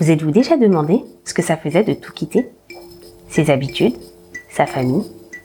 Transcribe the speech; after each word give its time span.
Vous 0.00 0.12
êtes-vous 0.12 0.30
déjà 0.30 0.56
demandé 0.56 1.02
ce 1.24 1.34
que 1.34 1.42
ça 1.42 1.56
faisait 1.56 1.82
de 1.82 1.92
tout 1.92 2.12
quitter? 2.12 2.48
Ses 3.28 3.50
habitudes, 3.50 3.96
sa 4.48 4.64
famille, 4.64 5.02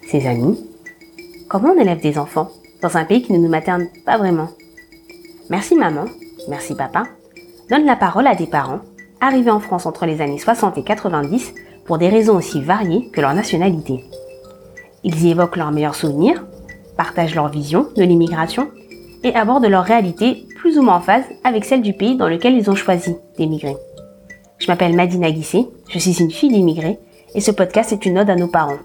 ses 0.07 0.27
amis? 0.27 0.63
Comment 1.49 1.73
on 1.75 1.81
élève 1.81 2.01
des 2.01 2.19
enfants 2.19 2.51
dans 2.83 2.95
un 2.95 3.03
pays 3.03 3.23
qui 3.23 3.33
ne 3.33 3.39
nous 3.39 3.49
materne 3.49 3.87
pas 4.05 4.19
vraiment? 4.19 4.49
Merci 5.49 5.75
maman, 5.75 6.05
merci 6.49 6.75
papa, 6.75 7.05
donne 7.71 7.85
la 7.85 7.95
parole 7.95 8.27
à 8.27 8.35
des 8.35 8.45
parents 8.45 8.81
arrivés 9.21 9.49
en 9.49 9.59
France 9.59 9.87
entre 9.87 10.05
les 10.05 10.21
années 10.21 10.37
60 10.37 10.77
et 10.77 10.83
90 10.83 11.55
pour 11.85 11.97
des 11.97 12.09
raisons 12.09 12.35
aussi 12.35 12.61
variées 12.61 13.09
que 13.11 13.21
leur 13.21 13.33
nationalité. 13.33 14.03
Ils 15.03 15.25
y 15.25 15.31
évoquent 15.31 15.57
leurs 15.57 15.71
meilleurs 15.71 15.95
souvenirs, 15.95 16.45
partagent 16.95 17.33
leur 17.33 17.49
vision 17.49 17.87
de 17.95 18.03
l'immigration 18.03 18.69
et 19.23 19.33
abordent 19.33 19.65
leur 19.65 19.83
réalité 19.83 20.45
plus 20.57 20.77
ou 20.77 20.83
moins 20.83 20.97
en 20.97 21.01
phase 21.01 21.25
avec 21.43 21.65
celle 21.65 21.81
du 21.81 21.93
pays 21.93 22.17
dans 22.17 22.29
lequel 22.29 22.53
ils 22.53 22.69
ont 22.69 22.75
choisi 22.75 23.15
d'émigrer. 23.35 23.75
Je 24.63 24.69
m'appelle 24.69 24.95
Madina 24.95 25.29
Guissé, 25.29 25.67
je 25.89 25.99
suis 25.99 26.21
une 26.21 26.31
fille 26.31 26.49
d'immigrés 26.49 26.97
et 27.35 27.41
ce 27.41 27.51
podcast 27.51 27.91
est 27.91 28.05
une 28.05 28.17
ode 28.17 28.29
à 28.29 28.37
nos 28.37 28.47
parents. 28.47 28.79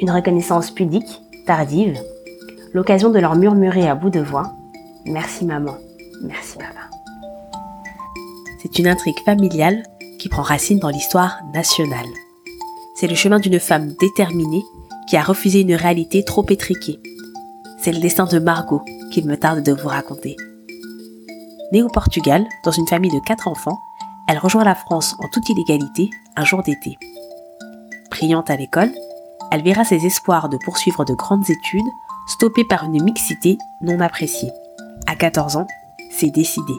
Une 0.00 0.10
reconnaissance 0.10 0.70
pudique, 0.70 1.22
tardive, 1.46 1.98
l'occasion 2.74 3.08
de 3.08 3.18
leur 3.18 3.34
murmurer 3.34 3.88
à 3.88 3.94
bout 3.94 4.10
de 4.10 4.20
voix 4.20 4.52
Merci 5.06 5.46
maman, 5.46 5.76
merci 6.20 6.58
papa. 6.58 6.90
C'est 8.62 8.78
une 8.78 8.86
intrigue 8.86 9.18
familiale 9.24 9.82
qui 10.18 10.28
prend 10.28 10.42
racine 10.42 10.78
dans 10.78 10.90
l'histoire 10.90 11.40
nationale. 11.54 12.04
C'est 12.94 13.08
le 13.08 13.14
chemin 13.14 13.38
d'une 13.38 13.60
femme 13.60 13.94
déterminée 13.98 14.64
qui 15.08 15.16
a 15.16 15.22
refusé 15.22 15.62
une 15.62 15.74
réalité 15.74 16.22
trop 16.22 16.44
étriquée. 16.50 17.00
C'est 17.80 17.92
le 17.92 18.00
destin 18.00 18.26
de 18.26 18.38
Margot 18.38 18.82
qu'il 19.10 19.26
me 19.26 19.38
tarde 19.38 19.62
de 19.62 19.72
vous 19.72 19.88
raconter. 19.88 20.36
Née 21.72 21.82
au 21.82 21.88
Portugal, 21.88 22.44
dans 22.62 22.72
une 22.72 22.86
famille 22.86 23.10
de 23.10 23.24
quatre 23.26 23.48
enfants, 23.48 23.78
elle 24.28 24.38
rejoint 24.38 24.62
la 24.62 24.74
France 24.74 25.16
en 25.20 25.28
toute 25.28 25.48
illégalité 25.48 26.10
un 26.36 26.44
jour 26.44 26.62
d'été. 26.62 26.98
Brillante 28.10 28.50
à 28.50 28.56
l'école, 28.56 28.92
elle 29.50 29.62
verra 29.62 29.84
ses 29.84 30.04
espoirs 30.04 30.50
de 30.50 30.58
poursuivre 30.58 31.06
de 31.06 31.14
grandes 31.14 31.48
études 31.48 31.88
stoppés 32.28 32.64
par 32.64 32.84
une 32.84 33.02
mixité 33.02 33.56
non 33.80 33.98
appréciée. 34.00 34.52
À 35.06 35.16
14 35.16 35.56
ans, 35.56 35.66
c'est 36.10 36.30
décidé. 36.30 36.74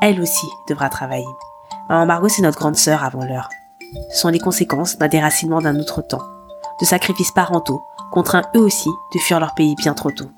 Elle 0.00 0.20
aussi 0.20 0.46
devra 0.66 0.88
travailler. 0.88 1.26
Maman 1.90 2.06
Margot, 2.06 2.28
c'est 2.28 2.42
notre 2.42 2.58
grande 2.58 2.76
sœur 2.76 3.04
avant 3.04 3.24
l'heure. 3.24 3.50
Ce 4.10 4.20
sont 4.20 4.30
les 4.30 4.38
conséquences 4.38 4.96
d'un 4.96 5.08
déracinement 5.08 5.60
d'un 5.60 5.78
autre 5.78 6.00
temps, 6.00 6.22
de 6.80 6.86
sacrifices 6.86 7.32
parentaux, 7.32 7.82
contraints 8.10 8.44
eux 8.56 8.62
aussi 8.62 8.88
de 9.14 9.18
fuir 9.18 9.40
leur 9.40 9.54
pays 9.54 9.74
bien 9.76 9.92
trop 9.92 10.10
tôt. 10.10 10.30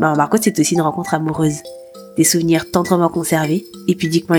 Maman 0.00 0.16
Margot, 0.16 0.38
c'est 0.42 0.58
aussi 0.58 0.74
une 0.74 0.80
rencontre 0.80 1.14
amoureuse, 1.14 1.62
des 2.16 2.24
souvenirs 2.24 2.68
tendrement 2.72 3.08
conservés 3.08 3.64
et 3.86 3.94
pudiquement 3.94 4.34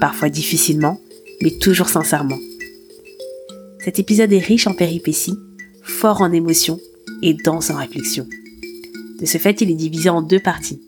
parfois 0.00 0.28
difficilement, 0.28 1.00
mais 1.42 1.50
toujours 1.50 1.88
sincèrement. 1.88 2.38
Cet 3.80 3.98
épisode 3.98 4.32
est 4.32 4.38
riche 4.38 4.66
en 4.66 4.74
péripéties, 4.74 5.38
fort 5.82 6.20
en 6.20 6.32
émotions 6.32 6.80
et 7.22 7.34
dense 7.34 7.70
en 7.70 7.76
réflexions. 7.76 8.26
De 9.20 9.26
ce 9.26 9.38
fait, 9.38 9.60
il 9.60 9.70
est 9.70 9.74
divisé 9.74 10.10
en 10.10 10.22
deux 10.22 10.40
parties. 10.40 10.80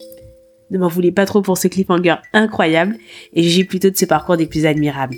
Ne 0.71 0.79
m'en 0.79 0.89
voulez 0.89 1.13
pas 1.13 1.27
trop 1.27 1.43
pour 1.43 1.59
ce 1.59 1.69
cliffhanger 1.69 2.17
incroyable 2.33 2.97
et 3.35 3.43
jugez 3.43 3.65
plutôt 3.65 3.91
de 3.91 3.97
ce 3.97 4.05
parcours 4.05 4.37
des 4.37 4.47
plus 4.47 4.67
admirables. 4.67 5.17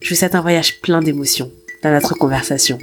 Je 0.00 0.10
vous 0.10 0.14
souhaite 0.16 0.34
un 0.34 0.40
voyage 0.40 0.80
plein 0.80 1.00
d'émotions 1.00 1.50
dans 1.82 1.92
notre 1.92 2.14
conversation. 2.14 2.78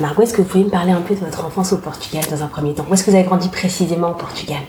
Margot, 0.00 0.22
est-ce 0.22 0.32
que 0.32 0.42
vous 0.42 0.48
pouvez 0.48 0.64
me 0.64 0.70
parler 0.70 0.92
un 0.92 1.00
peu 1.00 1.14
de 1.14 1.20
votre 1.20 1.44
enfance 1.44 1.72
au 1.72 1.78
Portugal 1.78 2.24
dans 2.30 2.42
un 2.42 2.48
premier 2.48 2.74
temps? 2.74 2.84
Où 2.90 2.94
est-ce 2.94 3.04
que 3.04 3.10
vous 3.10 3.16
avez 3.16 3.26
grandi 3.26 3.48
précisément 3.48 4.10
au 4.10 4.14
Portugal? 4.14 4.60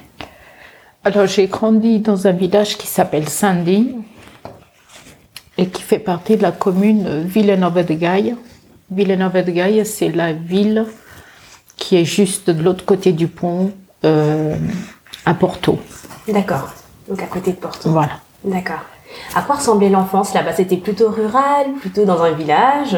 Alors, 1.04 1.28
j'ai 1.28 1.48
grandi 1.48 2.00
dans 2.00 2.28
un 2.28 2.32
village 2.32 2.78
qui 2.78 2.88
s'appelle 2.88 3.28
Sandy 3.28 3.96
et 5.58 5.68
qui 5.68 5.82
fait 5.82 6.00
partie 6.00 6.38
de 6.38 6.42
la 6.42 6.52
commune 6.52 7.24
Villanova 7.24 7.84
de 7.84 7.94
Gaia. 7.94 8.34
Villanova 8.92 9.42
de 9.42 9.52
Gaia, 9.52 9.86
c'est 9.86 10.10
la 10.10 10.34
ville 10.34 10.86
qui 11.78 11.98
est 11.98 12.06
juste 12.06 12.50
de 12.50 12.62
l'autre 12.62 12.86
côté 12.86 13.12
du 13.12 13.28
pont 13.28 13.72
euh, 14.06 14.56
à 15.26 15.34
Porto. 15.34 15.80
D'accord. 16.28 16.70
Donc 17.08 17.22
à 17.22 17.28
côté 17.28 17.52
de 17.52 17.58
Porto. 17.58 17.90
Voilà. 17.90 18.20
D'accord. 18.44 18.82
À 19.36 19.42
quoi 19.42 19.56
ressemblait 19.56 19.90
l'enfance 19.90 20.34
là-bas? 20.34 20.54
C'était 20.54 20.78
plutôt 20.78 21.10
rural, 21.10 21.74
plutôt 21.80 22.06
dans 22.06 22.22
un 22.22 22.32
village? 22.32 22.98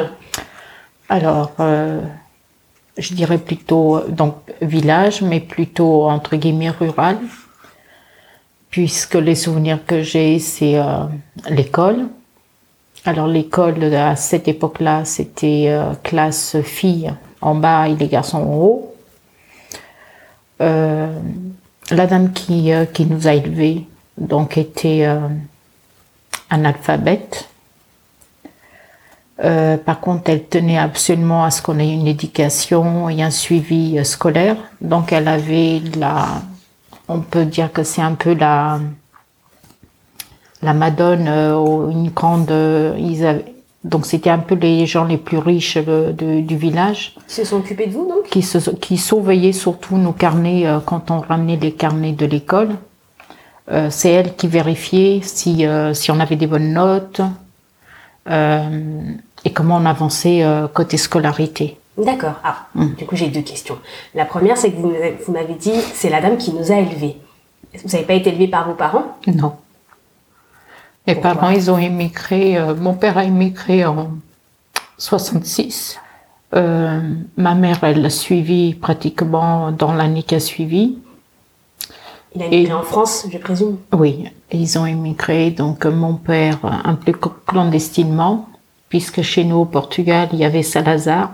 Alors, 1.08 1.52
euh, 1.60 2.02
je 2.98 3.14
dirais 3.14 3.38
plutôt 3.38 4.02
donc 4.08 4.36
village, 4.62 5.22
mais 5.22 5.40
plutôt 5.40 6.06
entre 6.06 6.36
guillemets 6.36 6.70
rural, 6.70 7.18
puisque 8.70 9.16
les 9.16 9.36
souvenirs 9.36 9.86
que 9.86 10.02
j'ai, 10.02 10.40
c'est 10.40 10.78
euh, 10.78 11.04
l'école. 11.50 12.08
Alors 13.04 13.28
l'école 13.28 13.84
à 13.94 14.16
cette 14.16 14.48
époque-là, 14.48 15.06
c'était 15.06 15.66
euh, 15.68 15.94
classe 16.04 16.58
filles 16.62 17.14
en 17.42 17.56
bas 17.56 17.88
et 17.88 17.96
les 17.96 18.08
garçons 18.08 18.38
en 18.38 18.56
haut. 18.56 18.96
Euh, 20.62 21.14
la 21.92 22.08
dame 22.08 22.32
qui, 22.34 22.72
qui 22.94 23.06
nous 23.06 23.28
a 23.28 23.34
élevés 23.34 23.86
donc 24.18 24.58
était 24.58 25.08
analphabète. 26.50 27.48
Euh, 29.44 29.78
par 29.78 30.00
contre, 30.00 30.30
elle 30.30 30.46
tenait 30.46 30.78
absolument 30.78 31.44
à 31.44 31.52
ce 31.52 31.62
qu'on 31.62 31.78
ait 31.80 31.92
une 31.92 32.08
éducation 32.08 33.10
et 33.10 33.22
un 33.22 33.32
suivi 33.32 34.00
euh, 34.00 34.04
scolaire. 34.04 34.56
Donc, 34.80 35.12
elle 35.12 35.28
avait 35.28 35.82
la, 35.98 36.42
on 37.10 37.20
peut 37.20 37.46
dire 37.46 37.72
que 37.72 37.84
c'est 37.84 38.02
un 38.02 38.14
peu 38.14 38.34
la, 38.34 38.80
la 40.62 40.74
Madone, 40.74 41.26
euh, 41.28 41.90
une 41.90 42.10
grande, 42.12 42.50
ils 42.98 43.26
avaient, 43.26 43.46
donc 43.84 44.06
c'était 44.06 44.30
un 44.30 44.40
peu 44.40 44.56
les 44.56 44.86
gens 44.86 45.04
les 45.04 45.18
plus 45.18 45.38
riches 45.38 45.78
du 45.78 46.56
village. 46.56 47.14
Qui 47.28 47.36
se 47.36 47.44
sont 47.44 47.58
occupés 47.58 47.88
de 47.88 47.92
vous 47.92 48.08
donc? 48.08 48.30
Qui, 48.32 48.42
se, 48.42 48.70
qui 48.72 48.98
surveillaient 48.98 49.52
surtout 49.52 49.98
nos 49.98 50.14
carnets 50.14 50.66
quand 50.86 51.12
on 51.12 51.20
ramenait 51.20 51.58
les 51.58 51.72
carnets 51.74 52.14
de 52.14 52.26
l'école. 52.26 52.70
c'est 53.90 54.10
elle 54.10 54.36
qui 54.36 54.48
vérifiait 54.48 55.20
si, 55.22 55.68
si 55.94 56.10
on 56.10 56.20
avait 56.20 56.36
des 56.36 56.48
bonnes 56.48 56.74
notes, 56.74 57.22
euh, 57.22 57.45
et 58.28 59.54
comment 59.54 59.78
on 59.78 59.86
avançait 59.86 60.44
euh, 60.44 60.68
côté 60.68 60.98
scolarité. 60.98 61.78
D'accord. 61.98 62.34
Ah, 62.44 62.68
mm. 62.76 62.96
du 62.96 63.06
coup, 63.06 63.16
j'ai 63.16 63.28
deux 63.28 63.42
questions. 63.42 63.78
La 64.14 64.26
première, 64.26 64.58
c'est 64.58 64.72
que 64.72 64.78
vous, 64.78 64.94
vous 65.26 65.32
m'avez 65.32 65.54
dit, 65.54 65.80
c'est 65.94 66.10
la 66.10 66.20
dame 66.20 66.38
qui 66.38 66.52
nous 66.52 66.72
a 66.72 66.76
élevés. 66.76 67.18
Vous 67.84 67.90
n'avez 67.90 68.06
pas 68.06 68.14
été 68.14 68.30
élevé 68.32 68.48
par 68.48 68.68
vos 68.68 68.74
parents? 68.74 69.18
Non. 69.28 69.54
Mes 71.08 71.16
parents, 71.16 71.50
ils 71.50 71.70
ont 71.70 71.78
émigré. 71.78 72.58
Euh, 72.58 72.74
mon 72.74 72.96
père 72.96 73.18
a 73.18 73.24
émigré 73.24 73.86
en 73.86 74.10
66. 74.98 76.00
Euh, 76.56 77.00
ma 77.38 77.54
mère, 77.54 77.84
elle 77.84 78.02
l'a 78.02 78.10
suivi 78.10 78.74
pratiquement 78.74 79.72
dans 79.72 79.94
l'année 79.94 80.24
qui 80.24 80.36
a 80.36 80.40
suivi. 80.40 80.98
Il 82.36 82.44
a 82.44 82.48
émigré 82.48 82.74
en 82.74 82.84
France, 82.84 83.28
je 83.32 83.38
présume 83.38 83.78
Oui, 83.94 84.26
ils 84.52 84.78
ont 84.78 84.86
émigré. 84.86 85.52
Donc, 85.52 85.86
mon 85.86 86.16
père, 86.16 86.60
un 86.64 86.96
peu 86.96 87.14
clandestinement, 87.46 88.50
puisque 88.90 89.22
chez 89.22 89.46
nous 89.46 89.58
au 89.58 89.66
Portugal, 89.66 90.28
il 90.34 90.40
y 90.40 90.46
avait 90.46 90.64
Salazar. 90.64 91.32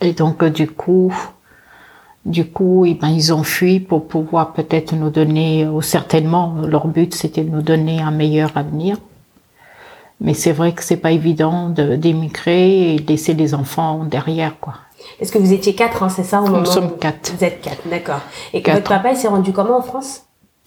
Et 0.00 0.12
donc, 0.12 0.44
du 0.44 0.68
coup, 0.68 1.12
du 2.24 2.46
coup, 2.46 2.84
eh 2.86 2.94
ben, 2.94 3.08
ils 3.08 3.32
ont 3.32 3.42
fui 3.42 3.80
pour 3.80 4.06
pouvoir 4.06 4.52
peut-être 4.52 4.94
nous 4.94 5.10
donner, 5.10 5.66
ou 5.66 5.82
certainement, 5.82 6.54
leur 6.66 6.86
but, 6.86 7.14
c'était 7.14 7.42
de 7.42 7.50
nous 7.50 7.62
donner 7.62 8.00
un 8.00 8.10
meilleur 8.12 8.52
avenir. 8.56 8.98
Mais 10.20 10.34
c'est 10.34 10.52
vrai 10.52 10.72
que 10.72 10.84
c'est 10.84 10.98
pas 10.98 11.12
évident 11.12 11.70
d'émigrer 11.70 12.94
et 12.94 13.00
de 13.00 13.08
laisser 13.08 13.34
les 13.34 13.54
enfants 13.54 14.04
derrière, 14.04 14.60
quoi. 14.60 14.74
Est-ce 15.20 15.32
que 15.32 15.38
vous 15.38 15.52
étiez 15.52 15.74
quatre, 15.74 16.02
hein, 16.02 16.08
c'est 16.08 16.24
ça, 16.24 16.40
au 16.40 16.46
moment 16.46 16.58
Nous 16.58 16.66
sommes 16.66 16.96
quatre. 16.98 17.32
Vous 17.36 17.44
êtes 17.44 17.60
quatre, 17.60 17.88
d'accord. 17.88 18.20
Et 18.52 18.62
que 18.62 18.70
votre 18.70 18.88
papa, 18.88 19.10
il 19.10 19.16
s'est 19.16 19.28
rendu 19.28 19.52
comment 19.52 19.78
en 19.78 19.82
France? 19.82 20.24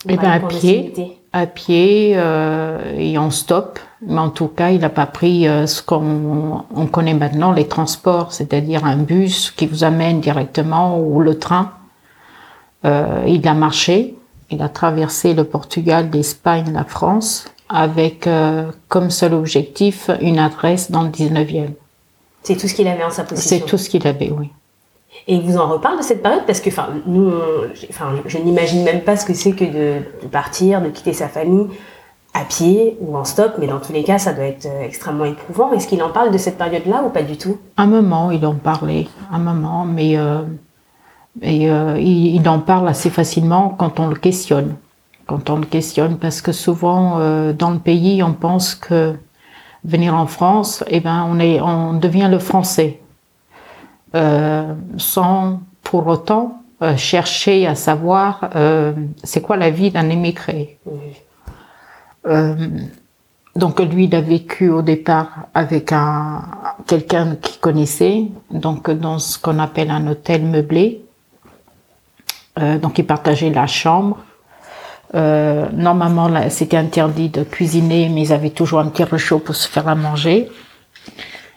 Eh 0.10 0.18
ben, 0.18 0.30
à 0.30 0.40
pied, 0.40 0.94
à 1.32 1.46
pied 1.46 2.14
euh, 2.16 2.94
et 2.98 3.18
en 3.18 3.32
stop. 3.32 3.80
Mais 4.06 4.20
en 4.20 4.30
tout 4.30 4.48
cas, 4.48 4.72
il 4.72 4.82
n'a 4.82 4.90
pas 4.90 5.06
pris 5.06 5.48
euh, 5.48 5.66
ce 5.66 5.82
qu'on 5.82 6.66
on 6.76 6.86
connaît 6.88 7.14
maintenant, 7.14 7.54
les 7.54 7.68
transports, 7.68 8.34
c'est-à-dire 8.34 8.86
un 8.86 8.98
bus 8.98 9.52
qui 9.52 9.66
vous 9.66 9.84
amène 9.86 10.20
directement 10.20 11.00
ou 11.00 11.22
le 11.22 11.40
train. 11.40 11.72
Euh, 12.86 13.24
il 13.28 13.48
a 13.48 13.54
marché, 13.54 14.16
il 14.50 14.62
a 14.62 14.68
traversé 14.68 15.34
le 15.34 15.46
Portugal, 15.46 16.10
l'Espagne, 16.12 16.74
la 16.74 16.84
France, 16.84 17.46
avec 17.70 18.30
comme 18.90 19.10
seul 19.10 19.34
objectif 19.34 20.12
une 20.22 20.38
adresse 20.38 20.92
dans 20.92 21.04
le 21.04 21.10
19e. 21.10 21.70
C'est 22.44 22.56
tout 22.56 22.68
ce 22.68 22.74
qu'il 22.74 22.88
avait 22.88 23.04
en 23.04 23.10
sa 23.10 23.24
possession 23.24 23.58
C'est 23.58 23.66
tout 23.66 23.78
ce 23.78 23.90
qu'il 23.90 24.06
avait, 24.08 24.32
oui. 24.32 24.52
Et 25.28 25.40
vous 25.40 25.58
en 25.58 25.68
reparle 25.68 25.98
de 25.98 26.04
cette 26.04 26.22
période 26.22 26.44
parce 26.46 26.60
que, 26.60 26.70
enfin, 26.70 26.90
nous, 27.06 27.32
enfin, 27.90 28.16
je, 28.26 28.38
n'imagine 28.40 28.84
même 28.84 29.02
pas 29.02 29.16
ce 29.16 29.26
que 29.26 29.34
c'est 29.34 29.54
que 29.54 29.64
de, 29.64 30.28
partir, 30.28 30.82
de 30.82 30.90
quitter 30.90 31.14
sa 31.14 31.28
famille 31.28 31.68
à 32.34 32.44
pied 32.44 32.98
ou 33.00 33.16
en 33.16 33.24
stop, 33.24 33.54
mais 33.60 33.68
dans 33.68 33.80
tous 33.80 33.94
les 33.94 34.04
cas, 34.04 34.18
ça 34.18 34.34
doit 34.34 34.46
être 34.46 34.66
euh, 34.66 34.84
extrêmement 34.84 35.26
éprouvant. 35.26 35.72
Est-ce 35.72 35.88
qu'il 35.88 36.02
en 36.02 36.10
parle 36.10 36.32
de 36.32 36.40
cette 36.40 36.58
période-là 36.58 37.04
ou 37.06 37.10
pas 37.10 37.22
du 37.22 37.38
tout? 37.38 37.60
Un 37.78 37.86
moment, 37.86 38.32
il 38.32 38.44
en 38.46 38.56
parlait, 38.56 39.08
un 39.32 39.38
moment, 39.38 39.86
mais 39.86 40.18
euh, 40.18 40.42
et, 41.42 41.70
euh, 41.70 42.00
il, 42.00 42.48
en 42.48 42.60
parle 42.60 42.88
assez 42.88 43.10
facilement 43.10 43.70
quand 43.70 44.00
on 44.00 44.08
le 44.08 44.16
questionne. 44.16 44.76
Quand 45.26 45.50
on 45.50 45.58
le 45.58 45.66
questionne, 45.66 46.18
parce 46.18 46.42
que 46.42 46.52
souvent 46.52 47.20
euh, 47.20 47.54
dans 47.54 47.72
le 47.72 47.80
pays, 47.80 48.22
on 48.24 48.34
pense 48.34 48.76
que 48.76 49.16
venir 49.86 50.16
en 50.16 50.28
France, 50.28 50.84
eh 50.88 51.00
ben, 51.00 51.28
on 51.30 51.40
est, 51.40 51.60
on 51.62 51.94
devient 51.94 52.28
le 52.30 52.40
français, 52.40 53.00
euh, 54.16 54.74
sans 54.98 55.62
pour 55.84 56.08
autant 56.08 56.64
euh, 56.82 56.96
chercher 56.96 57.68
à 57.68 57.76
savoir 57.76 58.50
euh, 58.56 58.94
c'est 59.24 59.42
quoi 59.42 59.58
la 59.58 59.70
vie 59.70 59.92
d'un 59.92 60.10
émigré. 60.10 60.80
donc 63.56 63.80
lui, 63.82 64.06
il 64.06 64.16
a 64.16 64.22
vécu 64.22 64.70
au 64.70 64.82
départ 64.82 65.48
avec 65.54 65.92
un 65.92 66.42
quelqu'un 66.88 67.36
qui 67.36 67.60
connaissait, 67.60 68.28
donc 68.50 68.90
dans 68.90 69.20
ce 69.20 69.38
qu'on 69.38 69.60
appelle 69.60 69.92
un 69.92 70.08
hôtel 70.08 70.44
meublé. 70.44 71.04
donc 72.58 72.98
il 72.98 73.06
partageait 73.06 73.50
la 73.50 73.68
chambre. 73.68 74.18
Euh, 75.16 75.68
normalement, 75.74 76.30
c'était 76.50 76.78
interdit 76.78 77.30
de 77.30 77.44
cuisiner, 77.44 78.10
mais 78.10 78.22
ils 78.22 78.34
avaient 78.34 78.50
toujours 78.50 78.80
un 78.80 78.88
petit 78.88 79.04
réchaud 79.04 79.40
pour 79.40 79.56
se 79.56 79.68
faire 79.68 79.88
à 79.88 79.96
manger. 79.96 80.50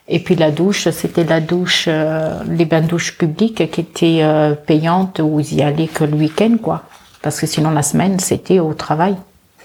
Et 0.08 0.20
puis 0.20 0.36
la 0.36 0.50
douche, 0.50 0.88
c'était 0.90 1.24
la 1.24 1.40
douche, 1.40 1.86
euh, 1.88 2.40
les 2.48 2.64
bains 2.64 2.82
de 2.82 2.86
douche 2.86 3.16
publics 3.18 3.70
qui 3.70 3.80
étaient 3.80 4.18
euh, 4.22 4.54
payantes 4.54 5.20
où 5.22 5.40
ils 5.40 5.54
y 5.54 5.62
allaient 5.62 5.88
que 5.88 6.04
le 6.04 6.14
week-end, 6.14 6.56
quoi. 6.62 6.82
Parce 7.22 7.40
que 7.40 7.46
sinon 7.46 7.70
la 7.70 7.82
semaine, 7.82 8.18
c'était 8.20 8.60
au 8.60 8.74
travail. 8.74 9.16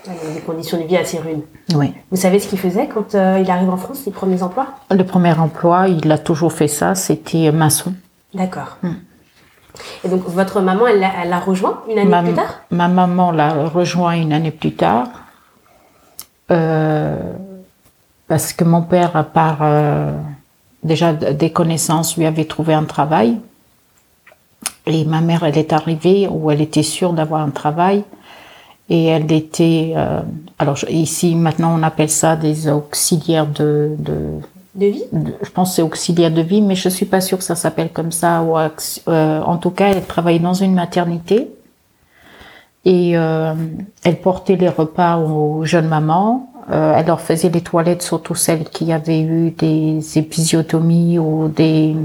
Il 0.08 0.14
y 0.14 0.18
avait 0.18 0.34
des 0.34 0.40
conditions 0.40 0.82
de 0.82 0.88
vie 0.88 0.98
assez 0.98 1.20
rudes. 1.20 1.44
Oui. 1.76 1.94
Vous 2.10 2.18
savez 2.18 2.40
ce 2.40 2.48
qu'il 2.48 2.58
faisait 2.58 2.88
quand 2.88 3.14
il 3.14 3.52
arrive 3.52 3.70
en 3.70 3.78
France, 3.78 4.00
ses 4.00 4.10
premiers 4.10 4.42
emplois? 4.42 4.68
Le 4.90 5.04
premier 5.04 5.34
emploi, 5.34 5.90
il 5.90 6.12
a 6.12 6.18
toujours 6.18 6.54
fait 6.54 6.68
ça, 6.68 6.96
c'était 6.96 7.52
maçon. 7.52 7.94
D'accord. 8.34 8.78
Hmm. 8.82 8.94
Et 10.04 10.10
donc 10.10 10.24
votre 10.28 10.62
maman, 10.62 10.88
elle 10.88 11.00
l'a 11.00 11.40
rejoint 11.40 11.82
une 11.90 12.00
année 12.00 12.24
plus 12.24 12.34
tard? 12.34 12.62
Ma 12.72 12.88
maman 12.88 13.32
l'a 13.32 13.66
rejoint 13.68 14.14
une 14.14 14.34
année 14.34 14.52
plus 14.52 14.74
tard. 14.74 15.08
Euh, 16.52 17.16
parce 18.28 18.54
que 18.54 18.64
mon 18.64 18.82
père, 18.82 19.16
à 19.16 19.24
part 19.24 19.60
euh, 19.62 20.12
déjà 20.84 21.14
des 21.14 21.52
connaissances, 21.52 22.18
lui 22.18 22.26
avait 22.26 22.46
trouvé 22.46 22.74
un 22.74 22.84
travail. 22.84 23.38
Et 24.86 25.06
ma 25.06 25.22
mère, 25.22 25.44
elle 25.44 25.58
est 25.58 25.74
arrivée 25.74 26.28
où 26.30 26.50
elle 26.50 26.62
était 26.62 26.84
sûre 26.84 27.14
d'avoir 27.14 27.42
un 27.42 27.50
travail. 27.50 28.04
Et 28.90 29.06
elle 29.06 29.32
était, 29.32 29.94
euh, 29.96 30.20
alors 30.60 30.78
ici 30.90 31.36
maintenant 31.36 31.80
on 31.80 31.82
appelle 31.82 32.10
ça 32.10 32.36
des 32.36 32.68
auxiliaires 32.68 33.48
de, 33.48 33.96
de, 33.98 34.18
de 34.76 34.86
vie 34.86 35.04
Je 35.42 35.50
pense 35.50 35.76
c'est 35.76 35.82
auxiliaire 35.82 36.32
de 36.32 36.42
vie, 36.42 36.62
mais 36.62 36.76
je 36.76 36.90
suis 36.90 37.06
pas 37.06 37.22
sûre 37.22 37.38
que 37.38 37.44
ça 37.44 37.56
s'appelle 37.56 37.92
comme 37.92 38.12
ça. 38.12 38.42
Ou, 38.42 38.58
euh, 38.58 39.42
en 39.42 39.58
tout 39.58 39.72
cas, 39.72 39.90
elle 39.90 40.06
travaillait 40.06 40.40
dans 40.40 40.54
une 40.54 40.74
maternité 40.74 41.50
et 42.86 43.18
euh, 43.18 43.54
elle 44.04 44.20
portait 44.20 44.56
les 44.56 44.70
repas 44.70 45.18
aux 45.18 45.66
jeunes 45.66 45.88
mamans. 45.88 46.48
Euh, 46.72 46.94
elle 46.96 47.08
leur 47.08 47.22
faisait 47.22 47.50
les 47.50 47.62
toilettes, 47.62 48.02
surtout 48.02 48.36
celles 48.36 48.64
qui 48.66 48.94
avaient 48.94 49.22
eu 49.22 49.52
des 49.52 50.18
épisiotomies 50.18 51.20
ou 51.20 51.48
des 51.48 51.96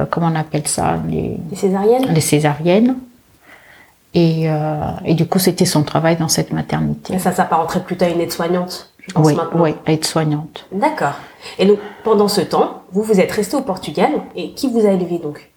euh, 0.00 0.06
comment 0.10 0.28
on 0.28 0.34
appelle 0.34 0.66
ça 0.66 0.98
les, 1.08 1.36
les 1.50 1.56
césariennes. 1.56 2.06
Les 2.12 2.20
césariennes. 2.20 2.96
Et, 4.12 4.50
euh, 4.50 4.80
et 5.04 5.14
du 5.14 5.26
coup, 5.26 5.38
c'était 5.38 5.64
son 5.64 5.84
travail 5.84 6.16
dans 6.16 6.28
cette 6.28 6.52
maternité. 6.52 7.14
Et 7.14 7.18
ça 7.18 7.32
s'apparenterait 7.32 7.84
plutôt 7.84 8.06
à 8.06 8.08
une 8.08 8.20
aide-soignante, 8.20 8.89
je 9.06 9.12
pense 9.14 9.26
oui, 9.26 9.34
maintenant. 9.34 9.62
Oui, 9.62 9.74
aide-soignante. 9.86 10.66
D'accord. 10.72 11.14
Et 11.58 11.66
donc, 11.66 11.78
pendant 12.04 12.28
ce 12.28 12.40
temps, 12.40 12.82
vous 12.92 13.02
vous 13.02 13.20
êtes 13.20 13.32
resté 13.32 13.56
au 13.56 13.62
Portugal. 13.62 14.10
Et 14.36 14.52
qui 14.52 14.70
vous 14.70 14.86
a 14.86 14.90
élevé 14.90 15.18
donc? 15.18 15.50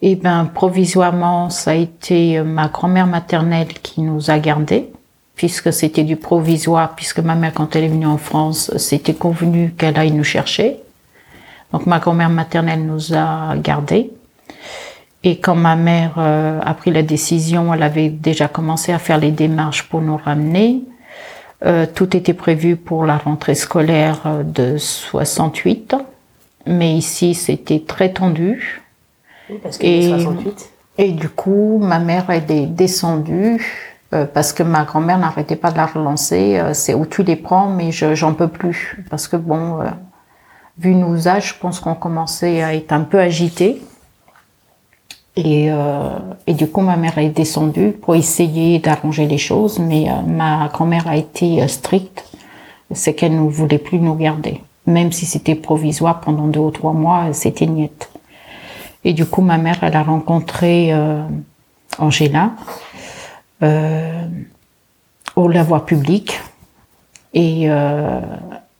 Eh 0.00 0.14
ben, 0.14 0.44
provisoirement, 0.46 1.50
ça 1.50 1.72
a 1.72 1.74
été 1.74 2.38
euh, 2.38 2.44
ma 2.44 2.68
grand-mère 2.68 3.06
maternelle 3.06 3.68
qui 3.82 4.00
nous 4.00 4.30
a 4.30 4.38
gardés, 4.38 4.90
puisque 5.34 5.72
c'était 5.72 6.04
du 6.04 6.16
provisoire, 6.16 6.94
puisque 6.94 7.18
ma 7.18 7.34
mère, 7.34 7.52
quand 7.52 7.74
elle 7.74 7.84
est 7.84 7.88
venue 7.88 8.06
en 8.06 8.18
France, 8.18 8.76
c'était 8.76 9.14
convenu 9.14 9.74
qu'elle 9.76 9.98
aille 9.98 10.12
nous 10.12 10.24
chercher. 10.24 10.76
Donc, 11.72 11.86
ma 11.86 11.98
grand-mère 11.98 12.30
maternelle 12.30 12.86
nous 12.86 13.14
a 13.14 13.56
gardés. 13.56 14.12
Et 15.24 15.38
quand 15.40 15.56
ma 15.56 15.74
mère 15.74 16.14
euh, 16.18 16.60
a 16.64 16.74
pris 16.74 16.92
la 16.92 17.02
décision, 17.02 17.74
elle 17.74 17.82
avait 17.82 18.08
déjà 18.08 18.46
commencé 18.46 18.92
à 18.92 18.98
faire 18.98 19.18
les 19.18 19.32
démarches 19.32 19.88
pour 19.88 20.00
nous 20.00 20.16
ramener. 20.16 20.82
Euh, 21.64 21.86
tout 21.92 22.16
était 22.16 22.34
prévu 22.34 22.76
pour 22.76 23.04
la 23.04 23.16
rentrée 23.16 23.56
scolaire 23.56 24.44
de 24.44 24.78
68, 24.78 25.96
mais 26.66 26.94
ici 26.94 27.34
c'était 27.34 27.80
très 27.80 28.12
tendu 28.12 28.82
parce 29.62 29.78
et, 29.80 30.08
68. 30.08 30.70
Et 30.98 31.12
du 31.12 31.28
coup, 31.28 31.78
ma 31.80 32.00
mère, 32.00 32.26
elle 32.28 32.50
est 32.50 32.66
descendue 32.66 33.64
euh, 34.12 34.26
parce 34.26 34.52
que 34.52 34.64
ma 34.64 34.84
grand-mère 34.84 35.18
n'arrêtait 35.18 35.56
pas 35.56 35.70
de 35.70 35.76
la 35.76 35.86
relancer. 35.86 36.58
Euh, 36.58 36.74
c'est 36.74 36.94
où 36.94 37.06
tu 37.06 37.22
les 37.22 37.36
prends, 37.36 37.68
mais 37.68 37.92
j'en 37.92 38.34
peux 38.34 38.48
plus. 38.48 38.98
Parce 39.08 39.28
que 39.28 39.36
bon, 39.36 39.80
euh, 39.80 39.84
vu 40.76 40.94
nos 40.94 41.28
âges, 41.28 41.54
je 41.54 41.60
pense 41.60 41.78
qu'on 41.78 41.94
commençait 41.94 42.62
à 42.62 42.74
être 42.74 42.92
un 42.92 43.02
peu 43.02 43.18
agités. 43.18 43.80
Et, 45.40 45.70
euh, 45.70 46.18
et, 46.48 46.52
du 46.52 46.66
coup, 46.66 46.80
ma 46.80 46.96
mère 46.96 47.16
est 47.18 47.28
descendue 47.28 47.92
pour 47.92 48.16
essayer 48.16 48.80
d'arranger 48.80 49.28
les 49.28 49.38
choses, 49.38 49.78
mais 49.78 50.10
euh, 50.10 50.14
ma 50.26 50.68
grand-mère 50.72 51.06
a 51.06 51.16
été 51.16 51.66
stricte. 51.68 52.24
C'est 52.92 53.14
qu'elle 53.14 53.36
ne 53.36 53.48
voulait 53.48 53.78
plus 53.78 54.00
nous 54.00 54.16
garder. 54.16 54.60
Même 54.86 55.12
si 55.12 55.26
c'était 55.26 55.54
provisoire 55.54 56.20
pendant 56.20 56.48
deux 56.48 56.60
ou 56.60 56.72
trois 56.72 56.92
mois, 56.92 57.32
c'était 57.32 57.66
niette. 57.66 58.10
Et 59.04 59.12
du 59.12 59.26
coup, 59.26 59.42
ma 59.42 59.58
mère, 59.58 59.78
elle 59.82 59.94
a 59.94 60.02
rencontré 60.02 60.92
euh, 60.92 61.22
Angela 61.98 62.50
euh, 63.62 64.26
au 65.36 65.46
lavoir 65.46 65.84
public. 65.84 66.40
Et, 67.34 67.70
euh, 67.70 68.20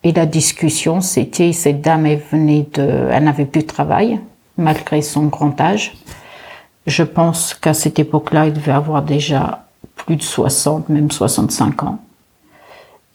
et 0.02 0.12
la 0.12 0.26
discussion, 0.26 1.00
c'était, 1.00 1.52
cette 1.52 1.82
dame, 1.82 2.06
elle 2.06 2.22
venait 2.32 2.66
de, 2.74 3.08
elle 3.12 3.24
n'avait 3.24 3.44
plus 3.44 3.62
de 3.62 3.66
travail, 3.66 4.18
malgré 4.56 5.02
son 5.02 5.26
grand 5.26 5.60
âge. 5.60 5.92
Je 6.88 7.02
pense 7.02 7.52
qu'à 7.52 7.74
cette 7.74 7.98
époque-là, 7.98 8.46
elle 8.46 8.54
devait 8.54 8.72
avoir 8.72 9.02
déjà 9.02 9.66
plus 9.94 10.16
de 10.16 10.22
60, 10.22 10.88
même 10.88 11.10
65 11.10 11.82
ans. 11.82 11.98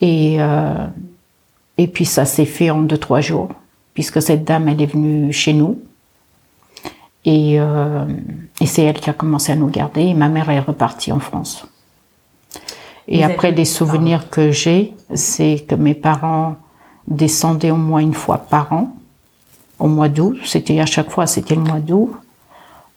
Et, 0.00 0.36
euh, 0.38 0.86
et 1.76 1.88
puis 1.88 2.04
ça 2.04 2.24
s'est 2.24 2.44
fait 2.44 2.70
en 2.70 2.82
deux, 2.82 2.98
trois 2.98 3.20
jours, 3.20 3.48
puisque 3.92 4.22
cette 4.22 4.44
dame, 4.44 4.68
elle 4.68 4.80
est 4.80 4.86
venue 4.86 5.32
chez 5.32 5.52
nous. 5.52 5.80
Et, 7.24 7.56
euh, 7.58 8.04
et 8.60 8.66
c'est 8.66 8.84
elle 8.84 9.00
qui 9.00 9.10
a 9.10 9.12
commencé 9.12 9.50
à 9.50 9.56
nous 9.56 9.66
garder. 9.66 10.02
Et 10.02 10.14
ma 10.14 10.28
mère 10.28 10.50
est 10.50 10.60
repartie 10.60 11.10
en 11.10 11.18
France. 11.18 11.66
Et 13.08 13.24
après, 13.24 13.50
les 13.50 13.64
souvenirs 13.64 14.30
que 14.30 14.52
j'ai, 14.52 14.94
c'est 15.14 15.66
que 15.68 15.74
mes 15.74 15.94
parents 15.94 16.54
descendaient 17.08 17.72
au 17.72 17.76
moins 17.76 18.00
une 18.00 18.14
fois 18.14 18.38
par 18.38 18.72
an, 18.72 18.94
au 19.80 19.88
mois 19.88 20.08
d'août. 20.08 20.38
C'était 20.44 20.78
à 20.78 20.86
chaque 20.86 21.10
fois, 21.10 21.26
c'était 21.26 21.56
le 21.56 21.62
mois 21.62 21.80
d'août. 21.80 22.14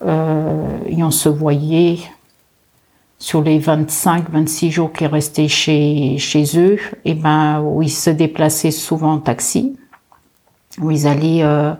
Euh, 0.06 0.80
et 0.88 1.04
on 1.04 1.12
se 1.12 1.30
voyait 1.30 2.00
sur 3.20 3.42
les 3.42 3.58
25, 3.58 4.30
26 4.30 4.72
jours 4.72 4.94
qui 4.94 5.08
restaient 5.08 5.48
chez, 5.48 6.18
chez 6.18 6.44
eux, 6.60 6.77
et 7.04 7.16
ben, 7.16 7.62
où 7.62 7.82
ils 7.82 7.89
se 7.89 8.10
déplaçaient 8.10 8.72
souvent 8.72 9.13
en 9.13 9.20
taxi, 9.20 9.75
où 10.80 10.92
ils 10.92 11.08
allaient 11.08 11.44
euh, 11.44 11.74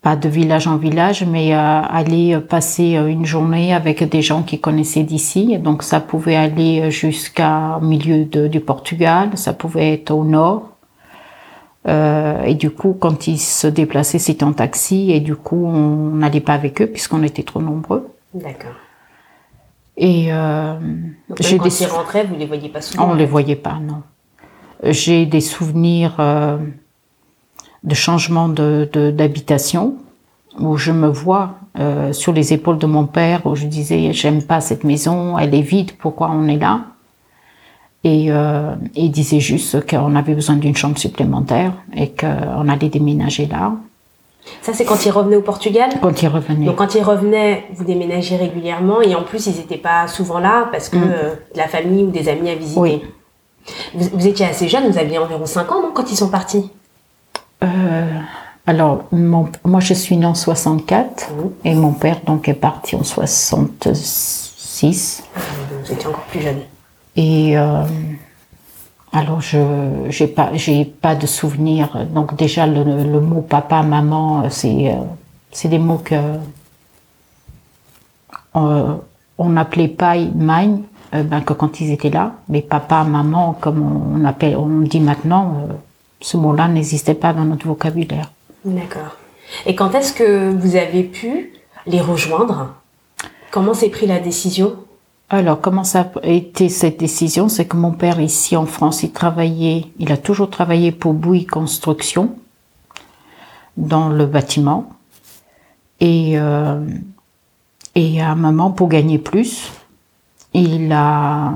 pas 0.00 0.14
de 0.14 0.28
village 0.28 0.68
en 0.68 0.76
village, 0.76 1.24
mais 1.24 1.54
euh, 1.54 1.58
aller 1.58 2.38
passer 2.38 2.96
euh, 2.96 3.08
une 3.08 3.26
journée 3.26 3.74
avec 3.74 4.08
des 4.08 4.22
gens 4.22 4.42
qui 4.42 4.60
connaissaient 4.60 5.02
d'ici. 5.02 5.58
Donc 5.58 5.82
ça 5.82 5.98
pouvait 5.98 6.36
aller 6.36 6.90
jusqu'à 6.90 7.80
milieu 7.82 8.24
de, 8.24 8.46
du 8.46 8.60
Portugal, 8.60 9.30
ça 9.34 9.52
pouvait 9.54 9.92
être 9.94 10.12
au 10.12 10.24
nord. 10.24 10.73
Euh, 11.86 12.42
et 12.42 12.54
du 12.54 12.70
coup, 12.70 12.96
quand 12.98 13.26
ils 13.26 13.38
se 13.38 13.66
déplaçaient, 13.66 14.18
c'était 14.18 14.44
en 14.44 14.52
taxi, 14.52 15.12
et 15.12 15.20
du 15.20 15.36
coup, 15.36 15.66
on 15.66 16.16
n'allait 16.16 16.40
pas 16.40 16.54
avec 16.54 16.80
eux 16.80 16.86
puisqu'on 16.86 17.22
était 17.22 17.42
trop 17.42 17.60
nombreux. 17.60 18.08
D'accord. 18.32 18.72
Et 19.96 20.32
euh, 20.32 20.74
j'ai 21.38 21.58
des 21.58 21.82
ils 21.82 21.86
rentraient, 21.86 22.24
vous 22.24 22.36
les 22.36 22.46
voyez 22.46 22.68
pas 22.68 22.80
souvent. 22.80 23.10
On 23.10 23.14
les 23.14 23.26
voyait 23.26 23.56
pas, 23.56 23.78
non. 23.80 24.02
J'ai 24.82 25.26
des 25.26 25.40
souvenirs. 25.40 26.16
Euh, 26.18 26.56
de 27.84 27.94
changement 27.94 28.48
de 28.48 28.88
d'habitation 29.10 29.96
où 30.58 30.76
je 30.76 30.90
me 30.90 31.08
vois 31.08 31.56
euh, 31.78 32.12
sur 32.12 32.32
les 32.32 32.52
épaules 32.52 32.78
de 32.78 32.86
mon 32.86 33.06
père 33.06 33.44
où 33.46 33.54
je 33.54 33.66
disais 33.66 34.12
j'aime 34.12 34.42
pas 34.42 34.60
cette 34.60 34.84
maison, 34.84 35.38
elle 35.38 35.54
est 35.54 35.60
vide, 35.60 35.92
pourquoi 35.98 36.30
on 36.30 36.48
est 36.48 36.56
là? 36.56 36.86
Et 38.06 38.26
euh, 38.30 38.74
il 38.94 39.10
disait 39.10 39.40
juste 39.40 39.86
qu'on 39.88 40.14
avait 40.14 40.34
besoin 40.34 40.56
d'une 40.56 40.76
chambre 40.76 40.98
supplémentaire 40.98 41.72
et 41.96 42.10
qu'on 42.10 42.68
allait 42.68 42.90
déménager 42.90 43.46
là. 43.46 43.72
Ça, 44.60 44.74
c'est 44.74 44.84
quand 44.84 45.06
ils 45.06 45.10
revenaient 45.10 45.36
au 45.36 45.40
Portugal? 45.42 45.88
Quand 46.02 46.22
ils 46.22 46.28
revenaient. 46.28 46.66
Donc, 46.66 46.76
quand 46.76 46.94
ils 46.94 47.02
revenaient, 47.02 47.64
vous 47.72 47.82
déménagez 47.84 48.36
régulièrement 48.36 49.00
et 49.00 49.14
en 49.14 49.22
plus, 49.22 49.46
ils 49.46 49.56
n'étaient 49.56 49.78
pas 49.78 50.06
souvent 50.06 50.38
là 50.38 50.68
parce 50.70 50.90
que 50.90 50.98
Mm. 50.98 51.12
euh, 51.14 51.34
la 51.56 51.66
famille 51.66 52.04
ou 52.04 52.10
des 52.10 52.28
amis 52.28 52.50
à 52.50 52.54
visiter. 52.54 52.78
Oui. 52.78 53.02
Vous, 53.94 54.06
vous 54.12 54.26
étiez 54.26 54.44
assez 54.44 54.68
jeune, 54.68 54.90
vous 54.90 54.98
aviez 54.98 55.16
environ 55.18 55.46
5 55.46 55.72
ans, 55.72 55.80
non, 55.80 55.90
quand 55.94 56.10
ils 56.12 56.16
sont 56.16 56.28
partis? 56.28 56.70
Euh, 57.62 58.18
alors, 58.66 59.04
mon- 59.12 59.48
moi, 59.64 59.80
je 59.80 59.94
suis 59.94 60.18
née 60.18 60.26
en 60.26 60.34
64 60.34 61.30
Mhm. 61.30 61.50
et 61.64 61.74
mon 61.74 61.92
père 61.92 62.20
donc 62.26 62.46
est 62.46 62.52
parti 62.52 62.96
en 62.96 63.02
66. 63.02 65.22
Ah, 65.34 65.40
Vous 65.82 65.90
étiez 65.92 66.06
encore 66.06 66.24
plus 66.24 66.42
jeune. 66.42 66.60
Et 67.16 67.56
euh, 67.56 67.84
alors, 69.12 69.40
je 69.40 69.58
j'ai 70.08 70.26
pas 70.26 70.50
j'ai 70.54 70.84
pas 70.84 71.14
de 71.14 71.26
souvenir. 71.26 72.06
Donc 72.12 72.36
déjà 72.36 72.66
le, 72.66 72.82
le 72.84 73.20
mot 73.20 73.40
papa, 73.42 73.82
maman, 73.82 74.50
c'est 74.50 74.90
euh, 74.90 74.96
c'est 75.52 75.68
des 75.68 75.78
mots 75.78 75.98
que 75.98 76.14
euh, 78.56 78.94
on 79.38 79.48
n'appelait 79.48 79.88
pas 79.88 80.16
mine 80.16 80.82
euh, 81.14 81.22
ben, 81.22 81.40
que 81.42 81.52
quand 81.52 81.80
ils 81.80 81.92
étaient 81.92 82.10
là, 82.10 82.32
mais 82.48 82.62
papa, 82.62 83.04
maman, 83.04 83.56
comme 83.60 83.82
on, 83.82 84.20
on 84.20 84.24
appelle, 84.24 84.56
on 84.56 84.80
dit 84.80 85.00
maintenant, 85.00 85.68
ce 86.20 86.36
mot-là 86.36 86.66
n'existait 86.68 87.14
pas 87.14 87.32
dans 87.32 87.44
notre 87.44 87.66
vocabulaire. 87.66 88.32
D'accord. 88.64 89.16
Et 89.66 89.74
quand 89.74 89.94
est-ce 89.94 90.12
que 90.12 90.50
vous 90.50 90.74
avez 90.74 91.04
pu 91.04 91.52
les 91.86 92.00
rejoindre? 92.00 92.74
Comment 93.50 93.74
s'est 93.74 93.90
pris 93.90 94.06
la 94.06 94.18
décision? 94.18 94.74
Alors, 95.34 95.60
comment 95.60 95.82
ça 95.82 96.12
a 96.22 96.28
été 96.28 96.68
cette 96.68 97.00
décision? 97.00 97.48
C'est 97.48 97.64
que 97.64 97.76
mon 97.76 97.90
père, 97.90 98.20
ici 98.20 98.56
en 98.56 98.66
France, 98.66 99.02
il 99.02 99.10
travaillait, 99.10 99.86
il 99.98 100.12
a 100.12 100.16
toujours 100.16 100.48
travaillé 100.48 100.92
pour 100.92 101.12
Bouygues 101.12 101.50
Construction, 101.50 102.36
dans 103.76 104.10
le 104.10 104.26
bâtiment. 104.26 104.90
Et, 105.98 106.38
euh, 106.38 106.86
et 107.96 108.22
à 108.22 108.30
un 108.30 108.36
moment, 108.36 108.70
pour 108.70 108.88
gagner 108.88 109.18
plus, 109.18 109.72
il 110.52 110.92
a, 110.92 111.54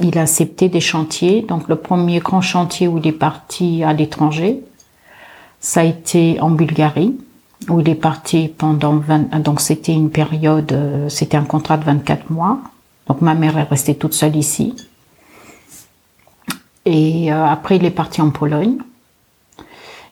il 0.00 0.16
a 0.18 0.22
accepté 0.22 0.68
des 0.68 0.80
chantiers. 0.80 1.42
Donc, 1.42 1.66
le 1.66 1.74
premier 1.74 2.20
grand 2.20 2.42
chantier 2.42 2.86
où 2.86 2.98
il 2.98 3.08
est 3.08 3.10
parti 3.10 3.82
à 3.82 3.92
l'étranger, 3.92 4.62
ça 5.58 5.80
a 5.80 5.84
été 5.84 6.40
en 6.40 6.50
Bulgarie, 6.50 7.16
où 7.68 7.80
il 7.80 7.88
est 7.88 7.96
parti 7.96 8.46
pendant 8.56 8.98
20, 8.98 9.40
donc 9.40 9.60
c'était 9.60 9.94
une 9.94 10.10
période, 10.10 10.70
euh, 10.70 11.08
c'était 11.08 11.36
un 11.36 11.44
contrat 11.44 11.76
de 11.76 11.82
24 11.82 12.30
mois. 12.30 12.60
Donc 13.08 13.20
ma 13.20 13.34
mère 13.34 13.56
est 13.58 13.62
restée 13.64 13.94
toute 13.94 14.14
seule 14.14 14.36
ici. 14.36 14.74
Et 16.84 17.32
euh, 17.32 17.44
après, 17.46 17.76
il 17.76 17.84
est 17.84 17.90
parti 17.90 18.20
en 18.20 18.30
Pologne. 18.30 18.78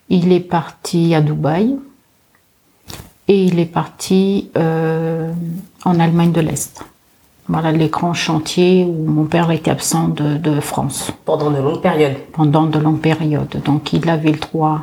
Il 0.09 0.33
est 0.33 0.41
parti 0.41 1.15
à 1.15 1.21
Dubaï. 1.21 1.77
Et 3.29 3.45
il 3.45 3.59
est 3.59 3.65
parti 3.67 4.51
euh, 4.57 5.33
en 5.85 5.99
Allemagne 5.99 6.33
de 6.33 6.41
l'Est. 6.41 6.85
Voilà 7.49 7.73
les 7.73 7.89
grands 7.89 8.15
chantiers 8.15 8.85
où 8.85 9.05
mon 9.11 9.25
père 9.25 9.51
était 9.51 9.71
absent 9.71 10.09
de, 10.09 10.37
de 10.37 10.61
France 10.61 11.11
Pendant 11.25 11.51
de 11.51 11.59
longues 11.59 11.81
périodes. 11.81 12.17
pendant 12.33 12.65
de 12.65 12.79
longues 12.79 13.01
périodes. 13.01 13.61
Donc 13.65 13.93
il 13.93 14.09
avait 14.09 14.33
le 14.33 14.39
droit, 14.39 14.81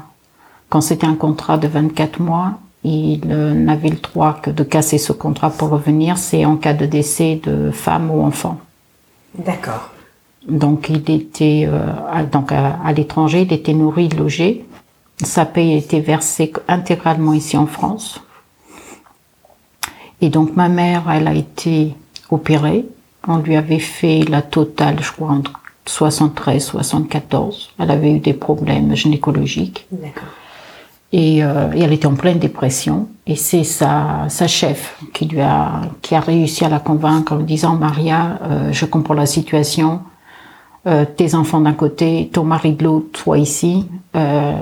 quand 0.70 0.82
c'était 0.82 1.08
un 1.08 1.16
contrat 1.16 1.58
de 1.58 1.68
24 1.68 2.20
mois, 2.20 2.60
il 2.84 3.22
euh, 3.30 3.54
n'avait 3.54 3.90
le 3.90 3.98
droit 3.98 4.34
que 4.42 4.50
de 4.50 4.64
casser 4.64 4.98
ce 4.98 5.14
contrat 5.14 5.52
pour 5.52 5.70
revenir, 5.70 6.18
c'est 6.18 6.46
en 6.46 6.58
cas 6.58 6.74
de 6.74 6.86
décès 6.86 7.40
de 7.44 7.72
femme 7.72 8.10
ou 8.10 8.24
enfant. 8.24 8.60
D'accord. 9.38 9.92
Donc 10.48 10.90
il 10.90 11.10
était 11.12 11.66
euh, 11.68 11.86
à, 12.12 12.24
donc 12.24 12.52
à, 12.52 12.80
à 12.84 12.92
l'étranger, 12.94 13.42
il 13.42 13.54
était 13.54 13.74
nourri, 13.74 14.10
logé. 14.10 14.66
Sa 15.24 15.46
paye 15.46 15.78
était 15.78 16.00
versée 16.00 16.52
intégralement 16.68 17.34
ici 17.34 17.56
en 17.56 17.68
France. 17.68 18.22
Et 20.22 20.30
donc 20.30 20.56
ma 20.56 20.70
mère, 20.70 21.04
elle 21.12 21.28
a 21.28 21.36
été 21.36 21.96
opérée. 22.32 22.86
On 23.28 23.38
lui 23.38 23.56
avait 23.56 23.80
fait 23.80 24.22
la 24.28 24.42
totale, 24.42 24.98
je 25.02 25.12
crois, 25.12 25.30
entre 25.30 25.54
73, 25.86 26.64
74. 26.64 27.72
Elle 27.78 27.92
avait 27.92 28.12
eu 28.12 28.20
des 28.20 28.34
problèmes 28.34 28.96
gynécologiques. 28.96 29.86
D'accord. 29.92 30.30
Et, 31.14 31.44
euh, 31.44 31.70
elle 31.74 31.94
était 31.94 32.06
en 32.06 32.16
pleine 32.16 32.40
dépression. 32.40 33.08
Et 33.28 33.36
c'est 33.36 33.64
sa, 33.64 34.26
sa 34.30 34.48
chef 34.48 34.98
qui 35.14 35.26
lui 35.26 35.42
a, 35.42 35.82
qui 36.02 36.16
a 36.16 36.20
réussi 36.20 36.66
à 36.66 36.70
la 36.70 36.80
convaincre 36.80 37.34
en 37.34 37.38
lui 37.38 37.46
disant 37.46 37.76
Maria, 37.76 38.40
euh, 38.44 38.72
je 38.72 38.86
comprends 38.86 39.14
la 39.14 39.26
situation. 39.26 40.02
Euh, 40.88 41.06
tes 41.06 41.36
enfants 41.36 41.62
d'un 41.62 41.74
côté, 41.74 42.30
ton 42.34 42.44
mari 42.44 42.74
de 42.74 42.84
l'autre, 42.84 43.24
toi 43.24 43.38
ici. 43.38 43.86
Euh, 44.16 44.54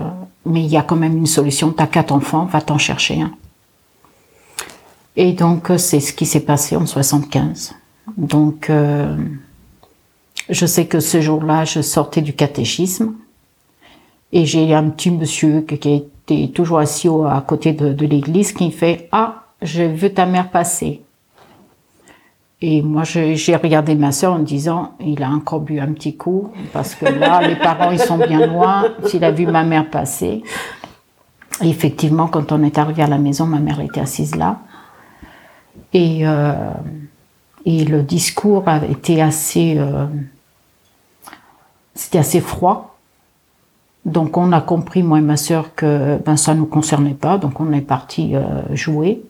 mais 0.46 0.64
il 0.64 0.70
y 0.70 0.78
a 0.78 0.82
quand 0.82 0.96
même 0.96 1.18
une 1.18 1.26
solution. 1.26 1.72
T'as 1.72 1.88
quatre 1.88 2.12
enfants, 2.12 2.46
va 2.46 2.62
t'en 2.62 2.78
chercher 2.78 3.22
un. 3.22 3.32
Et 5.16 5.34
donc 5.34 5.70
euh, 5.70 5.78
c'est 5.78 6.00
ce 6.00 6.14
qui 6.14 6.26
s'est 6.26 6.42
passé 6.42 6.76
en 6.76 6.86
75. 6.86 7.76
Donc 8.18 8.70
euh, 8.70 9.16
je 10.50 10.66
sais 10.66 10.88
que 10.88 11.00
ce 11.00 11.22
jour-là, 11.22 11.66
je 11.66 11.82
sortais 11.82 12.22
du 12.22 12.34
catéchisme. 12.34 13.14
Et 14.32 14.46
j'ai 14.46 14.74
un 14.74 14.90
petit 14.90 15.10
monsieur 15.10 15.62
qui 15.62 16.04
toujours 16.54 16.80
assis 16.80 17.08
au- 17.10 17.26
à 17.26 17.42
côté 17.42 17.74
de, 17.74 17.94
de 17.94 18.06
l'église 18.06 18.52
qui 18.54 18.72
fait 18.72 19.08
Ah, 19.12 19.44
je 19.62 19.84
veux 19.84 20.14
ta 20.14 20.26
mère 20.26 20.50
passer. 20.50 21.02
Et 22.62 22.82
moi, 22.82 23.04
j'ai 23.06 23.56
regardé 23.56 23.96
ma 23.96 24.12
soeur 24.12 24.34
en 24.34 24.40
me 24.40 24.44
disant 24.46 24.92
Il 25.00 25.24
a 25.24 25.30
encore 25.30 25.62
bu 25.62 25.80
un 25.80 25.94
petit 25.94 26.16
coup, 26.18 26.52
parce 26.74 26.94
que 26.96 27.06
là, 27.06 27.42
les 27.48 27.56
parents, 27.68 27.92
ils 27.92 28.00
sont 28.00 28.18
bien 28.18 28.46
loin. 28.48 28.86
S'il 29.06 29.24
a 29.24 29.32
vu 29.32 29.46
ma 29.48 29.64
mère 29.64 29.90
passer. 29.90 30.44
Et 31.62 31.70
effectivement, 31.70 32.28
quand 32.28 32.52
on 32.52 32.64
est 32.64 32.78
arrivé 32.78 33.02
à 33.04 33.08
la 33.08 33.18
maison, 33.18 33.46
ma 33.46 33.60
mère 33.60 33.80
était 33.80 34.02
assise 34.02 34.36
là. 34.36 34.60
Et, 35.94 36.28
euh, 36.28 36.54
et 37.66 37.86
le 37.86 38.02
discours 38.04 38.68
a 38.68 38.86
été 38.86 39.22
assez. 39.22 39.76
euh, 39.78 40.06
C'était 41.96 42.20
assez 42.20 42.42
froid. 42.42 42.89
Donc 44.06 44.38
on 44.38 44.52
a 44.52 44.62
compris, 44.62 45.04
moi 45.04 45.20
et 45.20 45.22
ma 45.22 45.38
sœur, 45.38 45.76
que 45.76 46.18
ben, 46.26 46.38
ça 46.38 46.54
ne 46.54 46.60
nous 46.60 46.66
concernait 46.66 47.14
pas, 47.14 47.38
donc 47.38 47.60
on 47.60 47.72
est 47.74 47.82
parti 47.82 48.36
euh, 48.36 48.42
jouer. 48.74 49.22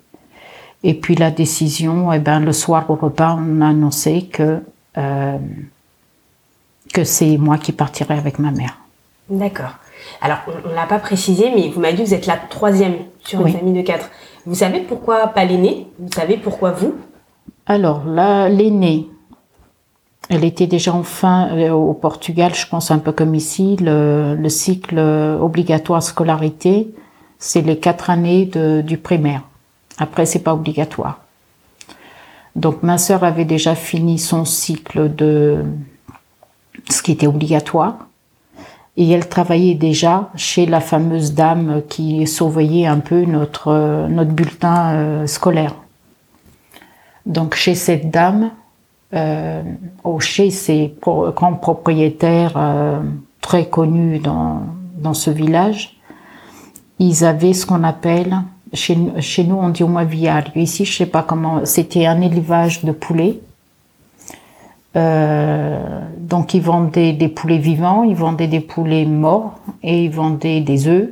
Et 0.84 0.94
puis 0.94 1.16
la 1.16 1.32
décision, 1.32 2.14
eh 2.14 2.20
ben, 2.20 2.40
le 2.40 2.54
soir 2.54 2.90
au 2.90 2.96
repas, 2.96 3.38
on 3.38 3.62
a 3.62 3.68
annoncé 3.70 4.24
que, 4.32 4.62
euh, 4.98 5.38
que 6.94 7.04
c'est 7.04 7.38
moi 7.38 7.58
qui 7.58 7.72
partirai 7.72 8.14
avec 8.18 8.40
ma 8.40 8.52
mère. 8.52 8.78
D'accord. 9.30 9.76
Alors, 10.22 10.38
on 10.66 10.70
ne 10.70 10.74
l'a 10.74 10.86
pas 10.86 11.00
précisé, 11.00 11.52
mais 11.54 11.70
vous 11.70 11.82
m'avez 11.82 11.94
dit 11.96 12.04
que 12.04 12.08
vous 12.08 12.14
êtes 12.14 12.26
la 12.26 12.38
troisième 12.38 12.96
sur 13.26 13.40
une 13.42 13.48
Oui. 13.48 13.52
famille 13.54 13.74
de 13.74 13.82
quatre. 13.82 14.10
Vous 14.46 14.56
savez 14.56 14.80
pourquoi 14.80 15.28
pas 15.28 15.44
l'aîné 15.44 15.88
Vous 16.00 16.12
savez 16.14 16.38
pourquoi 16.38 16.72
vous? 16.72 16.96
Alors 17.66 18.06
là, 18.06 18.48
l'aînée, 18.50 19.08
elle 20.30 20.44
était 20.44 20.68
déjà 20.68 20.94
enfin 20.94 21.50
euh, 21.58 21.72
au 21.72 21.94
Portugal, 21.94 22.54
je 22.56 22.66
pense 22.68 22.92
un 22.92 23.00
peu 23.00 23.12
comme 23.12 23.36
ici, 23.36 23.76
le, 23.82 24.36
le 24.36 24.50
cycle 24.50 24.98
obligatoire 25.00 26.02
scolarité, 26.04 26.90
c'est 27.40 27.62
les 27.62 27.78
quatre 27.80 28.10
années 28.10 28.46
de- 28.46 28.82
du 28.82 28.98
primaire. 28.98 29.42
Après, 29.98 30.26
c'est 30.26 30.40
pas 30.44 30.54
obligatoire. 30.54 31.20
Donc 32.56 32.84
ma 32.84 32.98
sœur 32.98 33.24
avait 33.24 33.46
déjà 33.46 33.76
fini 33.76 34.18
son 34.20 34.46
cycle 34.46 35.14
de 35.14 35.64
ce 36.90 37.02
qui 37.02 37.12
était 37.12 37.28
obligatoire. 37.28 37.96
Et 38.98 39.10
elle 39.12 39.30
travaillait 39.30 39.76
déjà 39.76 40.30
chez 40.36 40.66
la 40.66 40.82
fameuse 40.82 41.34
dame 41.34 41.82
qui 41.88 42.28
surveillait 42.28 42.86
un 42.88 43.00
peu 43.00 43.24
notre, 43.24 44.08
notre 44.10 44.32
bulletin 44.32 44.92
euh, 44.94 45.28
scolaire. 45.28 45.76
Donc 47.26 47.56
chez 47.56 47.76
cette 47.76 48.12
dame, 48.12 48.52
euh, 49.14 49.64
ou 50.04 50.20
chez 50.20 50.52
ces 50.52 50.88
pro- 51.02 51.32
grands 51.32 51.56
propriétaires 51.56 52.54
euh, 52.56 53.00
très 53.42 53.68
connus 53.68 54.20
dans, 54.20 54.62
dans 54.98 55.14
ce 55.14 55.32
village, 55.32 55.98
ils 57.00 57.24
avaient 57.26 57.54
ce 57.54 57.66
qu'on 57.66 57.84
appelle, 57.84 58.38
chez, 58.74 58.98
chez 59.20 59.44
nous 59.44 59.56
on 59.56 59.70
dit 59.70 59.84
au 59.84 59.88
moins 59.88 60.04
vial, 60.04 60.52
ici 60.56 60.86
je 60.86 60.96
sais 60.98 61.06
pas 61.06 61.24
comment, 61.24 61.66
c'était 61.66 62.06
un 62.06 62.22
élevage 62.22 62.84
de 62.84 62.92
poulets. 62.92 63.40
Euh, 64.96 66.02
donc 66.18 66.54
ils 66.56 66.62
vendaient 66.62 67.14
des 67.14 67.28
poulets 67.30 67.60
vivants, 67.60 68.04
ils 68.04 68.16
vendaient 68.16 68.48
des 68.48 68.60
poulets 68.60 69.06
morts 69.06 69.60
et 69.84 70.06
ils 70.06 70.12
vendaient 70.12 70.62
des 70.62 70.88
œufs 70.88 71.10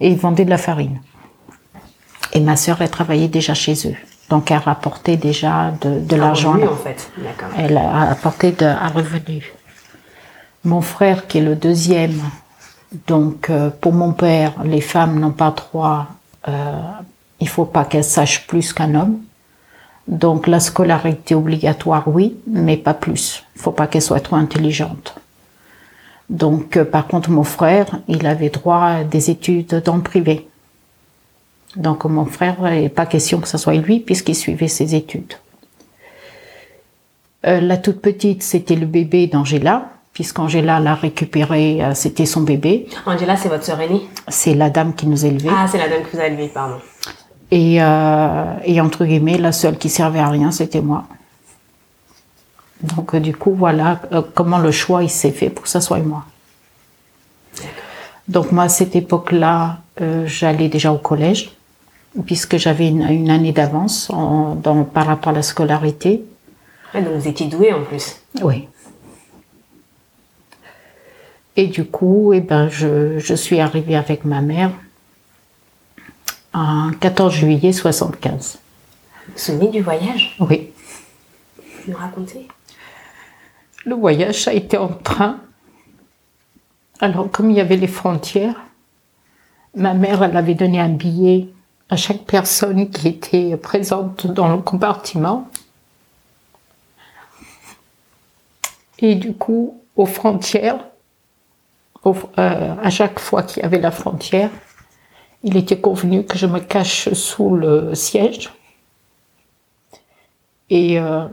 et 0.00 0.10
ils 0.10 0.16
vendaient 0.18 0.46
de 0.46 0.50
la 0.50 0.58
farine. 0.58 1.00
Et 2.32 2.40
ma 2.40 2.56
sœur, 2.56 2.82
elle 2.82 2.90
travaillait 2.90 3.28
déjà 3.28 3.54
chez 3.54 3.74
eux. 3.88 3.94
Donc 4.30 4.50
elle 4.50 4.58
rapportait 4.58 5.16
déjà 5.16 5.72
de, 5.80 6.16
l'argent. 6.16 6.56
en 6.60 6.76
fait. 6.76 7.10
Elle 7.56 7.76
a 7.76 8.10
apporté 8.10 8.52
de, 8.52 8.66
un 8.66 8.88
revenu. 8.88 9.52
Mon 10.64 10.80
frère, 10.80 11.26
qui 11.28 11.38
est 11.38 11.42
le 11.42 11.54
deuxième, 11.54 12.20
donc 13.06 13.50
euh, 13.50 13.70
pour 13.70 13.92
mon 13.92 14.12
père, 14.12 14.52
les 14.64 14.80
femmes 14.80 15.20
n'ont 15.20 15.30
pas 15.30 15.52
droit, 15.52 16.08
euh, 16.48 16.80
il 17.40 17.48
faut 17.48 17.64
pas 17.64 17.84
qu'elles 17.84 18.04
sachent 18.04 18.46
plus 18.46 18.72
qu'un 18.72 18.94
homme. 18.94 19.18
Donc 20.08 20.46
la 20.46 20.60
scolarité 20.60 21.34
obligatoire, 21.34 22.04
oui, 22.06 22.36
mais 22.46 22.76
pas 22.76 22.94
plus. 22.94 23.44
Il 23.56 23.62
faut 23.62 23.72
pas 23.72 23.86
qu'elles 23.86 24.02
soient 24.02 24.20
trop 24.20 24.36
intelligentes. 24.36 25.14
Donc 26.30 26.76
euh, 26.76 26.84
par 26.84 27.06
contre, 27.06 27.30
mon 27.30 27.44
frère, 27.44 27.86
il 28.08 28.26
avait 28.26 28.50
droit 28.50 28.82
à 28.82 29.04
des 29.04 29.30
études 29.30 29.82
dans 29.84 29.96
le 29.96 30.02
privé. 30.02 30.48
Donc 31.76 32.04
mon 32.04 32.24
frère, 32.24 32.56
il 32.72 32.82
n'est 32.82 32.88
pas 32.88 33.06
question 33.06 33.40
que 33.40 33.48
ce 33.48 33.58
soit 33.58 33.74
lui 33.74 34.00
puisqu'il 34.00 34.34
suivait 34.34 34.68
ses 34.68 34.94
études. 34.94 35.34
Euh, 37.46 37.60
la 37.60 37.76
toute 37.76 38.00
petite, 38.00 38.42
c'était 38.42 38.74
le 38.74 38.86
bébé 38.86 39.28
d'Angela, 39.28 39.90
puisqu'Angela 40.12 40.80
l'a 40.80 40.94
récupéré, 40.94 41.82
euh, 41.82 41.94
c'était 41.94 42.26
son 42.26 42.40
bébé. 42.40 42.88
Angela, 43.04 43.36
c'est 43.36 43.48
votre 43.48 43.64
sœur 43.64 43.80
aînée? 43.80 44.02
C'est 44.26 44.54
la 44.54 44.68
dame 44.70 44.94
qui 44.94 45.06
nous 45.06 45.24
élevait. 45.24 45.50
Ah, 45.52 45.66
c'est 45.70 45.78
la 45.78 45.88
dame 45.88 46.02
qui 46.02 46.16
vous 46.16 46.22
a 46.22 46.26
élevé, 46.26 46.48
pardon. 46.48 46.78
Et, 47.52 47.80
euh, 47.80 48.54
et 48.64 48.80
entre 48.80 49.04
guillemets, 49.04 49.38
la 49.38 49.52
seule 49.52 49.78
qui 49.78 49.88
servait 49.88 50.18
à 50.18 50.28
rien, 50.28 50.50
c'était 50.50 50.80
moi. 50.80 51.04
Donc 52.82 53.14
du 53.16 53.34
coup, 53.34 53.54
voilà 53.54 54.00
comment 54.34 54.58
le 54.58 54.70
choix 54.70 55.02
il 55.02 55.08
s'est 55.08 55.30
fait 55.30 55.48
pour 55.48 55.62
que 55.62 55.68
ça 55.68 55.80
soit 55.80 55.98
moi. 56.00 56.24
Donc 58.28 58.52
moi, 58.52 58.64
à 58.64 58.68
cette 58.68 58.94
époque-là, 58.94 59.78
j'allais 60.26 60.68
déjà 60.68 60.92
au 60.92 60.98
collège, 60.98 61.52
puisque 62.24 62.56
j'avais 62.56 62.88
une, 62.88 63.30
année 63.30 63.52
d'avance 63.52 64.10
par 64.92 65.06
rapport 65.06 65.30
à 65.30 65.36
la 65.36 65.42
scolarité. 65.42 66.24
Ah, 66.94 67.00
donc 67.00 67.14
vous 67.14 67.28
étiez 67.28 67.46
douée 67.46 67.72
en 67.72 67.82
plus. 67.82 68.16
Oui. 68.42 68.68
Et 71.56 71.66
du 71.66 71.84
coup, 71.84 72.32
eh 72.32 72.40
ben, 72.40 72.68
je, 72.68 73.18
je 73.18 73.34
suis 73.34 73.60
arrivée 73.60 73.96
avec 73.96 74.24
ma 74.24 74.40
mère 74.40 74.72
en 76.52 76.90
14 77.00 77.32
juillet 77.32 77.72
75. 77.72 78.58
Vous 79.26 79.32
vous 79.32 79.38
souvenez 79.38 79.68
du 79.68 79.82
voyage? 79.82 80.36
Oui. 80.40 80.70
Vous 81.58 81.92
nous 81.92 81.98
racontez? 81.98 82.46
Le 83.84 83.94
voyage 83.94 84.48
a 84.48 84.52
été 84.52 84.76
en 84.76 84.88
train. 84.88 85.38
Alors, 87.00 87.30
comme 87.30 87.50
il 87.50 87.56
y 87.56 87.60
avait 87.60 87.76
les 87.76 87.86
frontières, 87.86 88.60
ma 89.74 89.94
mère, 89.94 90.22
elle 90.22 90.36
avait 90.36 90.54
donné 90.54 90.80
un 90.80 90.88
billet 90.88 91.48
à 91.88 91.96
chaque 91.96 92.24
personne 92.24 92.90
qui 92.90 93.08
était 93.08 93.56
présente 93.56 94.26
dans 94.26 94.48
le 94.48 94.58
compartiment. 94.58 95.48
Et 98.98 99.14
du 99.14 99.34
coup, 99.34 99.80
aux 99.94 100.06
frontières, 100.06 100.84
euh, 102.06 102.74
à 102.82 102.90
chaque 102.90 103.18
fois 103.18 103.42
qu'il 103.42 103.62
y 103.62 103.66
avait 103.66 103.80
la 103.80 103.90
frontière, 103.90 104.50
il 105.42 105.56
était 105.56 105.78
convenu 105.78 106.24
que 106.24 106.38
je 106.38 106.46
me 106.46 106.60
cache 106.60 107.12
sous 107.12 107.54
le 107.54 107.94
siège. 107.94 108.50
Et, 110.70 110.98
euh, 110.98 111.26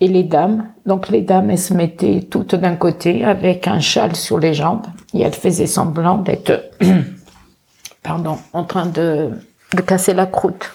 et 0.00 0.08
les 0.08 0.24
dames, 0.24 0.72
donc 0.86 1.08
les 1.08 1.20
dames, 1.20 1.50
elles 1.50 1.58
se 1.58 1.74
mettaient 1.74 2.26
toutes 2.28 2.54
d'un 2.54 2.74
côté 2.74 3.24
avec 3.24 3.68
un 3.68 3.80
châle 3.80 4.16
sur 4.16 4.38
les 4.38 4.54
jambes 4.54 4.86
et 5.14 5.20
elles 5.20 5.34
faisaient 5.34 5.66
semblant 5.66 6.18
d'être, 6.18 6.70
pardon, 8.02 8.38
en 8.52 8.64
train 8.64 8.86
de, 8.86 9.30
de 9.74 9.82
casser 9.82 10.14
la 10.14 10.26
croûte. 10.26 10.70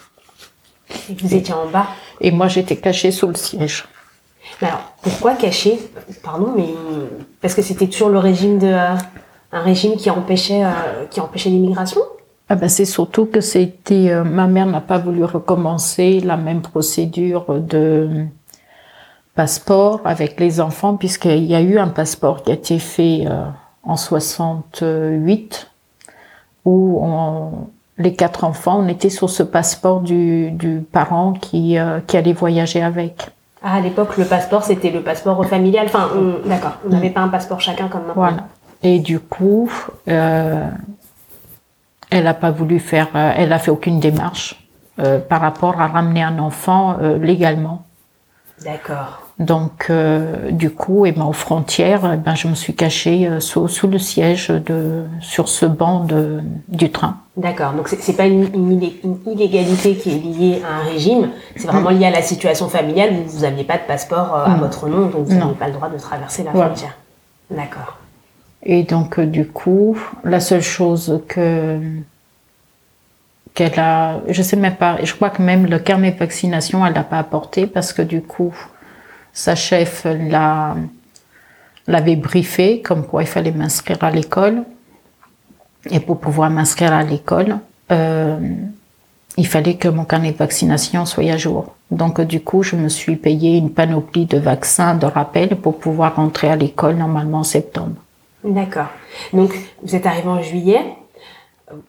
Et 1.09 1.13
vous 1.21 1.33
étiez 1.33 1.53
en 1.53 1.67
bas 1.67 1.87
Et 2.21 2.31
moi, 2.31 2.47
j'étais 2.47 2.77
cachée 2.77 3.11
sous 3.11 3.27
le 3.27 3.35
siège. 3.35 3.85
alors, 4.61 4.93
pourquoi 5.01 5.33
cacher? 5.35 5.79
Pardon, 6.23 6.53
mais 6.55 6.67
parce 7.41 7.53
que 7.53 7.61
c'était 7.61 7.87
toujours 7.87 8.09
le 8.09 8.19
régime 8.19 8.59
de 8.59 8.73
un 9.51 9.61
régime 9.61 9.95
qui 9.95 10.09
empêchait 10.09 10.63
euh, 10.63 11.05
qui 11.09 11.21
empêchait 11.21 11.49
l'immigration? 11.49 12.01
Ah 12.49 12.55
ben 12.55 12.69
c'est 12.69 12.85
surtout 12.85 13.25
que 13.25 13.41
c'était 13.41 14.09
euh, 14.09 14.23
ma 14.23 14.47
mère 14.47 14.67
n'a 14.67 14.81
pas 14.81 14.97
voulu 14.97 15.23
recommencer 15.23 16.19
la 16.19 16.37
même 16.37 16.61
procédure 16.61 17.45
de 17.59 18.25
passeport 19.33 20.01
avec 20.05 20.39
les 20.39 20.59
enfants 20.59 20.95
puisqu'il 20.95 21.45
y 21.45 21.55
a 21.55 21.61
eu 21.61 21.79
un 21.79 21.87
passeport 21.87 22.43
qui 22.43 22.51
a 22.51 22.53
été 22.53 22.79
fait 22.79 23.23
euh, 23.25 23.45
en 23.83 23.97
68 23.97 25.71
où 26.65 26.99
on, 27.01 27.69
les 27.97 28.13
quatre 28.13 28.43
enfants, 28.43 28.79
on 28.79 28.87
était 28.87 29.09
sur 29.09 29.29
ce 29.29 29.43
passeport 29.43 30.01
du, 30.01 30.51
du 30.51 30.81
parent 30.91 31.33
qui, 31.33 31.77
euh, 31.77 31.99
qui 32.05 32.17
allait 32.17 32.33
voyager 32.33 32.81
avec. 32.81 33.29
Ah, 33.63 33.75
à 33.75 33.79
l'époque, 33.79 34.17
le 34.17 34.25
passeport, 34.25 34.63
c'était 34.63 34.91
le 34.91 35.01
passeport 35.01 35.43
familial. 35.45 35.87
Enfin, 35.87 36.09
d'accord, 36.45 36.73
on 36.85 36.89
n'avait 36.89 37.09
pas 37.09 37.21
un 37.21 37.29
passeport 37.29 37.61
chacun 37.61 37.87
comme 37.87 38.01
maintenant. 38.01 38.13
Voilà. 38.15 38.47
Et 38.83 38.99
du 38.99 39.19
coup, 39.19 39.71
euh, 40.07 40.69
elle 42.11 42.25
n'a 42.25 42.33
pas 42.33 42.51
voulu 42.51 42.79
faire, 42.79 43.07
euh, 43.15 43.33
elle 43.35 43.51
a 43.51 43.59
fait 43.59 43.71
aucune 43.71 43.99
démarche 43.99 44.63
euh, 44.99 45.19
par 45.19 45.41
rapport 45.41 45.81
à 45.81 45.87
ramener 45.87 46.21
un 46.21 46.37
enfant 46.39 46.97
euh, 47.01 47.17
légalement. 47.17 47.83
D'accord. 48.63 49.24
Donc, 49.37 49.87
euh, 49.89 50.49
du 50.51 50.69
coup, 50.69 51.05
et 51.05 51.11
ben, 51.11 51.25
aux 51.25 51.33
frontières, 51.33 52.09
eh 52.13 52.17
ben, 52.17 52.35
je 52.35 52.47
me 52.47 52.55
suis 52.55 52.73
cachée 52.73 53.27
euh, 53.27 53.41
sous, 53.41 53.67
sous, 53.67 53.87
le 53.87 53.99
siège 53.99 54.47
de, 54.47 55.03
sur 55.19 55.49
ce 55.49 55.65
banc 55.65 56.05
de, 56.05 56.39
du 56.69 56.89
train. 56.89 57.17
D'accord. 57.35 57.73
Donc, 57.73 57.89
c'est 57.89 58.15
pas 58.15 58.27
une, 58.27 58.43
une, 58.53 58.91
illégalité 59.25 59.95
qui 59.95 60.11
est 60.11 60.19
liée 60.19 60.61
à 60.65 60.75
un 60.79 60.83
régime. 60.83 61.31
C'est 61.57 61.67
vraiment 61.67 61.89
lié 61.89 62.05
à 62.05 62.11
la 62.11 62.21
situation 62.21 62.69
familiale 62.69 63.11
vous 63.27 63.41
n'aviez 63.41 63.65
pas 63.65 63.77
de 63.77 63.83
passeport 63.83 64.35
euh, 64.35 64.45
à 64.45 64.55
votre 64.55 64.87
nom, 64.87 65.07
donc 65.07 65.25
vous 65.25 65.35
n'avez 65.35 65.53
pas 65.53 65.67
le 65.67 65.73
droit 65.73 65.89
de 65.89 65.97
traverser 65.97 66.43
la 66.43 66.51
voilà. 66.51 66.67
frontière. 66.67 66.95
D'accord. 67.51 67.97
Et 68.63 68.83
donc, 68.83 69.19
du 69.19 69.45
coup, 69.45 69.97
la 70.23 70.39
seule 70.39 70.61
chose 70.61 71.21
que 71.27 71.79
qu'elle 73.53 73.79
a, 73.79 74.19
je 74.27 74.41
sais 74.41 74.57
même 74.57 74.75
pas, 74.75 74.97
je 75.03 75.13
crois 75.13 75.29
que 75.29 75.41
même 75.41 75.65
le 75.65 75.79
carnet 75.79 76.11
de 76.11 76.17
vaccination, 76.17 76.85
elle 76.85 76.93
l'a 76.93 77.03
pas 77.03 77.19
apporté 77.19 77.67
parce 77.67 77.93
que 77.93 78.01
du 78.01 78.21
coup, 78.21 78.53
sa 79.35 79.53
chef 79.53 80.05
l'a, 80.05 80.75
l'avait 81.87 82.15
briefé 82.15 82.81
comme 82.81 83.05
quoi 83.05 83.21
il 83.21 83.27
fallait 83.27 83.51
m'inscrire 83.51 84.03
à 84.03 84.09
l'école. 84.09 84.63
Et 85.91 85.99
pour 85.99 86.19
pouvoir 86.19 86.49
m'inscrire 86.49 86.93
à 86.93 87.03
l'école, 87.03 87.57
euh, 87.91 88.39
il 89.37 89.45
fallait 89.45 89.75
que 89.75 89.89
mon 89.89 90.05
carnet 90.05 90.31
de 90.31 90.37
vaccination 90.37 91.05
soit 91.05 91.29
à 91.31 91.37
jour. 91.37 91.75
Donc 91.91 92.21
du 92.21 92.39
coup, 92.39 92.63
je 92.63 92.77
me 92.77 92.87
suis 92.87 93.17
payé 93.17 93.57
une 93.57 93.69
panoplie 93.69 94.25
de 94.25 94.39
vaccins 94.39 94.95
de 94.95 95.05
rappel 95.05 95.57
pour 95.57 95.77
pouvoir 95.77 96.15
rentrer 96.15 96.49
à 96.49 96.55
l'école 96.55 96.95
normalement 96.95 97.39
en 97.39 97.43
septembre. 97.43 97.97
D'accord. 98.43 98.89
Donc 99.33 99.53
vous 99.83 99.95
êtes 99.95 100.05
arrivé 100.05 100.29
en 100.29 100.41
juillet. 100.41 100.81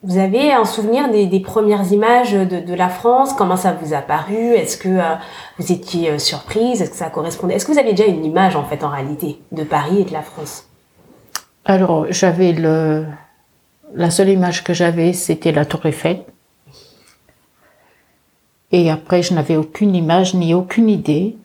Vous 0.03 0.17
avez 0.17 0.53
un 0.53 0.65
souvenir 0.65 1.11
des, 1.11 1.41
premières 1.41 1.93
images 1.93 2.33
de, 2.33 2.75
la 2.75 2.89
France? 2.89 3.35
Comment 3.35 3.57
ça 3.57 3.73
vous 3.73 3.93
a 3.93 4.01
paru? 4.01 4.55
Est-ce 4.55 4.79
que 4.79 4.89
euh, 4.89 5.15
vous 5.59 5.71
étiez 5.71 6.11
euh, 6.11 6.19
surprise? 6.19 6.81
Est-ce 6.81 6.91
que 6.91 6.97
ça 6.97 7.11
correspondait? 7.11 7.55
Est-ce 7.55 7.67
que 7.67 7.73
vous 7.73 7.79
aviez 7.79 7.93
déjà 7.93 8.09
une 8.09 8.25
image 8.25 8.57
en 8.57 8.65
fait 8.65 8.83
en 8.83 8.89
réalité 8.89 9.39
de 9.53 9.65
Paris 9.65 10.01
et 10.01 10.05
de 10.05 10.13
la 10.13 10.23
France? 10.23 10.67
Alors 11.67 12.07
j'avais 12.11 12.53
la 12.53 14.11
seule 14.11 14.31
image 14.31 14.65
que 14.65 14.73
j'avais 14.73 15.13
c'était 15.13 15.53
la 15.53 15.67
Tour 15.67 15.85
Eiffel. 15.85 16.21
Et 18.73 18.91
après 18.91 19.23
je 19.23 19.35
n'avais 19.35 19.57
aucune 19.57 19.95
image 19.95 20.35
ni 20.35 20.55
aucune 20.55 20.89
idée. 20.89 21.37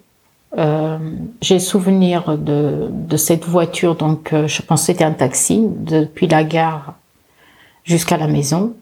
Euh, 0.57 0.97
j'ai 1.41 1.59
souvenir 1.59 2.37
de, 2.37 3.17
cette 3.17 3.45
voiture, 3.45 3.95
donc 3.95 4.31
je 4.31 4.61
pense 4.61 4.81
que 4.81 4.85
c'était 4.85 5.03
un 5.03 5.13
taxi 5.13 5.65
depuis 5.69 6.27
la 6.27 6.43
gare 6.43 6.95
jusqu'à 7.91 8.17
la 8.17 8.27
maison 8.27 8.73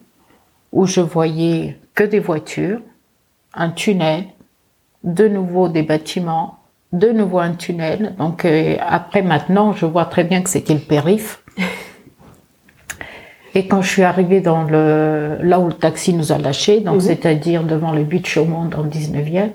où 0.72 0.86
je 0.86 1.02
voyais 1.02 1.78
que 1.96 2.04
des 2.04 2.20
voitures, 2.20 2.80
un 3.56 3.72
tunnel, 3.72 4.26
de 5.04 5.28
nouveau 5.28 5.68
des 5.68 5.82
bâtiments, 5.82 6.60
de 6.94 7.10
nouveau 7.10 7.40
un 7.40 7.54
tunnel. 7.54 8.16
Donc 8.20 8.46
euh, 8.46 8.76
après 8.80 9.24
maintenant, 9.24 9.74
je 9.74 9.88
vois 9.88 10.06
très 10.06 10.24
bien 10.24 10.42
que 10.44 10.50
c'était 10.50 10.76
le 10.76 10.80
périph. 10.80 11.44
Et 13.56 13.68
quand 13.68 13.82
je 13.82 13.90
suis 13.90 14.04
arrivée 14.04 14.42
dans 14.42 14.64
le 14.64 15.40
là 15.42 15.60
où 15.60 15.68
le 15.68 15.74
taxi 15.74 16.14
nous 16.14 16.32
a 16.32 16.38
lâchés, 16.38 16.82
donc 16.82 16.98
mmh. 16.98 17.02
c'est-à-dire 17.02 17.64
devant 17.64 17.92
le 17.92 18.04
but 18.04 18.22
de 18.22 18.28
Chaumont 18.28 18.66
dans 18.66 18.84
le 18.84 18.90
19e, 18.90 19.50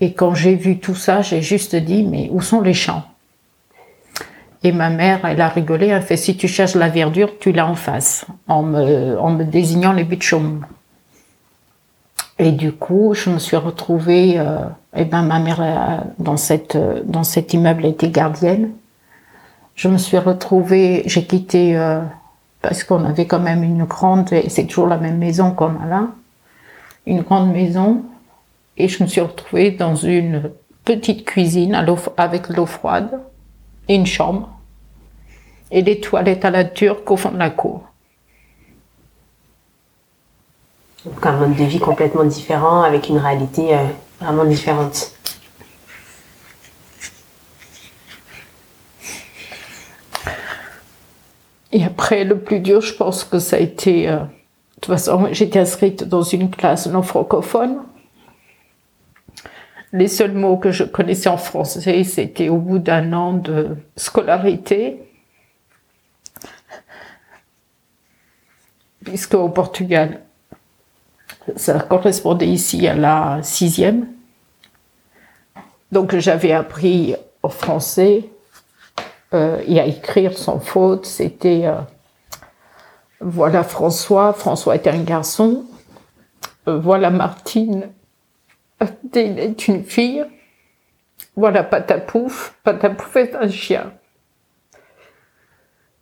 et 0.00 0.14
quand 0.14 0.34
j'ai 0.34 0.54
vu 0.54 0.78
tout 0.78 0.94
ça, 0.94 1.20
j'ai 1.20 1.42
juste 1.42 1.76
dit 1.76 2.02
mais 2.02 2.30
où 2.32 2.40
sont 2.40 2.62
les 2.62 2.72
champs? 2.72 3.04
Et 4.62 4.72
ma 4.72 4.90
mère, 4.90 5.24
elle 5.24 5.40
a 5.40 5.48
rigolé, 5.48 5.86
elle 5.86 6.02
fait 6.02 6.18
si 6.18 6.36
tu 6.36 6.46
cherches 6.46 6.74
la 6.74 6.88
verdure, 6.88 7.38
tu 7.38 7.52
l'as 7.52 7.66
en 7.66 7.74
face, 7.74 8.26
en 8.46 8.62
me, 8.62 9.18
en 9.18 9.30
me 9.30 9.44
désignant 9.44 9.92
les 9.92 10.04
buts 10.04 10.18
de. 10.20 10.60
Et 12.38 12.52
du 12.52 12.72
coup, 12.72 13.14
je 13.14 13.30
me 13.30 13.38
suis 13.38 13.56
retrouvée, 13.56 14.38
euh, 14.38 14.58
et 14.96 15.04
ben 15.04 15.22
ma 15.22 15.38
mère 15.38 15.60
euh, 15.60 15.98
dans 16.18 16.36
cette 16.36 16.76
dans 17.06 17.24
cet 17.24 17.52
immeuble 17.54 17.84
était 17.86 18.10
gardienne. 18.10 18.70
Je 19.74 19.88
me 19.88 19.98
suis 19.98 20.18
retrouvée, 20.18 21.02
j'ai 21.06 21.24
quitté 21.24 21.76
euh, 21.76 22.00
parce 22.60 22.84
qu'on 22.84 23.04
avait 23.04 23.26
quand 23.26 23.40
même 23.40 23.62
une 23.62 23.84
grande, 23.84 24.32
et 24.32 24.48
c'est 24.50 24.64
toujours 24.64 24.88
la 24.88 24.98
même 24.98 25.18
maison 25.18 25.52
qu'on 25.52 25.80
a 25.82 25.86
là, 25.88 26.08
une 27.06 27.22
grande 27.22 27.52
maison, 27.52 28.02
et 28.76 28.88
je 28.88 29.02
me 29.02 29.08
suis 29.08 29.22
retrouvée 29.22 29.70
dans 29.70 29.94
une 29.94 30.50
petite 30.84 31.24
cuisine 31.24 31.74
avec 32.16 32.48
l'eau 32.48 32.66
froide 32.66 33.20
et 33.90 33.96
une 33.96 34.06
chambre 34.06 34.48
et 35.72 35.82
des 35.82 36.00
toilettes 36.00 36.44
à 36.44 36.50
la 36.50 36.64
turque 36.64 37.10
au 37.10 37.16
fond 37.16 37.32
de 37.32 37.38
la 37.38 37.50
cour. 37.50 37.82
Donc 41.04 41.26
un 41.26 41.32
mode 41.32 41.56
de 41.56 41.64
vie 41.64 41.80
complètement 41.80 42.24
différent 42.24 42.82
avec 42.82 43.08
une 43.08 43.18
réalité 43.18 43.74
euh, 43.74 43.84
vraiment 44.20 44.44
différente. 44.44 45.12
Et 51.72 51.84
après, 51.84 52.22
le 52.22 52.38
plus 52.38 52.60
dur, 52.60 52.80
je 52.80 52.94
pense 52.94 53.24
que 53.24 53.40
ça 53.40 53.56
a 53.56 53.58
été 53.58 54.08
euh, 54.08 54.18
toute 54.80 54.94
façon, 54.94 55.28
j'étais 55.32 55.58
inscrite 55.58 56.04
dans 56.04 56.22
une 56.22 56.50
classe 56.50 56.86
non 56.86 57.02
francophone. 57.02 57.78
Les 59.92 60.08
seuls 60.08 60.32
mots 60.32 60.56
que 60.56 60.70
je 60.70 60.84
connaissais 60.84 61.28
en 61.28 61.36
français, 61.36 62.04
c'était 62.04 62.48
au 62.48 62.58
bout 62.58 62.78
d'un 62.78 63.12
an 63.12 63.32
de 63.32 63.76
scolarité. 63.96 65.02
Puisque 69.04 69.34
au 69.34 69.48
Portugal, 69.48 70.20
ça 71.56 71.80
correspondait 71.80 72.46
ici 72.48 72.86
à 72.86 72.94
la 72.94 73.40
sixième. 73.42 74.06
Donc 75.90 76.16
j'avais 76.16 76.52
appris 76.52 77.16
au 77.42 77.48
français 77.48 78.28
euh, 79.34 79.62
et 79.66 79.80
à 79.80 79.86
écrire 79.86 80.36
sans 80.38 80.60
faute. 80.60 81.06
C'était 81.06 81.66
euh, 81.66 81.80
voilà 83.20 83.64
François, 83.64 84.32
François 84.32 84.76
était 84.76 84.90
un 84.90 85.02
garçon. 85.02 85.64
Euh, 86.68 86.78
voilà 86.78 87.10
Martine, 87.10 87.88
est 89.14 89.68
une 89.68 89.84
fille. 89.84 90.24
Voilà 91.36 91.62
Patapouf, 91.62 92.56
Patapouf 92.64 93.16
est 93.16 93.34
un 93.34 93.48
chien. 93.48 93.92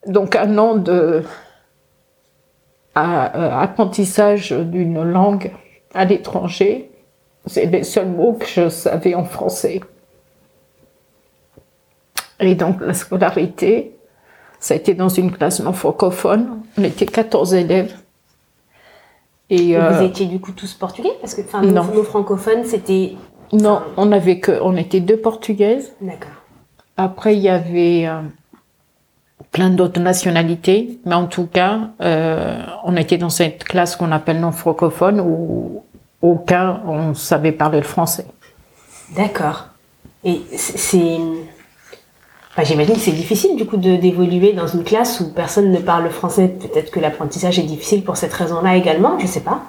Donc 0.07 0.37
un 0.37 0.57
an 0.59 0.77
de 0.77 1.23
apprentissage 2.95 4.51
d'une 4.51 5.03
langue 5.03 5.53
à 5.95 6.05
l'étranger, 6.05 6.91
c'est 7.47 7.67
les 7.67 7.85
seuls 7.85 8.09
mots 8.09 8.35
que 8.35 8.47
je 8.47 8.69
savais 8.69 9.15
en 9.15 9.25
français. 9.25 9.81
Et 12.41 12.55
donc 12.55 12.81
la 12.81 12.95
scolarité, 12.95 13.97
ça 14.61 14.75
a 14.75 14.77
été 14.77 14.95
dans 14.95 15.09
une 15.09 15.33
classe 15.33 15.61
non 15.61 15.73
francophone. 15.73 16.63
On 16.77 16.85
était 16.85 17.07
14 17.07 17.55
élèves. 17.55 17.95
Et, 19.51 19.75
vous 19.77 19.83
euh, 19.83 20.01
étiez 20.03 20.27
du 20.27 20.41
coup 20.41 20.53
tous 20.53 20.75
portugais 20.75 21.13
Parce 21.21 21.35
que 21.35 21.41
enfin, 21.41 21.63
nos, 21.63 21.83
nos 21.83 22.03
francophones, 22.03 22.65
c'était. 22.65 23.17
Non, 23.53 23.81
on 23.97 24.13
avait 24.13 24.41
que, 24.41 24.61
on 24.63 24.77
était 24.77 25.01
deux 25.01 25.17
portugaises. 25.17 25.95
D'accord. 26.03 26.33
Après, 26.99 27.35
il 27.35 27.41
y 27.41 27.49
avait 27.49 28.07
euh, 28.07 28.21
plein 29.53 29.71
d'autres 29.71 30.01
nationalités, 30.01 30.99
mais 31.07 31.15
en 31.15 31.27
tout 31.27 31.47
cas, 31.47 31.91
euh, 32.03 32.63
on 32.85 32.97
était 32.97 33.17
dans 33.17 33.31
cette 33.31 33.65
classe 33.65 33.97
qu'on 33.97 34.13
appelle 34.13 34.41
non 34.41 34.53
francophone 34.53 35.21
où 35.21 35.83
aucun 36.21 36.83
on 36.87 37.15
savait 37.15 37.53
parler 37.53 37.79
le 37.79 37.85
français. 37.85 38.27
D'accord. 39.17 39.69
Et 40.25 40.43
c'est 40.57 41.19
J'imagine 42.65 42.95
que 42.95 43.01
c'est 43.01 43.13
difficile 43.13 43.57
du 43.57 43.67
coup 43.67 43.77
d'évoluer 43.77 44.53
dans 44.53 44.67
une 44.67 44.83
classe 44.83 45.21
où 45.21 45.33
personne 45.33 45.71
ne 45.71 45.79
parle 45.79 46.11
français. 46.11 46.49
Peut-être 46.49 46.91
que 46.91 46.99
l'apprentissage 46.99 47.59
est 47.59 47.65
difficile 47.65 48.03
pour 48.03 48.17
cette 48.17 48.33
raison-là 48.33 48.77
également, 48.77 49.19
je 49.19 49.25
ne 49.25 49.29
sais 49.29 49.41
pas. 49.41 49.63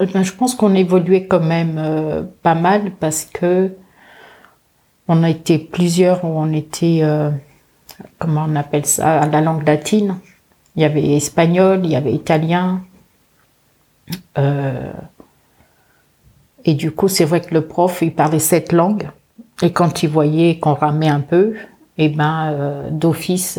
Eh 0.00 0.06
ben, 0.06 0.22
je 0.22 0.32
pense 0.32 0.54
qu'on 0.54 0.74
évoluait 0.74 1.26
quand 1.26 1.40
même 1.40 1.76
euh, 1.78 2.22
pas 2.42 2.54
mal 2.54 2.92
parce 3.00 3.24
que 3.24 3.72
on 5.08 5.24
a 5.24 5.30
été 5.30 5.58
plusieurs 5.58 6.24
où 6.24 6.28
on 6.28 6.52
était, 6.52 7.00
euh, 7.02 7.30
comment 8.18 8.46
on 8.48 8.54
appelle 8.54 8.86
ça, 8.86 9.22
à 9.22 9.26
la 9.26 9.40
langue 9.40 9.66
latine. 9.66 10.18
Il 10.76 10.82
y 10.82 10.84
avait 10.84 11.16
espagnol, 11.16 11.80
il 11.82 11.90
y 11.90 11.96
avait 11.96 12.12
italien. 12.12 12.82
Euh, 14.36 14.92
et 16.64 16.74
du 16.74 16.92
coup, 16.92 17.08
c'est 17.08 17.24
vrai 17.24 17.40
que 17.40 17.54
le 17.54 17.66
prof, 17.66 18.02
il 18.02 18.14
parlait 18.14 18.38
sept 18.38 18.72
langues. 18.72 19.08
Et 19.62 19.72
quand 19.72 20.02
il 20.02 20.08
voyait 20.08 20.58
qu'on 20.58 20.74
ramait 20.74 21.08
un 21.08 21.20
peu, 21.20 21.54
eh 21.96 22.08
ben, 22.08 22.52
euh, 22.52 22.90
d'office, 22.90 23.58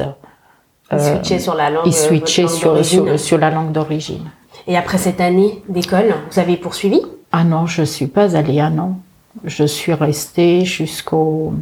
euh, 0.93 0.97
switchait 0.97 1.39
sur 1.39 1.55
la 1.55 1.69
langue, 1.69 1.85
il 1.85 1.93
switchait 1.93 2.47
sur, 2.47 2.83
sur, 2.85 3.19
sur, 3.19 3.38
la 3.38 3.51
langue 3.51 3.71
d'origine. 3.71 4.29
Et 4.67 4.77
après 4.77 4.97
cette 4.97 5.21
année 5.21 5.62
d'école, 5.67 6.13
vous 6.31 6.39
avez 6.39 6.57
poursuivi? 6.57 7.01
Ah 7.31 7.43
non, 7.43 7.65
je 7.65 7.83
suis 7.83 8.07
pas 8.07 8.35
allée 8.35 8.59
un 8.59 8.77
an. 8.79 8.99
Je 9.43 9.63
suis 9.65 9.93
restée 9.93 10.65
jusqu'au 10.65 11.53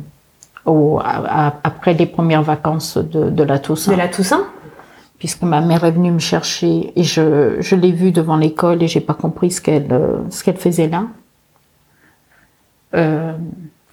au, 0.66 1.00
après 1.04 1.94
les 1.94 2.06
premières 2.06 2.44
vacances 2.44 2.98
de, 2.98 3.30
de 3.30 3.44
la 3.44 3.60
Toussaint. 3.60 3.92
De 3.92 3.98
la 3.98 4.08
Toussaint? 4.08 4.46
Puisque 5.18 5.42
ma 5.42 5.62
mère 5.62 5.84
est 5.84 5.92
venue 5.92 6.12
me 6.12 6.20
chercher 6.20 6.94
et 6.96 7.04
je, 7.04 7.58
je 7.60 7.76
l'ai 7.76 7.92
vue 7.92 8.12
devant 8.12 8.38
l'école 8.38 8.84
et 8.84 8.88
j'ai 8.88 9.02
pas 9.02 9.16
compris 9.16 9.50
ce 9.50 9.62
qu'elle 9.62 9.88
ce 10.30 10.44
qu'elle 10.44 10.58
faisait 10.58 10.88
là. 10.88 11.06
Euh, 12.94 13.34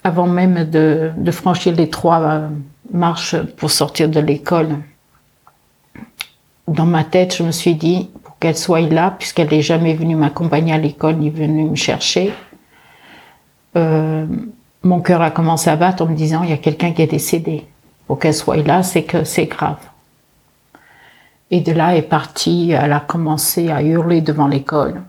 avant 0.04 0.26
même 0.26 0.64
de, 0.64 1.30
franchir 1.30 1.74
les 1.74 1.88
trois 1.88 2.20
euh, 2.20 2.48
marches 2.92 3.36
pour 3.56 3.70
sortir 3.70 4.10
de 4.10 4.20
l'école, 4.20 4.76
dans 6.68 6.86
ma 6.86 7.04
tête, 7.04 7.36
je 7.36 7.42
me 7.42 7.50
suis 7.50 7.74
dit, 7.74 8.10
pour 8.22 8.38
qu'elle 8.38 8.56
soit 8.56 8.82
là, 8.82 9.14
puisqu'elle 9.18 9.48
n'est 9.48 9.62
jamais 9.62 9.94
venue 9.94 10.14
m'accompagner 10.14 10.74
à 10.74 10.78
l'école 10.78 11.16
ni 11.16 11.30
venue 11.30 11.64
me 11.64 11.74
chercher, 11.74 12.32
euh, 13.76 14.26
mon 14.82 15.00
cœur 15.00 15.22
a 15.22 15.30
commencé 15.30 15.70
à 15.70 15.76
battre 15.76 16.04
en 16.04 16.06
me 16.06 16.14
disant, 16.14 16.42
il 16.42 16.50
y 16.50 16.52
a 16.52 16.58
quelqu'un 16.58 16.92
qui 16.92 17.02
est 17.02 17.06
décédé. 17.06 17.66
Pour 18.06 18.18
qu'elle 18.18 18.34
soit 18.34 18.56
là, 18.56 18.82
c'est 18.82 19.02
que 19.04 19.24
c'est 19.24 19.46
grave. 19.46 19.78
Et 21.50 21.60
de 21.60 21.72
là 21.72 21.96
est 21.96 22.02
partie, 22.02 22.72
elle 22.72 22.92
a 22.92 23.00
commencé 23.00 23.70
à 23.70 23.82
hurler 23.82 24.20
devant 24.20 24.46
l'école, 24.46 25.02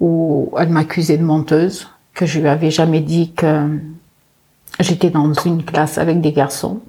où 0.00 0.52
elle 0.58 0.68
m'accusait 0.68 1.16
de 1.16 1.24
menteuse 1.24 1.88
que 2.16 2.24
je 2.26 2.40
lui 2.40 2.48
avais 2.48 2.70
jamais 2.70 3.00
dit 3.00 3.32
que 3.32 3.78
j'étais 4.80 5.10
dans 5.10 5.32
une 5.34 5.62
classe 5.62 5.98
avec 5.98 6.20
des 6.20 6.32
garçons. 6.32 6.80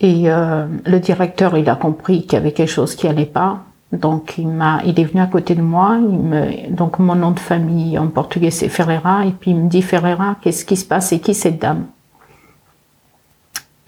Et 0.00 0.30
euh, 0.30 0.66
le 0.86 1.00
directeur, 1.00 1.58
il 1.58 1.68
a 1.68 1.74
compris 1.74 2.22
qu'il 2.22 2.34
y 2.34 2.36
avait 2.36 2.52
quelque 2.52 2.70
chose 2.70 2.94
qui 2.94 3.08
allait 3.08 3.26
pas. 3.26 3.64
Donc 3.90 4.34
il 4.38 4.46
m'a, 4.46 4.80
il 4.84 5.00
est 5.00 5.04
venu 5.04 5.20
à 5.20 5.26
côté 5.26 5.56
de 5.56 5.62
moi. 5.62 5.98
Il 6.00 6.18
me, 6.18 6.70
donc 6.70 7.00
mon 7.00 7.16
nom 7.16 7.32
de 7.32 7.40
famille 7.40 7.98
en 7.98 8.06
portugais 8.06 8.52
c'est 8.52 8.68
Ferreira. 8.68 9.26
Et 9.26 9.32
puis 9.32 9.50
il 9.50 9.56
me 9.56 9.68
dit 9.68 9.82
Ferreira, 9.82 10.36
qu'est-ce 10.40 10.64
qui 10.64 10.76
se 10.76 10.84
passe 10.84 11.08
C'est 11.08 11.18
qui 11.18 11.34
cette 11.34 11.58
dame? 11.58 11.86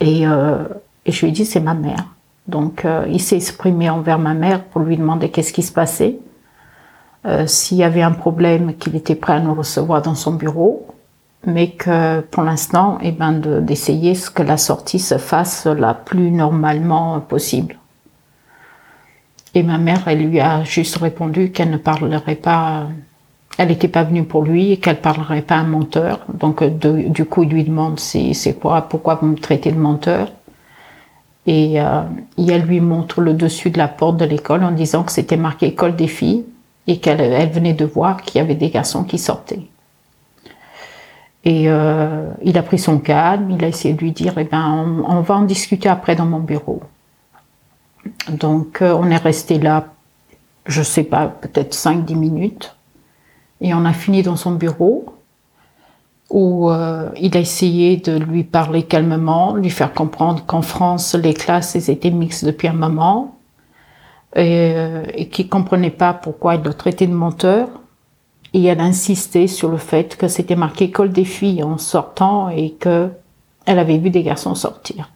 Et, 0.01 0.27
euh, 0.27 0.65
et 1.07 1.13
je 1.13 1.21
lui 1.21 1.29
ai 1.29 1.33
dit 1.33 1.45
c'est 1.45 1.61
ma 1.61 1.75
mère. 1.75 2.05
Donc 2.49 2.85
euh, 2.85 3.07
il 3.09 3.21
s'est 3.21 3.37
exprimé 3.37 3.91
envers 3.91 4.19
ma 4.19 4.35
mère 4.35 4.65
pour 4.65 4.81
lui 4.81 4.97
demander 4.97 5.31
qu'est-ce 5.31 5.53
qui 5.53 5.63
se 5.63 5.73
passait. 5.73 6.19
Euh, 7.27 7.47
s'il 7.47 7.77
y 7.79 7.85
avait 7.85 8.03
un 8.03 8.13
problème, 8.13 8.75
qu'il 8.75 8.97
était 8.97 9.15
prêt 9.15 9.35
à 9.35 9.41
nous 9.41 9.55
recevoir 9.55 10.01
dans 10.03 10.15
son 10.15 10.33
bureau, 10.33 10.87
mais 11.47 11.71
que 11.71 12.21
pour 12.21 12.43
l'instant, 12.43 12.99
eh 13.03 13.13
ben, 13.13 13.33
d'essayer 13.33 14.15
ce 14.15 14.31
que 14.31 14.43
la 14.43 14.57
sortie 14.57 14.99
se 14.99 15.19
fasse 15.19 15.67
la 15.67 15.95
plus 15.95 16.31
normalement 16.31 17.21
possible. 17.21 17.77
Et 19.55 19.63
ma 19.63 19.79
mère, 19.79 20.07
elle 20.07 20.27
lui 20.29 20.41
a 20.41 20.65
juste 20.65 20.97
répondu 20.97 21.51
qu'elle 21.51 21.71
ne 21.71 21.77
parlerait 21.77 22.37
pas, 22.37 22.87
elle 23.59 23.69
n'était 23.69 23.89
pas 23.89 24.05
venue 24.05 24.25
pour 24.25 24.45
lui 24.45 24.73
et 24.73 24.77
qu'elle 24.79 25.01
parlerait 25.01 25.43
pas 25.43 25.57
à 25.57 25.59
un 25.59 25.65
menteur. 25.65 26.21
Donc, 26.33 26.63
du 26.65 27.25
coup, 27.25 27.43
il 27.43 27.51
lui 27.51 27.65
demande 27.65 27.99
c'est 27.99 28.59
quoi, 28.59 28.83
pourquoi 28.83 29.17
vous 29.17 29.27
me 29.27 29.37
traitez 29.37 29.73
de 29.73 29.79
menteur? 29.79 30.31
Et, 31.47 31.81
euh, 31.81 32.03
et 32.39 32.47
elle 32.49 32.63
lui 32.63 32.81
montre 32.81 33.21
le 33.23 33.33
dessus 33.33 33.71
de 33.71 33.79
la 33.79 33.89
porte 33.89 34.19
de 34.19 34.25
l'école 34.25 34.63
en 34.63 34.71
disant 34.71 35.03
que 35.03 35.11
c'était 35.11 35.39
marqué 35.39 35.67
école 35.67 35.97
des 35.97 36.07
filles 36.07 36.45
et 36.87 36.99
qu'elle 36.99 37.21
elle 37.21 37.51
venait 37.51 37.75
de 37.75 37.85
voir 37.85 38.23
qu'il 38.23 38.39
y 38.39 38.41
avait 38.41 38.55
des 38.55 38.71
garçons 38.71 39.05
qui 39.05 39.19
sortaient. 39.19 39.63
Et 41.45 41.65
euh, 41.69 42.31
il 42.43 42.59
a 42.59 42.63
pris 42.63 42.79
son 42.79 42.99
calme, 42.99 43.51
il 43.51 43.65
a 43.65 43.69
essayé 43.69 43.95
de 43.95 44.01
lui 44.01 44.13
dire, 44.13 44.35
eh 44.37 44.45
ben, 44.45 45.03
on, 45.07 45.21
va 45.21 45.37
en 45.37 45.43
discuter 45.43 45.89
après 45.89 46.15
dans 46.15 46.27
mon 46.27 46.41
bureau. 46.41 46.83
Donc 48.29 48.83
euh, 48.83 48.93
on 48.93 49.11
est 49.11 49.17
resté 49.17 49.59
là, 49.59 49.87
je 50.67 50.83
sais 50.83 51.05
pas, 51.05 51.29
peut-être 51.29 51.75
5-10 51.75 52.15
minutes, 52.15 52.77
et 53.61 53.73
on 53.73 53.85
a 53.85 53.93
fini 53.93 54.23
dans 54.23 54.37
son 54.37 54.53
bureau 54.53 55.15
où 56.29 56.71
euh, 56.71 57.11
il 57.21 57.37
a 57.37 57.41
essayé 57.41 57.97
de 57.97 58.17
lui 58.17 58.45
parler 58.45 58.85
calmement, 58.85 59.55
lui 59.55 59.71
faire 59.71 59.93
comprendre 59.93 60.45
qu'en 60.47 60.63
France 60.63 61.15
les 61.15 61.35
classes 61.35 61.75
étaient 61.77 62.11
mixtes 62.11 62.45
depuis 62.45 62.69
un 62.69 62.75
moment, 62.75 63.40
et, 64.37 64.73
euh, 64.77 65.03
et 65.15 65.29
qui 65.29 65.49
comprenait 65.49 65.91
pas 65.91 66.13
pourquoi 66.13 66.55
il 66.55 66.63
le 66.63 66.75
traitait 66.75 67.07
de 67.07 67.13
menteur. 67.13 67.69
Et 68.53 68.65
elle 68.65 68.81
insistait 68.81 69.47
sur 69.47 69.69
le 69.69 69.77
fait 69.77 70.17
que 70.17 70.27
c'était 70.27 70.57
marqué 70.57 70.87
école 70.87 71.13
des 71.13 71.25
filles 71.25 71.63
en 71.63 71.79
sortant 71.79 72.49
et 72.49 72.73
que 72.73 73.09
elle 73.67 73.79
avait 73.79 73.99
vu 73.99 74.11
des 74.11 74.23
garçons 74.23 74.55
sortir. 74.55 75.11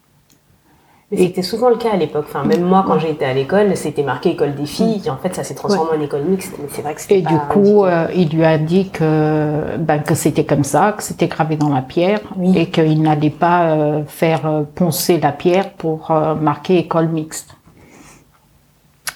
C'était 1.16 1.42
souvent 1.42 1.68
le 1.68 1.76
cas 1.76 1.90
à 1.92 1.96
l'époque. 1.96 2.24
Enfin, 2.28 2.44
même 2.44 2.62
moi, 2.62 2.84
quand 2.86 2.98
j'étais 2.98 3.24
à 3.24 3.34
l'école, 3.34 3.76
c'était 3.76 4.02
marqué 4.02 4.30
école 4.30 4.54
des 4.54 4.66
filles. 4.66 5.02
Et 5.04 5.10
en 5.10 5.16
fait, 5.16 5.34
ça 5.34 5.44
s'est 5.44 5.54
transformé 5.54 5.98
en 5.98 6.00
école 6.00 6.22
mixte. 6.22 6.54
Mais 6.58 6.68
c'est 6.70 6.82
vrai 6.82 6.94
que 6.94 7.00
c'était 7.00 7.18
Et 7.18 7.22
du 7.22 7.38
coup, 7.50 7.84
euh, 7.84 8.06
il 8.14 8.30
lui 8.30 8.44
a 8.44 8.58
dit 8.58 8.90
que, 8.90 9.76
ben, 9.78 9.98
que 9.98 10.14
c'était 10.14 10.44
comme 10.44 10.64
ça, 10.64 10.92
que 10.96 11.02
c'était 11.02 11.28
gravé 11.28 11.56
dans 11.56 11.68
la 11.68 11.82
pierre 11.82 12.20
et 12.54 12.66
qu'il 12.70 13.02
n'allait 13.02 13.30
pas 13.30 13.70
euh, 13.70 14.02
faire 14.06 14.64
poncer 14.74 15.20
la 15.20 15.32
pierre 15.32 15.72
pour 15.74 16.10
marquer 16.40 16.78
école 16.78 17.08
mixte. 17.08 17.54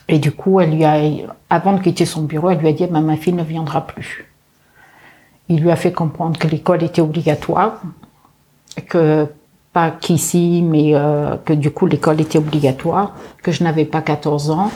Et 0.09 0.18
du 0.18 0.33
coup, 0.33 0.61
elle 0.61 0.75
lui 0.75 0.85
a, 0.85 0.99
avant 1.51 1.75
de 1.75 1.81
quitter 1.83 2.07
son 2.07 2.23
bureau, 2.23 2.51
elle 2.51 2.59
lui 2.59 2.68
a 2.68 2.73
dit, 2.73 2.87
ma 2.87 3.16
fille 3.16 3.35
ne 3.35 3.42
viendra 3.42 3.87
plus. 3.87 4.27
Il 5.49 5.61
lui 5.61 5.71
a 5.71 5.77
fait 5.77 5.92
comprendre 5.92 6.38
que 6.38 6.47
l'école 6.47 6.83
était 6.83 7.01
obligatoire, 7.01 7.81
que 8.87 9.27
pas 9.73 9.90
qu'ici, 9.90 10.62
mais 10.62 10.94
euh, 10.94 11.37
que 11.44 11.53
du 11.53 11.71
coup 11.71 11.87
l'école 11.87 12.21
était 12.21 12.38
obligatoire, 12.38 13.14
que 13.42 13.53
je 13.53 13.62
n'avais 13.64 13.85
pas 13.85 14.01
14 14.01 14.51
ans. 14.51 14.71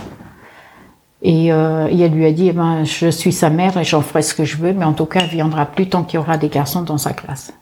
Et, 1.22 1.52
euh, 1.52 1.88
et 1.88 2.00
elle 2.00 2.12
lui 2.12 2.26
a 2.26 2.32
dit, 2.32 2.48
eh 2.48 2.52
ben, 2.52 2.84
je 2.84 3.08
suis 3.08 3.32
sa 3.32 3.48
mère 3.48 3.76
et 3.76 3.84
j'en 3.84 4.00
ferai 4.00 4.22
ce 4.22 4.34
que 4.34 4.44
je 4.44 4.56
veux, 4.56 4.72
mais 4.72 4.84
en 4.84 4.92
tout 4.92 5.06
cas, 5.06 5.20
elle 5.20 5.28
viendra 5.28 5.66
plus 5.66 5.88
tant 5.88 6.02
qu'il 6.02 6.18
y 6.18 6.22
aura 6.22 6.36
des 6.36 6.48
garçons 6.48 6.82
dans 6.82 6.98
sa 6.98 7.12
classe. 7.12 7.52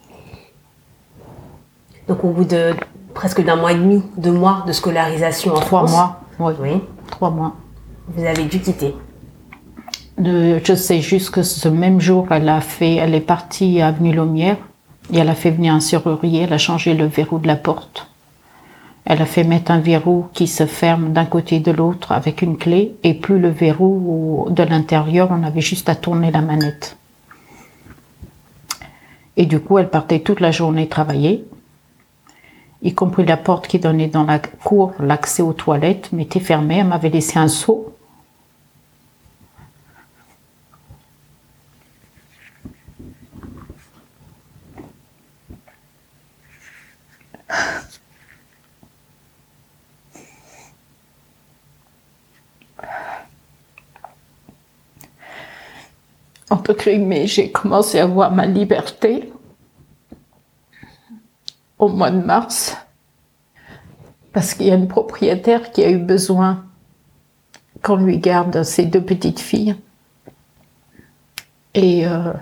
Donc 2.08 2.24
au 2.24 2.30
bout 2.30 2.44
de 2.44 2.74
presque 3.14 3.44
d'un 3.44 3.56
mois 3.56 3.72
et 3.72 3.76
demi, 3.76 4.02
deux 4.16 4.32
mois 4.32 4.64
de 4.66 4.72
scolarisation 4.72 5.52
en 5.52 5.60
Trois 5.60 5.86
France, 5.86 5.90
mois, 5.92 6.20
oui, 6.38 6.54
oui, 6.60 6.80
trois 7.10 7.30
mois. 7.30 7.54
Vous 8.14 8.24
avez 8.24 8.44
dû 8.44 8.60
quitter. 8.60 8.94
Je 10.18 10.74
sais 10.74 11.00
juste 11.00 11.30
que 11.30 11.42
ce 11.42 11.68
même 11.68 12.00
jour, 12.00 12.26
elle 12.30 12.48
a 12.48 12.60
fait, 12.60 12.96
elle 12.96 13.14
est 13.14 13.20
partie 13.20 13.80
à 13.80 13.88
Avenue 13.88 14.12
Lumière 14.12 14.58
et 15.12 15.18
elle 15.18 15.28
a 15.28 15.34
fait 15.34 15.50
venir 15.50 15.72
un 15.72 15.80
serrurier, 15.80 16.42
elle 16.42 16.52
a 16.52 16.58
changé 16.58 16.94
le 16.94 17.06
verrou 17.06 17.38
de 17.38 17.46
la 17.46 17.56
porte. 17.56 18.08
Elle 19.06 19.22
a 19.22 19.26
fait 19.26 19.44
mettre 19.44 19.70
un 19.70 19.80
verrou 19.80 20.26
qui 20.34 20.46
se 20.46 20.66
ferme 20.66 21.12
d'un 21.12 21.24
côté 21.24 21.56
et 21.56 21.60
de 21.60 21.70
l'autre 21.70 22.12
avec 22.12 22.42
une 22.42 22.58
clé 22.58 22.94
et 23.02 23.14
plus 23.14 23.38
le 23.38 23.48
verrou 23.48 24.46
de 24.50 24.62
l'intérieur, 24.62 25.28
on 25.30 25.42
avait 25.42 25.62
juste 25.62 25.88
à 25.88 25.94
tourner 25.94 26.30
la 26.30 26.42
manette. 26.42 26.96
Et 29.36 29.46
du 29.46 29.58
coup, 29.58 29.78
elle 29.78 29.88
partait 29.88 30.20
toute 30.20 30.40
la 30.40 30.50
journée 30.50 30.86
travailler, 30.86 31.46
y 32.82 32.92
compris 32.92 33.24
la 33.24 33.38
porte 33.38 33.68
qui 33.68 33.78
donnait 33.78 34.08
dans 34.08 34.24
la 34.24 34.38
cour, 34.38 34.92
l'accès 35.00 35.42
aux 35.42 35.54
toilettes, 35.54 36.10
mais 36.12 36.24
était 36.24 36.40
fermée. 36.40 36.78
Elle 36.78 36.88
m'avait 36.88 37.08
laissé 37.08 37.38
un 37.38 37.48
seau 37.48 37.94
entre 56.50 56.74
guillemets, 56.74 57.26
j'ai 57.26 57.50
commencé 57.50 58.00
à 58.00 58.04
avoir 58.04 58.32
ma 58.32 58.46
liberté 58.46 59.32
au 61.78 61.88
mois 61.88 62.10
de 62.10 62.20
mars 62.20 62.76
parce 64.32 64.54
qu'il 64.54 64.66
y 64.66 64.70
a 64.70 64.74
une 64.74 64.88
propriétaire 64.88 65.70
qui 65.70 65.82
a 65.82 65.90
eu 65.90 65.98
besoin 65.98 66.64
qu'on 67.82 67.96
lui 67.96 68.18
garde 68.18 68.62
ses 68.62 68.84
deux 68.84 69.00
petites 69.00 69.40
filles. 69.40 69.76
Et 71.74 72.06
euh, 72.06 72.32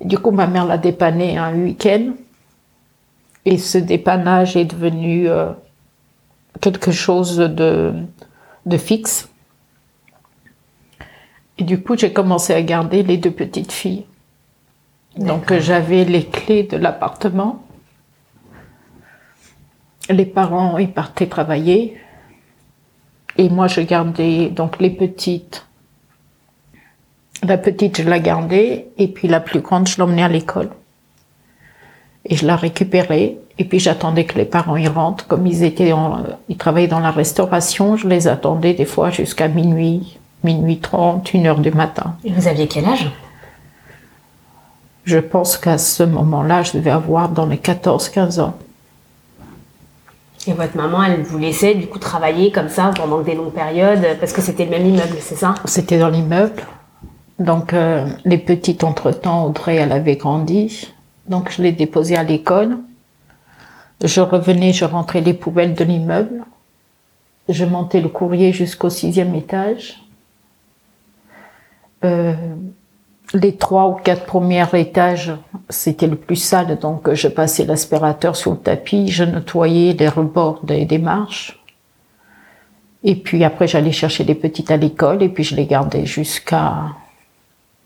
du 0.00 0.18
coup, 0.18 0.30
ma 0.30 0.46
mère 0.46 0.66
l'a 0.66 0.78
dépanné 0.78 1.38
un 1.38 1.54
week-end. 1.54 2.12
Et 3.44 3.58
ce 3.58 3.78
dépannage 3.78 4.56
est 4.56 4.66
devenu 4.66 5.28
euh, 5.28 5.50
quelque 6.60 6.92
chose 6.92 7.36
de, 7.36 7.92
de 8.66 8.76
fixe. 8.76 9.28
Et 11.58 11.64
du 11.64 11.82
coup, 11.82 11.96
j'ai 11.96 12.12
commencé 12.12 12.52
à 12.54 12.62
garder 12.62 13.02
les 13.02 13.16
deux 13.18 13.30
petites 13.30 13.72
filles. 13.72 14.04
Donc, 15.16 15.52
j'avais 15.58 16.04
les 16.04 16.24
clés 16.24 16.62
de 16.62 16.76
l'appartement. 16.78 17.62
Les 20.08 20.24
parents, 20.26 20.78
ils 20.78 20.90
partaient 20.90 21.26
travailler. 21.28 21.96
Et 23.36 23.48
moi, 23.48 23.66
je 23.68 23.80
gardais 23.82 24.48
donc 24.48 24.78
les 24.80 24.90
petites. 24.90 25.66
La 27.42 27.58
petite, 27.58 28.02
je 28.02 28.08
la 28.08 28.18
gardais. 28.18 28.88
Et 28.98 29.08
puis 29.08 29.28
la 29.28 29.40
plus 29.40 29.60
grande, 29.60 29.86
je 29.88 29.98
l'emmenais 29.98 30.22
à 30.22 30.28
l'école. 30.28 30.70
Et 32.24 32.36
je 32.36 32.46
la 32.46 32.56
récupérais. 32.56 33.36
Et 33.58 33.64
puis 33.64 33.78
j'attendais 33.78 34.24
que 34.24 34.38
les 34.38 34.44
parents 34.44 34.76
y 34.76 34.88
rentrent. 34.88 35.26
Comme 35.26 35.46
ils 35.46 35.62
étaient, 35.62 35.92
en- 35.92 36.24
ils 36.48 36.56
travaillaient 36.56 36.88
dans 36.88 37.00
la 37.00 37.10
restauration, 37.10 37.96
je 37.96 38.08
les 38.08 38.28
attendais 38.28 38.74
des 38.74 38.84
fois 38.86 39.10
jusqu'à 39.10 39.48
minuit, 39.48 40.18
minuit 40.44 40.78
30, 40.78 41.32
une 41.34 41.46
heure 41.46 41.58
du 41.58 41.70
matin. 41.70 42.16
Et 42.24 42.32
vous 42.32 42.48
aviez 42.48 42.68
quel 42.68 42.84
âge? 42.84 43.10
Je 45.04 45.18
pense 45.18 45.56
qu'à 45.56 45.78
ce 45.78 46.02
moment-là, 46.02 46.62
je 46.62 46.72
devais 46.74 46.90
avoir 46.90 47.28
dans 47.28 47.46
les 47.46 47.56
14-15 47.56 48.40
ans. 48.40 48.54
Et 50.46 50.52
votre 50.52 50.76
maman, 50.76 51.04
elle 51.04 51.22
vous 51.22 51.38
laissait 51.38 51.74
du 51.74 51.86
coup 51.86 51.98
travailler 51.98 52.50
comme 52.50 52.68
ça 52.68 52.90
pendant 52.96 53.20
des 53.20 53.34
longues 53.34 53.52
périodes 53.52 54.04
parce 54.18 54.32
que 54.32 54.40
c'était 54.40 54.64
le 54.64 54.70
même 54.70 54.86
immeuble, 54.86 55.16
c'est 55.20 55.36
ça? 55.36 55.54
C'était 55.64 55.98
dans 55.98 56.08
l'immeuble. 56.08 56.62
Donc, 57.38 57.72
euh, 57.72 58.06
les 58.24 58.38
petites, 58.38 58.84
entre-temps, 58.84 59.46
Audrey, 59.46 59.76
elle 59.76 59.92
avait 59.92 60.16
grandi. 60.16 60.92
Donc, 61.28 61.50
je 61.50 61.62
l'ai 61.62 61.72
déposée 61.72 62.16
à 62.16 62.22
l'école. 62.24 62.78
Je 64.02 64.20
revenais, 64.20 64.72
je 64.72 64.84
rentrais 64.84 65.20
les 65.20 65.34
poubelles 65.34 65.74
de 65.74 65.84
l'immeuble. 65.84 66.44
Je 67.48 67.64
montais 67.64 68.00
le 68.00 68.08
courrier 68.08 68.52
jusqu'au 68.52 68.90
sixième 68.90 69.34
étage. 69.34 70.01
Euh, 72.04 72.34
les 73.34 73.56
trois 73.56 73.88
ou 73.88 73.94
quatre 73.94 74.26
premiers 74.26 74.66
étages, 74.74 75.32
c'était 75.68 76.06
le 76.06 76.16
plus 76.16 76.36
sale, 76.36 76.78
donc 76.78 77.12
je 77.14 77.28
passais 77.28 77.64
l'aspirateur 77.64 78.36
sur 78.36 78.52
le 78.52 78.58
tapis, 78.58 79.08
je 79.08 79.24
nettoyais 79.24 79.94
les 79.94 80.08
rebords 80.08 80.60
des, 80.64 80.98
marches. 80.98 81.58
Et 83.04 83.16
puis 83.16 83.42
après, 83.42 83.66
j'allais 83.66 83.92
chercher 83.92 84.24
les 84.24 84.34
petites 84.34 84.70
à 84.70 84.76
l'école 84.76 85.22
et 85.22 85.28
puis 85.28 85.44
je 85.44 85.56
les 85.56 85.66
gardais 85.66 86.04
jusqu'à 86.04 86.74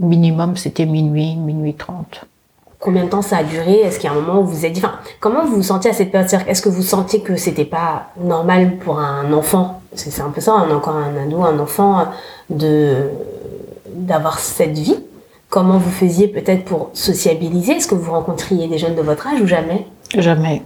minimum, 0.00 0.56
c'était 0.56 0.86
minuit, 0.86 1.36
minuit 1.36 1.74
30. 1.74 2.24
Combien 2.78 3.04
de 3.04 3.08
temps 3.08 3.22
ça 3.22 3.38
a 3.38 3.44
duré? 3.44 3.80
Est-ce 3.80 3.98
qu'il 3.98 4.10
y 4.10 4.12
a 4.12 4.16
un 4.16 4.20
moment 4.20 4.40
où 4.40 4.44
vous 4.44 4.54
vous 4.54 4.66
êtes 4.66 4.72
dit, 4.72 4.82
comment 5.20 5.44
vous 5.44 5.56
vous 5.56 5.62
sentiez 5.62 5.90
à 5.90 5.94
cette 5.94 6.12
période? 6.12 6.30
Est-ce 6.46 6.60
que 6.60 6.68
vous 6.68 6.82
sentiez 6.82 7.20
que 7.20 7.36
c'était 7.36 7.64
pas 7.64 8.08
normal 8.20 8.76
pour 8.78 8.98
un 8.98 9.32
enfant? 9.32 9.80
C'est 9.94 10.20
un 10.20 10.30
peu 10.30 10.42
ça, 10.42 10.54
on 10.54 10.70
a 10.70 10.74
encore 10.74 10.96
un 10.96 11.16
ado, 11.16 11.42
un 11.42 11.58
enfant, 11.58 12.06
de 12.50 13.08
d'avoir 14.04 14.38
cette 14.38 14.78
vie. 14.78 14.96
Comment 15.48 15.78
vous 15.78 15.90
faisiez 15.90 16.28
peut-être 16.28 16.64
pour 16.64 16.90
sociabiliser? 16.92 17.74
Est-ce 17.74 17.86
que 17.86 17.94
vous 17.94 18.10
rencontriez 18.10 18.68
des 18.68 18.78
jeunes 18.78 18.96
de 18.96 19.02
votre 19.02 19.26
âge 19.26 19.40
ou 19.40 19.46
jamais? 19.46 19.86
Jamais. 20.16 20.62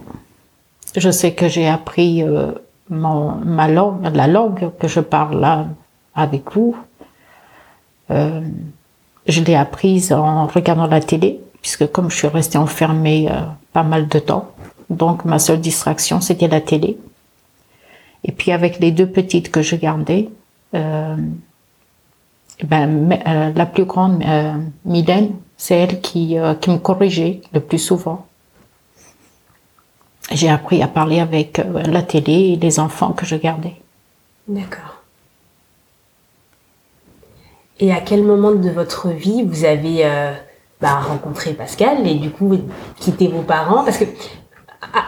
Je 0.95 1.09
sais 1.09 1.33
que 1.33 1.47
j'ai 1.47 1.67
appris 1.67 2.23
euh, 2.23 2.51
mon, 2.89 3.31
ma 3.31 3.67
langue, 3.67 4.03
la 4.13 4.27
langue 4.27 4.71
que 4.79 4.87
je 4.87 4.99
parle 4.99 5.39
là 5.39 5.67
avec 6.15 6.51
vous. 6.53 6.75
Euh, 8.09 8.41
je 9.27 9.41
l'ai 9.41 9.55
apprise 9.55 10.11
en 10.11 10.47
regardant 10.47 10.87
la 10.87 10.99
télé, 10.99 11.39
puisque 11.61 11.89
comme 11.91 12.09
je 12.09 12.17
suis 12.17 12.27
restée 12.27 12.57
enfermée 12.57 13.29
euh, 13.31 13.41
pas 13.71 13.83
mal 13.83 14.07
de 14.07 14.19
temps, 14.19 14.51
donc 14.89 15.25
ma 15.25 15.39
seule 15.39 15.61
distraction 15.61 16.19
c'était 16.19 16.47
la 16.47 16.59
télé. 16.59 16.97
Et 18.23 18.31
puis 18.31 18.51
avec 18.51 18.79
les 18.79 18.91
deux 18.91 19.07
petites 19.07 19.51
que 19.51 19.61
je 19.61 19.75
gardais, 19.75 20.29
euh, 20.75 21.15
ben, 22.63 23.11
euh, 23.27 23.51
la 23.55 23.65
plus 23.65 23.85
grande, 23.85 24.23
euh, 24.23 24.53
c'est 25.57 25.75
elle 25.75 26.01
qui, 26.01 26.37
euh, 26.37 26.55
qui 26.55 26.69
me 26.71 26.77
corrigeait 26.77 27.41
le 27.53 27.59
plus 27.59 27.79
souvent. 27.79 28.25
J'ai 30.31 30.49
appris 30.49 30.81
à 30.81 30.87
parler 30.87 31.19
avec 31.19 31.59
euh, 31.59 31.83
la 31.83 32.01
télé 32.01 32.33
et 32.33 32.55
les 32.55 32.79
enfants 32.79 33.11
que 33.11 33.25
je 33.25 33.35
gardais. 33.35 33.75
D'accord. 34.47 35.01
Et 37.79 37.91
à 37.91 37.99
quel 37.99 38.23
moment 38.23 38.51
de 38.51 38.69
votre 38.69 39.09
vie 39.09 39.43
vous 39.43 39.65
avez 39.65 40.05
euh, 40.05 40.33
bah, 40.79 40.99
rencontré 40.99 41.53
Pascal 41.53 42.07
et 42.07 42.15
du 42.15 42.29
coup 42.29 42.57
quitté 42.97 43.27
vos 43.27 43.41
parents? 43.41 43.83
Parce 43.83 43.97
que 43.97 44.05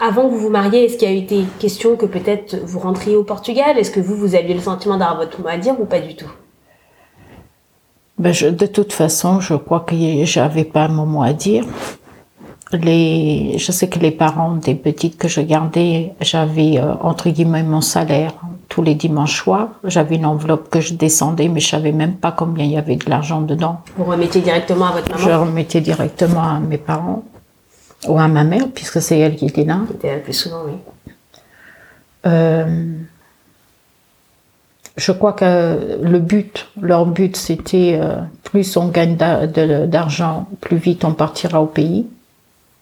avant 0.06 0.24
que 0.28 0.34
vous 0.34 0.40
vous 0.40 0.50
mariez, 0.50 0.84
est-ce 0.84 0.96
qu'il 0.96 1.08
y 1.08 1.12
a 1.12 1.16
été 1.16 1.44
question 1.58 1.96
que 1.96 2.06
peut-être 2.06 2.56
vous 2.64 2.78
rentriez 2.78 3.16
au 3.16 3.24
Portugal? 3.24 3.78
Est-ce 3.78 3.90
que 3.90 4.00
vous, 4.00 4.16
vous 4.16 4.34
aviez 4.34 4.54
le 4.54 4.60
sentiment 4.60 4.96
d'avoir 4.96 5.18
votre 5.18 5.40
mot 5.40 5.48
à 5.48 5.56
dire 5.56 5.80
ou 5.80 5.84
pas 5.84 6.00
du 6.00 6.16
tout? 6.16 6.30
Ben, 8.18 8.32
je, 8.32 8.46
de 8.46 8.66
toute 8.66 8.92
façon, 8.92 9.40
je 9.40 9.54
crois 9.54 9.80
que 9.80 9.94
j'avais 10.24 10.64
pas 10.64 10.88
mon 10.88 11.06
mot 11.06 11.22
à 11.22 11.32
dire. 11.32 11.64
Les, 12.72 13.56
je 13.58 13.72
sais 13.72 13.88
que 13.88 13.98
les 13.98 14.10
parents 14.10 14.56
des 14.56 14.74
petites 14.74 15.16
que 15.16 15.28
je 15.28 15.40
gardais, 15.40 16.12
j'avais 16.20 16.78
euh, 16.78 16.94
entre 17.02 17.28
guillemets 17.30 17.62
mon 17.62 17.80
salaire 17.80 18.32
tous 18.68 18.82
les 18.82 18.94
dimanches 18.94 19.42
soirs. 19.42 19.68
J'avais 19.84 20.16
une 20.16 20.26
enveloppe 20.26 20.68
que 20.70 20.80
je 20.80 20.94
descendais, 20.94 21.48
mais 21.48 21.60
je 21.60 21.68
savais 21.68 21.92
même 21.92 22.16
pas 22.16 22.32
combien 22.32 22.64
il 22.64 22.72
y 22.72 22.76
avait 22.76 22.96
de 22.96 23.08
l'argent 23.08 23.40
dedans. 23.40 23.80
Vous 23.96 24.04
remettiez 24.04 24.40
directement 24.40 24.86
à 24.86 24.92
votre 24.92 25.16
Je 25.16 25.28
maman 25.28 25.44
remettais 25.44 25.80
directement 25.80 26.42
à 26.42 26.58
mes 26.58 26.78
parents 26.78 27.22
ou 28.08 28.18
à 28.18 28.26
ma 28.28 28.44
mère, 28.44 28.68
puisque 28.74 29.00
c'est 29.00 29.18
elle 29.18 29.36
qui 29.36 29.46
était 29.46 29.64
là. 29.64 29.78
C'était 29.88 30.16
le 30.16 30.22
plus 30.22 30.32
souvent, 30.32 30.62
oui. 30.66 31.12
Euh, 32.26 32.96
je 34.96 35.12
crois 35.12 35.32
que 35.32 35.98
le 36.00 36.18
but, 36.20 36.68
leur 36.80 37.06
but, 37.06 37.36
c'était 37.36 37.98
euh, 38.00 38.16
plus 38.44 38.76
on 38.76 38.88
gagne 38.88 39.16
d'argent, 39.16 40.46
plus 40.60 40.76
vite 40.76 41.04
on 41.04 41.12
partira 41.12 41.60
au 41.60 41.66
pays. 41.66 42.06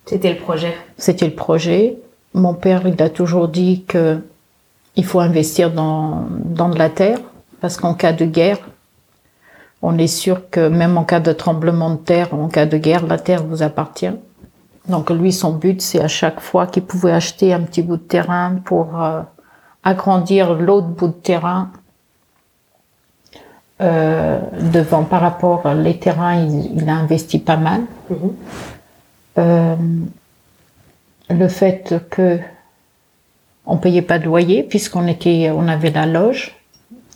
C'était 0.07 0.33
le 0.33 0.38
projet. 0.38 0.75
C'était 0.98 1.27
le 1.27 1.35
projet. 1.35 1.96
Mon 2.35 2.55
père, 2.55 2.87
il 2.87 3.01
a 3.03 3.09
toujours 3.09 3.48
dit 3.48 3.85
que 3.87 4.20
il 4.96 5.07
faut 5.07 5.20
investir 5.20 5.70
dans, 5.70 6.27
dans 6.44 6.68
de 6.68 6.79
la 6.79 6.90
terre, 6.90 7.18
parce 7.62 7.79
qu'en 7.79 7.94
cas 7.94 8.12
de 8.12 8.27
guerre, 8.27 8.59
on 9.81 9.96
est 9.96 10.07
sûr 10.07 10.51
que 10.51 10.68
même 10.68 10.98
en 10.98 11.05
cas 11.05 11.20
de 11.20 11.33
tremblement 11.33 11.90
de 11.90 11.96
terre, 11.96 12.35
en 12.35 12.48
cas 12.48 12.66
de 12.66 12.77
guerre, 12.77 13.07
la 13.07 13.18
terre 13.18 13.42
vous 13.42 13.62
appartient. 13.62 14.12
Donc 14.88 15.11
lui, 15.11 15.33
son 15.33 15.53
but, 15.53 15.81
c'est 15.81 16.01
à 16.01 16.09
chaque 16.09 16.40
fois 16.40 16.66
qu'il 16.66 16.83
pouvait 16.83 17.12
acheter 17.12 17.55
un 17.55 17.61
petit 17.61 17.83
bout 17.83 17.96
de 17.96 18.03
terrain 18.03 18.57
pour 18.64 19.01
euh, 19.01 19.22
agrandir 19.83 20.55
l'autre 20.55 20.88
bout 20.88 21.09
de 21.09 21.12
terrain 21.12 21.70
euh, 23.80 24.38
devant 24.72 25.04
par 25.04 25.20
rapport 25.20 25.74
les 25.74 25.98
terrains, 25.98 26.37
il, 26.44 26.88
a 26.88 26.94
investi 26.94 27.38
pas 27.38 27.56
mal. 27.56 27.82
Mhm. 28.11 28.16
Euh, 29.38 29.76
le 31.30 31.48
fait 31.48 31.94
que 32.11 32.38
on 33.64 33.76
payait 33.78 34.02
pas 34.02 34.18
de 34.18 34.24
loyer 34.24 34.62
puisqu'on 34.62 35.06
était, 35.06 35.50
on 35.50 35.68
avait 35.68 35.90
la 35.90 36.06
loge 36.06 36.54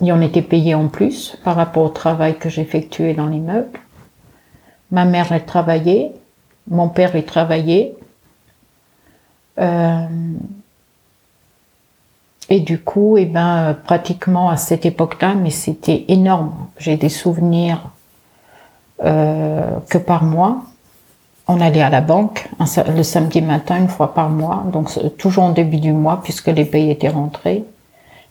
et 0.03 0.13
on 0.13 0.21
était 0.21 0.43
payé 0.43 0.75
en 0.75 0.89
plus 0.89 1.37
par 1.45 1.57
rapport 1.57 1.85
au 1.85 1.89
travail 1.89 2.39
que 2.39 2.49
j'effectuais 2.49 3.15
dans 3.15 3.27
l'immeuble. 3.27 3.79
Ma 4.91 5.05
mère, 5.05 5.33
elle 5.33 5.45
travaillait, 5.45 6.13
mon 6.69 6.89
père, 6.89 7.17
il 7.17 7.25
travaillait. 7.25 7.95
Euh, 9.59 10.07
et 12.49 12.61
du 12.61 12.79
coup, 12.79 13.17
eh 13.17 13.25
ben, 13.25 13.77
pratiquement 13.85 14.51
à 14.51 14.57
cette 14.57 14.87
époque-là, 14.87 15.35
mais 15.35 15.51
c'était 15.51 16.05
énorme. 16.09 16.53
J'ai 16.79 16.97
des 16.97 17.09
souvenirs 17.09 17.81
euh, 19.05 19.69
que 19.89 19.99
par 19.99 20.23
mois, 20.23 20.63
on 21.49 21.61
allait 21.61 21.83
à 21.83 21.91
la 21.91 22.01
banque 22.01 22.49
le 22.89 23.03
samedi 23.03 23.43
matin 23.43 23.79
une 23.79 23.89
fois 23.89 24.15
par 24.15 24.29
mois, 24.29 24.65
donc 24.73 24.91
toujours 25.17 25.45
en 25.45 25.51
début 25.51 25.79
du 25.79 25.93
mois 25.93 26.21
puisque 26.23 26.49
les 26.49 26.65
pays 26.65 26.91
étaient 26.91 27.09
rentrés. 27.09 27.65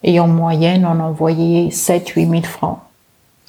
Et 0.03 0.19
en 0.19 0.27
moyenne, 0.27 0.85
on 0.85 0.99
envoyait 0.99 1.69
7-8 1.69 2.29
000 2.29 2.43
francs. 2.43 2.79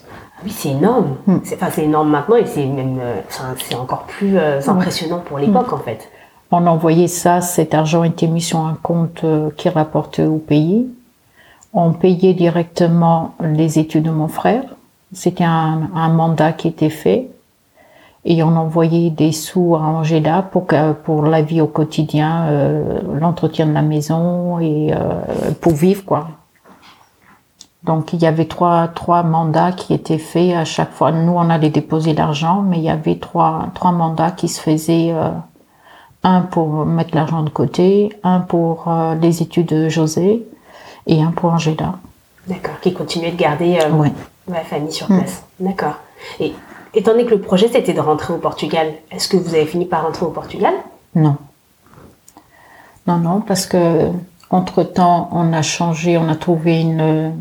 Ah 0.03 0.43
oui, 0.45 0.51
c'est 0.51 0.71
énorme. 0.71 1.17
Hmm. 1.27 1.39
C'est 1.45 1.83
énorme 1.83 2.11
maintenant 2.11 2.37
et 2.37 2.47
c'est 2.47 2.65
même 2.65 2.99
euh, 3.01 3.21
c'est 3.59 3.75
encore 3.75 4.05
plus 4.05 4.39
euh, 4.39 4.61
impressionnant 4.67 5.21
pour 5.21 5.39
l'époque 5.39 5.73
en 5.73 5.79
fait. 5.79 6.09
On 6.53 6.67
envoyait 6.67 7.09
ça, 7.09 7.41
cet 7.41 7.75
argent 7.75 8.05
était 8.05 8.29
mis 8.29 8.41
sur 8.41 8.61
un 8.61 8.79
compte 8.81 9.25
euh, 9.25 9.51
qui 9.57 9.69
rapportait 9.69 10.27
au 10.27 10.39
pays. 10.39 10.87
On 11.73 11.93
payait 11.93 12.35
directement 12.35 13.35
les 13.43 13.79
études 13.79 14.05
de 14.05 14.11
mon 14.11 14.29
frère. 14.29 14.63
C'était 15.13 15.45
un, 15.45 16.09
mandat 16.09 16.53
qui 16.53 16.69
était 16.69 16.91
fait. 16.91 17.29
Et 18.25 18.43
on 18.43 18.57
envoyait 18.57 19.11
des 19.11 19.33
sous 19.33 19.77
à 19.77 19.81
Angela 19.81 20.43
pour, 20.43 20.67
pour 21.05 21.23
la 21.23 21.43
vie 21.43 21.61
au 21.61 21.67
quotidien, 21.67 22.47
euh, 22.47 23.01
l'entretien 23.21 23.67
de 23.67 23.73
la 23.73 23.83
maison 23.83 24.59
et 24.59 24.93
euh, 24.93 25.53
pour 25.61 25.75
vivre 25.75 26.05
quoi. 26.05 26.29
Donc 27.85 28.13
il 28.13 28.21
y 28.21 28.27
avait 28.27 28.47
trois, 28.47 28.89
trois 28.89 29.23
mandats 29.23 29.71
qui 29.71 29.95
étaient 29.95 30.19
faits 30.19 30.57
à 30.57 30.65
chaque 30.65 30.91
fois. 30.91 31.13
Nous 31.13 31.33
on 31.33 31.51
allait 31.51 31.71
déposer 31.71 32.15
l'argent, 32.15 32.63
mais 32.63 32.79
il 32.79 32.83
y 32.83 32.91
avait 32.91 33.17
trois, 33.17 33.67
trois 33.75 33.93
mandats 33.93 34.33
qui 34.33 34.49
se 34.49 34.61
faisaient 34.61 35.15
un 36.27 36.41
pour 36.41 36.85
mettre 36.85 37.15
l'argent 37.15 37.43
de 37.43 37.51
côté, 37.51 38.11
un 38.25 38.41
pour 38.41 38.89
euh, 38.89 39.15
les 39.15 39.43
études 39.43 39.67
de 39.67 39.89
José 39.89 40.45
et 41.07 41.23
un 41.23 41.31
pour 41.31 41.53
Angela. 41.53 41.95
D'accord, 42.49 42.81
qui 42.81 42.93
continuait 42.93 43.31
de 43.31 43.37
garder 43.37 43.79
euh, 43.81 44.09
la 44.49 44.65
famille 44.65 44.93
sur 44.93 45.09
mm. 45.09 45.19
place. 45.19 45.45
D'accord. 45.61 45.95
Et 46.41 46.53
étant 46.95 47.13
donné 47.13 47.27
que 47.27 47.31
le 47.31 47.41
projet 47.41 47.69
c'était 47.69 47.93
de 47.93 48.01
rentrer 48.01 48.35
au 48.35 48.39
Portugal, 48.39 48.93
est-ce 49.13 49.29
que 49.29 49.37
vous 49.37 49.55
avez 49.55 49.67
fini 49.67 49.87
par 49.87 50.03
rentrer 50.03 50.27
au 50.27 50.31
Portugal? 50.31 50.75
Non. 51.15 51.37
Non, 53.07 53.19
non, 53.19 53.41
parce 53.41 53.67
que 53.67 54.11
entre 54.51 54.83
temps 54.83 55.29
on 55.31 55.53
a 55.53 55.63
changé, 55.63 56.19
on 56.19 56.29
a 56.29 56.35
trouvé 56.35 56.81
une 56.81 57.35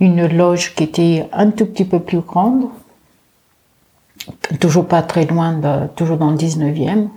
une 0.00 0.26
loge 0.26 0.74
qui 0.74 0.84
était 0.84 1.28
un 1.32 1.50
tout 1.50 1.66
petit 1.66 1.84
peu 1.84 1.98
plus 1.98 2.20
grande 2.20 2.68
toujours 4.60 4.86
pas 4.86 5.02
très 5.02 5.26
loin, 5.26 5.52
de, 5.52 5.86
toujours 5.96 6.16
dans 6.16 6.30
le 6.30 6.36
19e. 6.36 7.08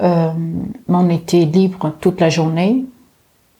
Euh, 0.00 0.30
on 0.88 1.10
était 1.10 1.44
libre 1.44 1.92
toute 2.00 2.20
la 2.20 2.30
journée. 2.30 2.84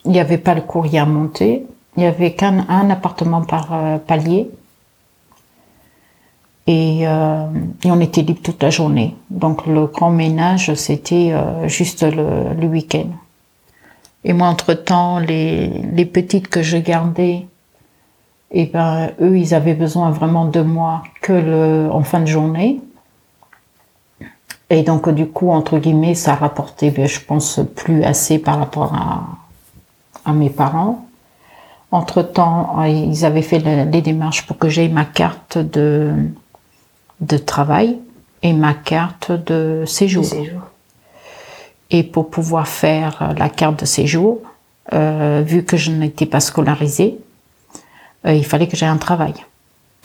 Il 0.04 0.10
n'y 0.10 0.20
avait 0.20 0.38
pas 0.38 0.54
le 0.54 0.62
courrier 0.62 0.98
à 0.98 1.06
monter. 1.06 1.66
Il 1.96 2.00
n'y 2.00 2.06
avait 2.06 2.32
qu'un 2.32 2.66
un 2.68 2.90
appartement 2.90 3.42
par 3.42 3.72
euh, 3.72 3.98
palier. 3.98 4.50
Et, 6.66 7.06
euh, 7.06 7.46
et, 7.84 7.90
on 7.90 8.00
était 8.00 8.22
libre 8.22 8.40
toute 8.42 8.62
la 8.62 8.70
journée. 8.70 9.16
Donc 9.30 9.66
le 9.66 9.86
grand 9.86 10.10
ménage, 10.10 10.74
c'était 10.74 11.32
euh, 11.32 11.68
juste 11.68 12.02
le, 12.02 12.54
le 12.58 12.66
week-end. 12.66 13.08
Et 14.24 14.32
moi, 14.32 14.46
entre-temps, 14.48 15.18
les, 15.18 15.68
les 15.68 16.06
petites 16.06 16.48
que 16.48 16.62
je 16.62 16.76
gardais, 16.76 17.46
et 18.52 18.66
ben 18.66 19.10
eux 19.20 19.36
ils 19.38 19.54
avaient 19.54 19.74
besoin 19.74 20.10
vraiment 20.10 20.44
de 20.44 20.60
moi 20.60 21.02
que 21.20 21.32
le 21.32 21.88
en 21.90 22.04
fin 22.04 22.20
de 22.20 22.26
journée 22.26 22.80
et 24.70 24.82
donc 24.82 25.08
du 25.08 25.26
coup 25.26 25.50
entre 25.50 25.78
guillemets 25.78 26.14
ça 26.14 26.34
rapportait 26.34 26.90
ben, 26.90 27.06
je 27.06 27.20
pense 27.20 27.60
plus 27.74 28.04
assez 28.04 28.38
par 28.38 28.58
rapport 28.58 28.94
à, 28.94 30.30
à 30.30 30.32
mes 30.32 30.50
parents 30.50 31.06
entre 31.90 32.22
temps 32.22 32.82
ils 32.84 33.24
avaient 33.24 33.42
fait 33.42 33.58
les 33.58 34.02
démarches 34.02 34.46
pour 34.46 34.58
que 34.58 34.68
j'aie 34.68 34.88
ma 34.88 35.04
carte 35.04 35.58
de 35.58 36.12
de 37.22 37.38
travail 37.38 37.98
et 38.42 38.52
ma 38.52 38.74
carte 38.74 39.32
de 39.32 39.84
séjour. 39.86 40.24
séjour. 40.24 40.60
Et 41.90 42.02
pour 42.02 42.30
pouvoir 42.30 42.68
faire 42.68 43.34
la 43.38 43.48
carte 43.48 43.80
de 43.80 43.84
séjour, 43.86 44.40
euh, 44.92 45.42
vu 45.46 45.64
que 45.64 45.76
je 45.76 45.90
n'étais 45.90 46.26
pas 46.26 46.40
scolarisée, 46.40 47.18
euh, 47.18 47.31
il 48.24 48.44
fallait 48.44 48.68
que 48.68 48.76
j'aie 48.76 48.86
un 48.86 48.96
travail. 48.98 49.34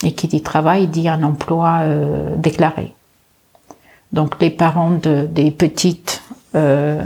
Et 0.02 0.12
qui 0.12 0.28
dit 0.28 0.42
travail 0.42 0.86
dit 0.86 1.08
un 1.08 1.22
emploi 1.22 1.80
euh, 1.82 2.36
déclaré. 2.36 2.94
Donc 4.12 4.40
les 4.40 4.50
parents 4.50 4.90
de, 4.90 5.26
des 5.30 5.50
petites 5.50 6.22
euh, 6.54 7.04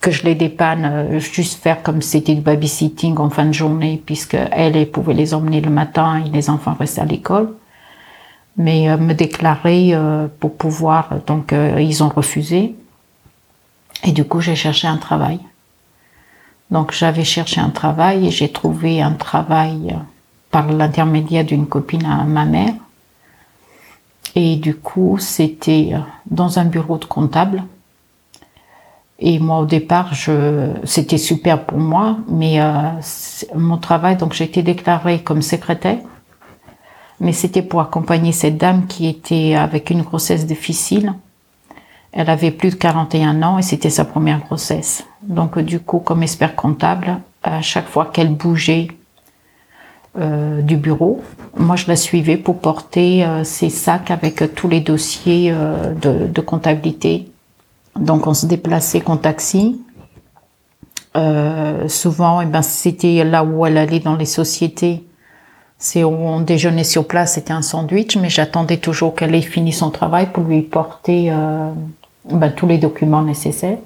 que 0.00 0.10
je 0.10 0.24
les 0.24 0.34
dépanne, 0.34 0.84
euh, 0.84 1.18
juste 1.20 1.62
faire 1.62 1.82
comme 1.82 2.02
c'était 2.02 2.34
du 2.34 2.40
babysitting 2.40 3.16
en 3.18 3.30
fin 3.30 3.46
de 3.46 3.52
journée, 3.52 4.02
puisque 4.04 4.34
elle, 4.34 4.76
elle 4.76 4.90
pouvait 4.90 5.14
les 5.14 5.32
emmener 5.32 5.60
le 5.60 5.70
matin 5.70 6.22
et 6.24 6.28
les 6.28 6.50
enfants 6.50 6.76
restaient 6.78 7.00
à 7.00 7.06
l'école. 7.06 7.54
Mais 8.56 8.90
euh, 8.90 8.96
me 8.96 9.14
déclarer 9.14 9.96
pour 10.40 10.56
pouvoir, 10.56 11.10
donc 11.26 11.52
ils 11.78 12.02
ont 12.02 12.08
refusé. 12.08 12.74
Et 14.04 14.12
du 14.12 14.24
coup, 14.24 14.40
j'ai 14.40 14.56
cherché 14.56 14.86
un 14.86 14.98
travail. 14.98 15.40
Donc 16.70 16.92
j'avais 16.92 17.24
cherché 17.24 17.60
un 17.60 17.70
travail 17.70 18.26
et 18.26 18.30
j'ai 18.30 18.50
trouvé 18.50 19.00
un 19.00 19.12
travail 19.12 19.96
par 20.54 20.70
l'intermédiaire 20.70 21.44
d'une 21.44 21.66
copine 21.66 22.06
à 22.06 22.22
ma 22.22 22.44
mère. 22.44 22.74
Et 24.36 24.54
du 24.54 24.76
coup, 24.76 25.18
c'était 25.18 25.94
dans 26.30 26.60
un 26.60 26.64
bureau 26.64 26.96
de 26.96 27.06
comptable. 27.06 27.64
Et 29.18 29.40
moi, 29.40 29.58
au 29.58 29.66
départ, 29.66 30.14
je, 30.14 30.70
c'était 30.84 31.18
super 31.18 31.64
pour 31.64 31.78
moi, 31.78 32.18
mais 32.28 32.60
euh, 32.60 32.70
mon 33.56 33.78
travail, 33.78 34.14
donc 34.16 34.32
j'ai 34.32 34.44
été 34.44 34.62
déclarée 34.62 35.24
comme 35.24 35.42
secrétaire, 35.42 35.98
mais 37.18 37.32
c'était 37.32 37.62
pour 37.62 37.80
accompagner 37.80 38.30
cette 38.30 38.56
dame 38.56 38.86
qui 38.86 39.08
était 39.08 39.56
avec 39.56 39.90
une 39.90 40.02
grossesse 40.02 40.46
difficile. 40.46 41.14
Elle 42.12 42.30
avait 42.30 42.52
plus 42.52 42.70
de 42.70 42.76
41 42.76 43.42
ans 43.42 43.58
et 43.58 43.62
c'était 43.62 43.90
sa 43.90 44.04
première 44.04 44.38
grossesse. 44.38 45.04
Donc 45.20 45.58
du 45.58 45.80
coup, 45.80 45.98
comme 45.98 46.22
expert 46.22 46.54
comptable, 46.54 47.18
à 47.42 47.60
chaque 47.60 47.88
fois 47.88 48.06
qu'elle 48.12 48.32
bougeait 48.32 48.86
euh, 50.16 50.62
du 50.62 50.76
bureau. 50.76 51.24
Moi, 51.56 51.74
je 51.74 51.88
la 51.88 51.96
suivais 51.96 52.36
pour 52.36 52.60
porter 52.60 53.24
euh, 53.24 53.42
ses 53.42 53.68
sacs 53.68 54.12
avec 54.12 54.42
euh, 54.42 54.46
tous 54.46 54.68
les 54.68 54.78
dossiers 54.78 55.52
de, 55.52 56.28
de, 56.28 56.40
comptabilité. 56.40 57.26
Donc, 57.98 58.28
on 58.28 58.32
se 58.32 58.46
déplaçait 58.46 59.02
en 59.06 59.16
taxi. 59.16 59.80
souvent, 61.88 62.40
et 62.40 62.44
eh 62.44 62.46
ben, 62.46 62.62
c'était 62.62 63.24
là 63.24 63.42
où 63.42 63.66
elle 63.66 63.76
allait 63.76 63.98
dans 63.98 64.14
les 64.14 64.24
sociétés. 64.24 65.02
C'est 65.78 66.04
où 66.04 66.14
on 66.14 66.40
déjeunait 66.40 66.84
sur 66.84 67.08
place, 67.08 67.34
c'était 67.34 67.52
un 67.52 67.62
sandwich, 67.62 68.16
mais 68.16 68.30
j'attendais 68.30 68.76
toujours 68.76 69.16
qu'elle 69.16 69.34
ait 69.34 69.42
fini 69.42 69.72
son 69.72 69.90
travail 69.90 70.30
pour 70.32 70.44
lui 70.44 70.62
porter 70.62 71.32
ben, 72.30 72.50
tous 72.50 72.68
les 72.68 72.78
documents 72.78 73.22
nécessaires. 73.22 73.78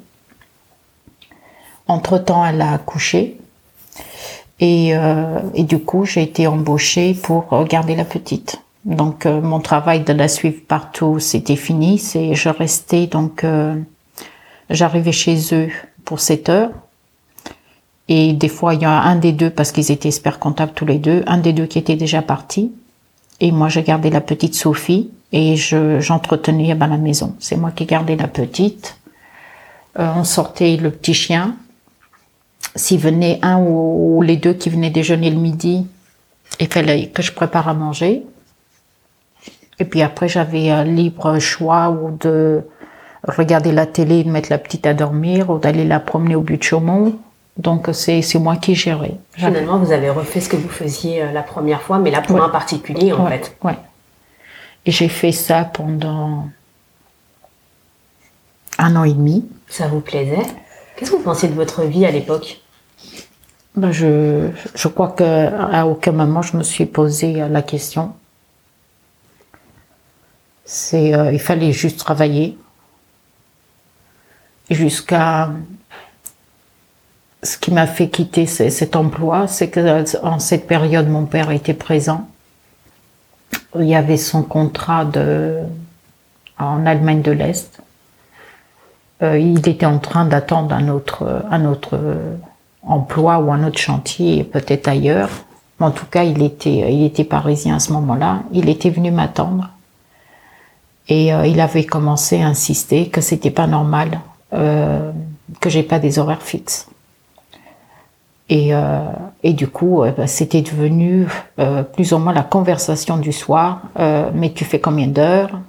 Entre-temps, 1.87 2.45
elle 2.45 2.61
a 2.61 2.73
accouché. 2.75 3.39
Et, 4.61 4.97
euh, 4.97 5.41
du 5.57 5.79
coup, 5.79 6.05
j'ai 6.05 6.23
été 6.23 6.47
embauchée 6.47 7.15
pour 7.15 7.65
garder 7.65 7.95
la 7.95 8.05
petite. 8.05 8.61
Donc, 8.85 9.27
euh, 9.27 9.41
mon 9.41 9.61
travail 9.61 10.01
de 10.01 10.13
la 10.13 10.29
suivre 10.29 10.61
partout, 10.67 11.19
c'était 11.19 11.57
fini. 11.57 11.99
C'est, 11.99 12.35
je 12.35 12.49
restais 12.49 13.07
donc, 13.07 13.45
euh, 13.45 13.75
j'arrivais 14.71 15.13
chez 15.13 15.39
eux 15.53 15.69
pour 16.05 16.21
7 16.21 16.49
heures. 16.49 16.71
Et 18.09 18.33
des 18.33 18.49
fois, 18.49 18.75
il 18.75 18.81
y 18.81 18.87
a 18.87 18.91
un 18.91 19.17
des 19.17 19.33
deux, 19.33 19.51
parce 19.51 19.71
qu'ils 19.71 19.93
étaient 19.93 20.09
experts 20.09 20.39
comptables 20.39 20.73
tous 20.75 20.87
les 20.87 20.99
deux, 20.99 21.23
un 21.27 21.39
des 21.39 21.53
deux 21.53 21.67
qui 21.67 21.79
était 21.79 21.97
déjà 21.97 22.23
parti. 22.23 22.73
Et 23.41 23.53
moi, 23.53 23.69
j'ai 23.69 23.83
gardé 23.83 24.11
la 24.11 24.23
petite 24.23 24.55
Sophie 24.55 25.11
et 25.33 25.57
je, 25.57 26.01
j'entretenais 26.01 26.73
à 26.73 26.87
la 26.87 26.97
maison. 26.97 27.35
C'est 27.39 27.57
moi 27.57 27.71
qui 27.71 27.85
gardais 27.85 28.17
la 28.17 28.27
petite. 28.27 28.97
Euh, 29.99 30.11
on 30.17 30.25
sortait 30.25 30.77
le 30.77 30.91
petit 30.91 31.15
chien 31.15 31.57
s'il 32.79 33.01
venait 33.01 33.39
un 33.43 33.59
ou, 33.59 34.23
les 34.23 34.37
deux 34.37 34.55
qui 34.55 34.71
venaient 34.71 34.91
déjeuner 34.91 35.31
le 35.31 35.37
midi, 35.37 35.87
il 36.61 36.69
fallait 36.69 37.09
que 37.09 37.23
je 37.23 37.33
prépare 37.33 37.69
à 37.69 37.75
manger. 37.75 38.23
Et 39.79 39.85
puis 39.85 40.03
après, 40.03 40.29
j'avais 40.29 40.71
un 40.71 40.85
libre 40.85 41.39
choix 41.39 41.91
ou 41.91 42.17
de 42.17 42.63
regarder 43.27 43.73
la 43.73 43.87
télé, 43.87 44.25
de 44.25 44.31
mettre 44.31 44.51
la 44.51 44.59
petite 44.59 44.87
à 44.87 44.95
dormir, 44.95 45.51
ou 45.51 45.59
d'aller 45.59 45.85
la 45.85 46.01
promener 46.01 46.37
au 46.37 46.41
but 46.41 46.59
de 46.59 46.63
Chaumont. 46.63 47.19
Donc 47.57 47.89
c'est 47.93 48.23
moi 48.37 48.57
qui 48.57 48.77
gérais. 48.77 49.17
Finalement, 49.33 49.79
vous 49.79 49.91
avez 49.91 50.11
refait 50.11 50.41
ce 50.41 50.49
que 50.49 50.57
vous 50.57 50.69
faisiez 50.69 51.33
la 51.33 51.43
première 51.43 51.83
fois, 51.83 51.99
mais 51.99 52.11
là 52.11 52.23
pour 52.23 52.41
un 52.43 52.49
particulier 52.49 53.13
en 53.13 53.27
fait. 53.27 53.57
Ouais. 53.65 53.77
Et 54.87 54.93
j'ai 54.93 55.09
fait 55.09 55.33
ça 55.33 55.65
pendant 55.65 56.45
un 58.79 58.97
an 58.97 59.03
et 59.03 59.13
demi. 59.13 59.45
Ça 59.69 59.89
vous 59.89 60.01
plaisait? 60.01 60.47
Qu'est-ce 60.97 61.11
que 61.11 61.17
vous 61.17 61.23
pensiez 61.23 61.49
de 61.49 61.55
votre 61.55 61.83
vie 61.83 62.07
à 62.07 62.13
l'époque? 62.13 62.61
Je, 63.93 64.51
je 64.75 64.89
crois 64.89 65.15
qu'à 65.17 65.87
aucun 65.87 66.13
moment 66.13 66.43
je 66.43 66.57
me 66.57 66.63
suis 66.63 66.87
posé 66.87 67.35
la 67.49 67.63
question. 67.63 68.15
Euh, 70.95 71.31
il 71.33 71.41
fallait 71.41 71.73
juste 71.73 71.99
travailler 71.99 72.59
jusqu'à 74.71 75.51
ce 77.43 77.57
qui 77.57 77.71
m'a 77.71 77.87
fait 77.87 78.09
quitter 78.09 78.47
cet 78.47 78.97
emploi, 78.97 79.47
c'est 79.47 79.69
que 79.69 80.05
en 80.25 80.39
cette 80.39 80.67
période 80.67 81.09
mon 81.09 81.25
père 81.25 81.51
était 81.51 81.75
présent. 81.75 82.29
Il 83.79 83.87
y 83.87 83.95
avait 83.95 84.17
son 84.17 84.43
contrat 84.43 85.07
en 86.59 86.87
Allemagne 86.87 87.23
de 87.23 87.33
l'Est 87.33 87.81
euh, 89.23 89.39
il 89.39 89.69
était 89.69 89.87
en 89.87 89.99
train 89.99 90.25
d'attendre 90.25 90.75
un 90.75 90.89
autre, 90.89 91.25
euh, 91.25 92.37
emploi 92.89 93.39
ou 93.39 93.53
un 93.53 93.65
autre 93.65 93.79
chantier, 93.79 94.45
peut-être 94.45 94.89
ailleurs. 94.89 95.31
En 95.81 95.91
tout 95.93 96.07
cas, 96.07 96.25
il 96.25 96.43
était, 96.43 96.93
il 96.93 97.05
était 97.05 97.25
parisien 97.25 97.77
à 97.77 97.79
ce 97.79 97.93
moment-là. 97.93 98.41
Il 98.53 98.69
était 98.69 98.91
venu 98.91 99.11
m'attendre 99.11 99.69
et 101.09 101.33
euh, 101.33 101.47
il 101.47 101.61
avait 101.61 101.85
commencé 101.85 102.41
à 102.43 102.49
insister 102.49 103.09
que 103.09 103.21
c'était 103.21 103.51
pas 103.51 103.67
normal 103.67 104.21
euh, 104.53 105.11
que 105.61 105.71
j'ai 105.71 105.83
pas 105.83 105.99
des 105.99 106.19
horaires 106.19 106.43
fixes. 106.43 106.89
Et, 108.51 108.75
euh, 108.75 109.01
et 109.43 109.53
du 109.53 109.69
coup, 109.69 110.03
bah, 110.17 110.27
c'était 110.27 110.63
devenu 110.63 111.27
plus 111.93 112.13
ou 112.15 112.19
moins 112.19 112.33
la 112.33 112.43
conversation 112.43 113.19
du 113.19 113.33
soir. 113.33 113.83
mais 114.35 114.53
tu 114.55 114.65
fais 114.65 114.81
combien 114.81 115.07
d'heures? 115.07 115.61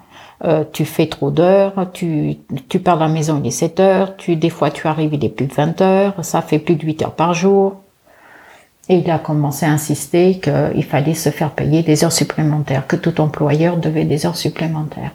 Euh, 0.46 0.64
tu 0.72 0.86
fais 0.86 1.08
trop 1.08 1.32
d'heures, 1.32 1.88
tu, 1.92 2.38
tu 2.70 2.80
pars 2.80 2.96
de 2.96 3.02
la 3.02 3.10
maison, 3.10 3.42
il 3.44 3.48
est 3.48 3.52
7 3.52 3.80
heures, 3.82 4.16
tu, 4.16 4.38
des 4.38 4.50
fois 4.50 4.72
tu 4.72 4.88
arrives, 4.88 5.14
il 5.14 5.26
est 5.26 5.30
plus 5.30 5.48
de 5.48 5.54
20 5.54 5.82
heures, 5.82 6.24
ça 6.24 6.42
fait 6.42 6.60
plus 6.60 6.76
de 6.76 6.86
8 6.86 7.02
heures 7.02 7.16
par 7.16 7.34
jour. 7.34 7.82
Et 8.88 9.00
il 9.00 9.12
a 9.12 9.20
commencé 9.20 9.66
à 9.66 9.70
insister 9.70 10.40
qu'il 10.40 10.84
fallait 10.84 11.14
se 11.14 11.30
faire 11.30 11.52
payer 11.52 11.84
des 11.84 12.04
heures 12.04 12.12
supplémentaires, 12.12 12.88
que 12.88 12.96
tout 12.96 13.20
employeur 13.22 13.78
devait 13.78 14.06
des 14.06 14.26
heures 14.26 14.38
supplémentaires. 14.38 15.12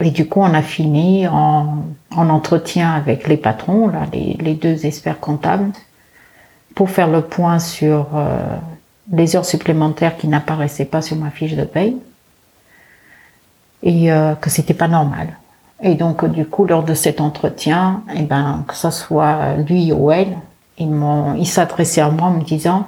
Et 0.00 0.10
du 0.10 0.26
coup, 0.26 0.40
on 0.40 0.54
a 0.54 0.62
fini 0.62 1.28
en, 1.28 1.84
en 2.16 2.28
entretien 2.30 2.92
avec 2.92 3.28
les 3.28 3.36
patrons, 3.36 3.88
là, 3.88 4.06
les, 4.12 4.38
les, 4.40 4.54
deux 4.54 4.86
experts 4.86 5.20
comptables, 5.20 5.70
pour 6.74 6.90
faire 6.90 7.08
le 7.08 7.20
point 7.20 7.58
sur 7.58 8.06
euh, 8.14 8.56
les 9.12 9.36
heures 9.36 9.44
supplémentaires 9.44 10.16
qui 10.16 10.26
n'apparaissaient 10.28 10.86
pas 10.86 11.02
sur 11.02 11.16
ma 11.16 11.30
fiche 11.30 11.54
de 11.54 11.64
paye 11.64 11.96
et 13.82 14.12
euh, 14.12 14.34
que 14.34 14.50
c'était 14.50 14.74
pas 14.74 14.88
normal. 14.88 15.36
Et 15.82 15.94
donc 15.94 16.24
du 16.24 16.44
coup 16.46 16.66
lors 16.66 16.82
de 16.82 16.94
cet 16.94 17.20
entretien, 17.20 18.02
et 18.10 18.18
eh 18.20 18.22
ben 18.22 18.64
que 18.68 18.74
ce 18.74 18.90
soit 18.90 19.54
lui 19.66 19.92
ou 19.92 20.10
elle, 20.10 20.36
ils 20.78 20.90
m'ont, 20.90 21.34
ils 21.34 21.46
s'adressaient 21.46 22.00
à 22.00 22.10
moi 22.10 22.28
en 22.28 22.32
me 22.32 22.42
disant, 22.42 22.86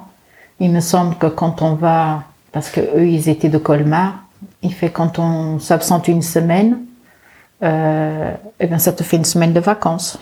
il 0.59 0.71
me 0.71 0.79
semble 0.79 1.15
que 1.15 1.27
quand 1.27 1.61
on 1.61 1.73
va, 1.73 2.23
parce 2.51 2.69
que 2.69 2.81
eux 2.81 3.07
ils 3.07 3.29
étaient 3.29 3.49
de 3.49 3.57
Colmar, 3.57 4.23
il 4.61 4.73
fait 4.73 4.89
quand 4.89 5.19
on 5.19 5.59
s'absente 5.59 6.07
une 6.07 6.21
semaine, 6.21 6.77
euh, 7.63 8.31
eh 8.59 8.67
ben 8.67 8.77
ça 8.77 8.91
te 8.93 9.03
fait 9.03 9.17
une 9.17 9.25
semaine 9.25 9.53
de 9.53 9.59
vacances. 9.59 10.19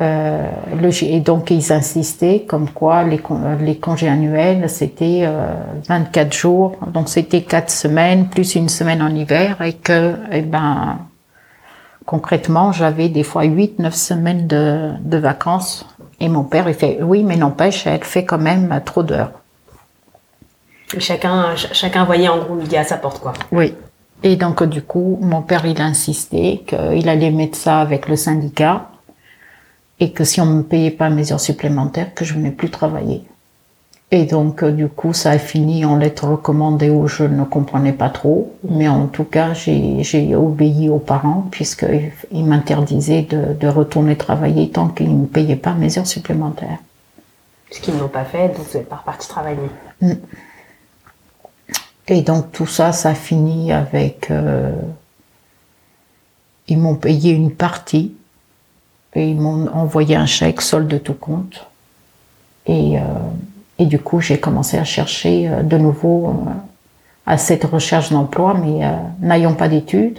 Euh, 0.00 0.48
le, 0.80 1.04
et 1.04 1.20
donc 1.20 1.50
ils 1.50 1.70
insistaient 1.70 2.46
comme 2.48 2.70
quoi 2.70 3.04
les, 3.04 3.20
les 3.60 3.76
congés 3.76 4.08
annuels 4.08 4.70
c'était 4.70 5.24
euh, 5.24 5.52
24 5.86 6.32
jours, 6.32 6.78
donc 6.86 7.10
c'était 7.10 7.42
4 7.42 7.70
semaines 7.70 8.28
plus 8.28 8.54
une 8.54 8.70
semaine 8.70 9.02
en 9.02 9.14
hiver 9.14 9.60
et 9.60 9.74
que 9.74 10.14
eh 10.30 10.40
ben 10.40 10.98
concrètement 12.06 12.72
j'avais 12.72 13.10
des 13.10 13.22
fois 13.22 13.44
8-9 13.44 13.90
semaines 13.90 14.46
de, 14.46 14.92
de 15.00 15.18
vacances 15.18 15.86
et 16.20 16.30
mon 16.30 16.44
père 16.44 16.70
il 16.70 16.74
fait 16.74 17.00
oui 17.02 17.22
mais 17.22 17.36
n'empêche 17.36 17.86
elle 17.86 18.02
fait 18.02 18.24
quand 18.24 18.38
même 18.38 18.80
trop 18.86 19.02
d'heures. 19.02 19.32
Chacun 20.98 21.54
chacun 21.54 22.06
voyait 22.06 22.28
en 22.28 22.38
gros 22.38 22.54
midi 22.54 22.78
à 22.78 22.84
sa 22.84 22.96
porte 22.96 23.20
quoi. 23.20 23.34
Oui. 23.52 23.74
Et 24.22 24.36
donc 24.36 24.62
du 24.62 24.80
coup 24.80 25.18
mon 25.20 25.42
père 25.42 25.66
il 25.66 25.78
a 25.82 25.84
insisté 25.84 26.64
qu'il 26.66 27.10
allait 27.10 27.30
mettre 27.30 27.58
ça 27.58 27.80
avec 27.80 28.08
le 28.08 28.16
syndicat 28.16 28.88
et 30.00 30.12
que 30.12 30.24
si 30.24 30.40
on 30.40 30.46
me 30.46 30.62
payait 30.62 30.90
pas 30.90 31.10
mes 31.10 31.32
heures 31.32 31.40
supplémentaires, 31.40 32.14
que 32.14 32.24
je 32.24 32.34
venais 32.34 32.50
plus 32.50 32.70
travailler. 32.70 33.24
Et 34.14 34.26
donc, 34.26 34.62
euh, 34.62 34.70
du 34.70 34.88
coup, 34.88 35.14
ça 35.14 35.30
a 35.30 35.38
fini 35.38 35.86
en 35.86 35.96
lettre 35.96 36.26
recommandée 36.28 36.90
où 36.90 37.08
je 37.08 37.24
ne 37.24 37.44
comprenais 37.44 37.94
pas 37.94 38.10
trop. 38.10 38.52
Mais 38.68 38.86
en 38.86 39.06
tout 39.06 39.24
cas, 39.24 39.54
j'ai 39.54 40.36
obéi 40.36 40.90
aux 40.90 40.98
parents 40.98 41.46
puisqu'ils 41.50 42.44
m'interdisaient 42.44 43.22
de, 43.22 43.54
de, 43.54 43.68
retourner 43.68 44.16
travailler 44.16 44.68
tant 44.68 44.88
qu'ils 44.88 45.10
ne 45.10 45.22
me 45.22 45.26
payaient 45.26 45.56
pas 45.56 45.72
mes 45.72 45.98
heures 45.98 46.06
supplémentaires. 46.06 46.78
Ce 47.70 47.80
qu'ils 47.80 47.96
n'ont 47.96 48.08
pas 48.08 48.26
fait, 48.26 48.48
donc 48.48 48.66
vous 48.70 48.78
n'êtes 48.78 48.88
pas 48.88 48.96
reparti 48.96 49.28
travailler. 49.28 49.70
Mm. 50.02 50.12
Et 52.08 52.20
donc, 52.20 52.52
tout 52.52 52.66
ça, 52.66 52.92
ça 52.92 53.10
a 53.10 53.14
fini 53.14 53.72
avec... 53.72 54.30
Euh, 54.30 54.72
ils 56.68 56.78
m'ont 56.78 56.96
payé 56.96 57.32
une 57.32 57.50
partie 57.50 58.14
et 59.14 59.28
ils 59.28 59.40
m'ont 59.40 59.68
envoyé 59.68 60.16
un 60.16 60.26
chèque 60.26 60.62
solde 60.62 60.88
de 60.88 60.98
tout 60.98 61.14
compte. 61.14 61.66
Et, 62.66 62.98
euh, 62.98 63.02
et 63.78 63.86
du 63.86 63.98
coup, 63.98 64.20
j'ai 64.20 64.38
commencé 64.38 64.78
à 64.78 64.84
chercher 64.84 65.48
euh, 65.48 65.62
de 65.62 65.76
nouveau 65.76 66.28
euh, 66.28 66.50
à 67.26 67.38
cette 67.38 67.64
recherche 67.64 68.10
d'emploi, 68.10 68.54
mais 68.54 68.84
n'ayant 69.20 69.54
pas 69.54 69.68
d'études, 69.68 70.18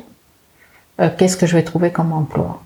qu'est-ce 1.18 1.36
que 1.36 1.46
je 1.46 1.54
vais 1.54 1.64
trouver 1.64 1.91
comme 1.91 2.14
emploi? 2.14 2.64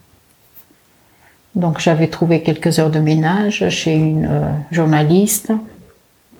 Donc 1.55 1.80
j'avais 1.80 2.07
trouvé 2.07 2.43
quelques 2.43 2.78
heures 2.78 2.91
de 2.91 2.99
ménage 2.99 3.67
chez 3.69 3.95
une 3.95 4.30
journaliste, 4.69 5.51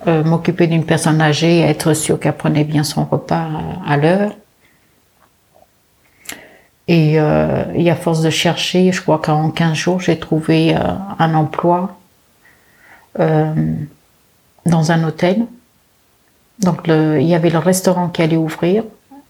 m'occuper 0.06 0.68
d'une 0.68 0.86
personne 0.86 1.22
âgée, 1.22 1.62
être 1.62 1.96
sûr 1.96 2.20
qu'elle 2.20 2.38
prenait 2.38 2.66
bien 2.66 2.84
son 2.84 3.04
repas 3.04 3.48
à 3.84 3.98
l'heure. 3.98 4.32
Et, 6.88 7.20
euh, 7.20 7.66
et, 7.76 7.90
à 7.92 7.96
force 7.96 8.22
de 8.22 8.30
chercher, 8.30 8.92
je 8.92 9.02
crois 9.02 9.20
qu'en 9.20 9.50
15 9.50 9.74
jours, 9.74 10.00
j'ai 10.00 10.18
trouvé 10.18 10.76
euh, 10.76 10.80
un 11.20 11.34
emploi 11.34 11.98
euh, 13.20 13.54
dans 14.66 14.92
un 14.92 15.04
hôtel. 15.04 15.46
Donc 16.60 16.88
le, 16.88 17.20
il 17.20 17.28
y 17.28 17.36
avait 17.36 17.50
le 17.50 17.58
restaurant 17.58 18.08
qui 18.08 18.22
allait 18.22 18.38
ouvrir 18.38 18.84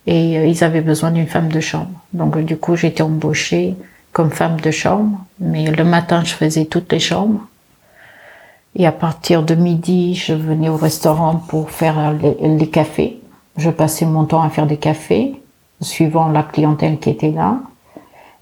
et 0.06 0.38
euh, 0.38 0.46
ils 0.46 0.64
avaient 0.64 0.82
besoin 0.82 1.12
d'une 1.12 1.28
femme 1.28 1.50
de 1.50 1.60
chambre. 1.60 1.90
Donc 2.14 2.38
du 2.38 2.58
coup, 2.58 2.76
j'étais 2.76 3.02
embauchée 3.02 3.76
comme 4.14 4.30
femme 4.30 4.60
de 4.60 4.72
chambre, 4.72 5.26
mais 5.40 5.70
le 5.70 5.84
matin, 5.84 6.24
je 6.24 6.34
faisais 6.34 6.66
toutes 6.66 6.92
les 6.92 7.00
chambres. 7.00 7.42
Et 8.76 8.86
à 8.86 8.92
partir 8.92 9.42
de 9.42 9.56
midi, 9.56 10.14
je 10.14 10.34
venais 10.34 10.70
au 10.70 10.78
restaurant 10.78 11.36
pour 11.36 11.72
faire 11.72 12.14
les, 12.14 12.58
les 12.58 12.70
cafés. 12.70 13.20
Je 13.58 13.72
passais 13.72 14.06
mon 14.06 14.26
temps 14.26 14.44
à 14.44 14.50
faire 14.50 14.68
des 14.68 14.78
cafés 14.78 15.37
suivant 15.82 16.30
la 16.30 16.44
clientèle 16.44 17.00
qui 17.00 17.10
était 17.10 17.32
là. 17.32 17.60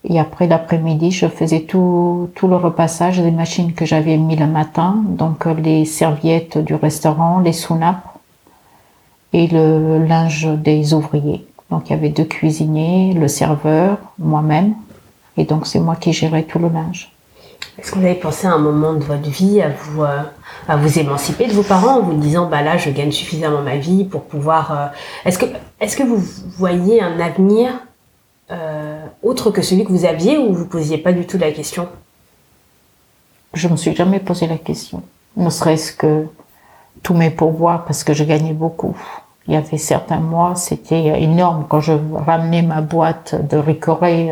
Et 0.08 0.20
après 0.20 0.48
l'après-midi, 0.48 1.12
je 1.12 1.28
faisais 1.28 1.62
tout, 1.62 2.30
le 2.44 2.56
repassage 2.56 3.20
des 3.20 3.32
machines 3.32 3.74
que 3.74 3.86
j'avais 3.86 4.18
mis 4.18 4.36
le 4.36 4.46
matin, 4.46 5.02
donc 5.08 5.46
les 5.46 5.86
serviettes 5.86 6.60
du 6.60 6.76
restaurant, 6.76 7.40
les 7.40 7.54
sounapes 7.54 8.06
et 9.34 9.48
le 9.48 10.06
linge 10.06 10.48
des 10.48 10.94
ouvriers. 10.94 11.46
Donc 11.72 11.90
il 11.90 11.94
y 11.94 11.96
avait 11.96 12.10
deux 12.10 12.26
cuisiniers, 12.26 13.14
le 13.14 13.28
serveur, 13.28 13.98
moi-même, 14.20 14.76
et 15.38 15.46
donc 15.46 15.66
c'est 15.66 15.80
moi 15.80 15.96
qui 15.96 16.14
gérais 16.14 16.44
tout 16.44 16.60
le 16.60 16.70
linge. 16.70 17.15
Est-ce 17.78 17.92
que 17.92 18.00
vous 18.00 18.06
avez 18.06 18.16
pensé 18.16 18.48
à 18.48 18.54
un 18.54 18.58
moment 18.58 18.94
de 18.94 19.04
votre 19.04 19.30
vie 19.30 19.62
à 19.62 19.70
vous, 19.70 20.04
euh, 20.04 20.22
à 20.68 20.78
vous 20.78 20.98
émanciper 20.98 21.48
de 21.48 21.52
vos 21.52 21.64
parents 21.64 21.98
en 21.98 22.02
vous 22.02 22.14
disant 22.14 22.48
bah 22.48 22.62
là 22.62 22.78
je 22.78 22.90
gagne 22.90 23.12
suffisamment 23.12 23.62
ma 23.62 23.76
vie 23.76 24.06
pour 24.06 24.24
pouvoir. 24.24 24.72
Euh, 24.72 24.88
est-ce 25.26 25.38
que 25.38 25.46
est-ce 25.82 25.98
que 25.98 26.04
vous 26.04 26.24
voyez 26.58 27.02
un 27.02 27.20
avenir 27.20 27.74
euh, 28.52 29.04
autre 29.24 29.52
que 29.52 29.62
celui 29.62 29.84
que 29.84 29.92
vous 29.92 30.06
aviez 30.06 30.38
ou 30.38 30.54
vous 30.54 30.66
posiez 30.66 30.98
pas 30.98 31.12
du 31.12 31.28
tout 31.28 31.38
la 31.38 31.52
question? 31.52 31.90
Je 33.54 33.68
me 33.68 33.76
suis 33.76 33.94
jamais 33.94 34.20
posé 34.20 34.48
la 34.48 34.58
question. 34.58 35.04
Ne 35.36 35.50
serait-ce 35.50 35.92
que 35.92 36.28
tous 37.04 37.14
mes 37.14 37.30
pourboires 37.30 37.84
parce 37.84 38.06
que 38.06 38.14
je 38.14 38.24
gagnais 38.24 38.54
beaucoup. 38.54 38.96
Il 39.48 39.54
y 39.54 39.58
avait 39.58 39.78
certains 39.78 40.20
mois, 40.20 40.56
c'était 40.56 41.22
énorme 41.22 41.66
quand 41.68 41.82
je 41.82 41.94
ramenais 42.14 42.62
ma 42.62 42.82
boîte 42.82 43.36
de 43.48 43.58
ricoré 43.58 44.32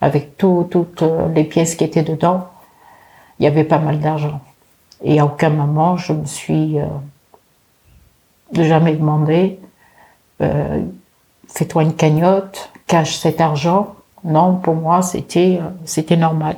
avec 0.00 0.36
tout, 0.36 0.68
toutes 0.70 1.02
les 1.34 1.42
pièces 1.42 1.74
qui 1.74 1.82
étaient 1.84 2.02
dedans 2.02 2.46
il 3.42 3.44
y 3.44 3.48
avait 3.48 3.64
pas 3.64 3.78
mal 3.78 3.98
d'argent. 3.98 4.40
Et 5.02 5.18
à 5.18 5.26
aucun 5.26 5.50
moment, 5.50 5.96
je 5.96 6.12
me 6.12 6.24
suis 6.24 6.78
euh, 6.78 6.86
jamais 8.54 8.94
demandé, 8.94 9.58
euh, 10.40 10.80
fais-toi 11.48 11.82
une 11.82 11.94
cagnotte, 11.94 12.70
cache 12.86 13.16
cet 13.16 13.40
argent, 13.40 13.96
Non, 14.24 14.54
pour 14.54 14.76
moi, 14.76 15.02
c'était 15.02 15.58
c'était 15.84 16.16
normal, 16.16 16.56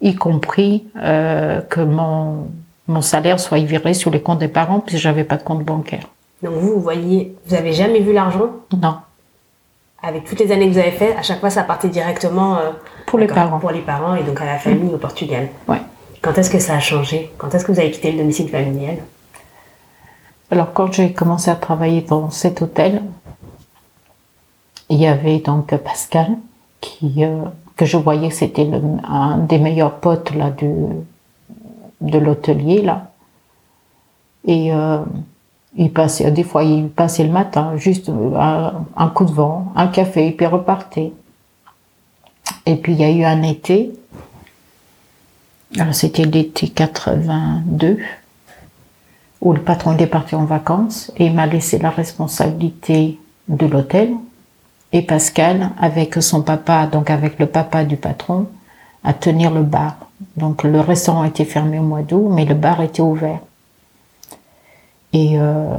y 0.00 0.14
compris 0.14 0.86
que 0.94 1.82
mon 1.84 2.48
mon 2.88 3.02
salaire 3.02 3.38
soit 3.38 3.58
viré 3.58 3.94
sur 3.94 4.10
les 4.10 4.22
comptes 4.22 4.38
des 4.38 4.48
parents 4.48 4.80
puisque 4.80 5.02
j'avais 5.02 5.24
pas 5.24 5.36
de 5.36 5.42
compte 5.42 5.64
bancaire. 5.64 6.08
Donc 6.42 6.54
vous, 6.54 6.74
vous 6.74 6.80
voyez, 6.80 7.36
vous 7.46 7.54
avez 7.54 7.72
jamais 7.72 8.00
vu 8.00 8.12
l'argent? 8.12 8.50
Non. 8.72 8.96
Avec 10.02 10.24
toutes 10.24 10.38
les 10.40 10.52
années 10.52 10.68
que 10.68 10.72
vous 10.72 10.78
avez 10.78 10.92
fait, 10.92 11.16
à 11.16 11.22
chaque 11.22 11.40
fois, 11.40 11.50
ça 11.50 11.62
partait 11.62 11.88
directement 11.88 12.58
pour 13.06 13.18
les 13.18 13.26
parents. 13.26 13.58
Pour 13.58 13.70
les 13.70 13.80
parents 13.80 14.14
et 14.14 14.22
donc 14.22 14.40
à 14.40 14.44
la 14.44 14.58
famille 14.58 14.94
au 14.94 14.98
Portugal. 14.98 15.48
Ouais. 15.68 15.80
Quand 16.22 16.36
est-ce 16.38 16.50
que 16.50 16.58
ça 16.58 16.74
a 16.74 16.80
changé? 16.80 17.32
Quand 17.38 17.54
est-ce 17.54 17.64
que 17.64 17.72
vous 17.72 17.80
avez 17.80 17.90
quitté 17.90 18.12
le 18.12 18.18
domicile 18.18 18.48
familial? 18.48 18.98
Alors 20.50 20.72
quand 20.72 20.92
j'ai 20.92 21.12
commencé 21.12 21.50
à 21.50 21.56
travailler 21.56 22.02
dans 22.02 22.30
cet 22.30 22.62
hôtel, 22.62 23.02
il 24.88 24.98
y 24.98 25.06
avait 25.06 25.38
donc 25.38 25.76
Pascal 25.76 26.36
qui 26.80 27.24
euh, 27.24 27.44
que 27.76 27.84
je 27.84 27.96
voyais 27.96 28.30
c'était 28.30 28.68
un 29.08 29.38
des 29.38 29.58
meilleurs 29.58 29.96
potes 29.96 30.32
là 30.34 30.50
du 30.50 30.70
de 32.00 32.18
l'hôtelier 32.18 32.82
là 32.82 33.10
et 34.46 34.72
euh, 34.72 34.98
il 35.76 35.92
passait 35.92 36.30
des 36.30 36.42
fois 36.42 36.64
il 36.64 36.88
passait 36.88 37.24
le 37.24 37.32
matin 37.32 37.76
juste 37.76 38.08
un, 38.08 38.84
un 38.96 39.08
coup 39.08 39.24
de 39.24 39.32
vent 39.32 39.72
un 39.76 39.88
café 39.88 40.28
et 40.28 40.32
puis 40.32 40.46
repartait 40.46 41.12
et 42.64 42.76
puis 42.76 42.92
il 42.92 43.00
y 43.00 43.04
a 43.04 43.10
eu 43.10 43.24
un 43.24 43.42
été 43.42 43.92
alors 45.78 45.94
c'était 45.94 46.24
l'été 46.24 46.68
82 46.68 47.98
où 49.40 49.52
le 49.52 49.60
patron 49.60 49.96
est 49.96 50.06
parti 50.06 50.34
en 50.34 50.44
vacances 50.44 51.12
et 51.16 51.26
il 51.26 51.34
m'a 51.34 51.46
laissé 51.46 51.78
la 51.78 51.90
responsabilité 51.90 53.18
de 53.48 53.66
l'hôtel 53.66 54.14
et 54.92 55.02
Pascal 55.02 55.70
avec 55.78 56.14
son 56.22 56.42
papa, 56.42 56.86
donc 56.86 57.10
avec 57.10 57.38
le 57.38 57.46
papa 57.46 57.84
du 57.84 57.96
patron, 57.96 58.46
à 59.04 59.12
tenir 59.12 59.50
le 59.50 59.62
bar. 59.62 59.96
Donc 60.36 60.62
le 60.62 60.80
restaurant 60.80 61.24
était 61.24 61.44
fermé 61.44 61.78
au 61.78 61.82
mois 61.82 62.02
d'août, 62.02 62.28
mais 62.30 62.44
le 62.44 62.54
bar 62.54 62.80
était 62.80 63.02
ouvert. 63.02 63.40
Et, 65.12 65.38
euh, 65.38 65.76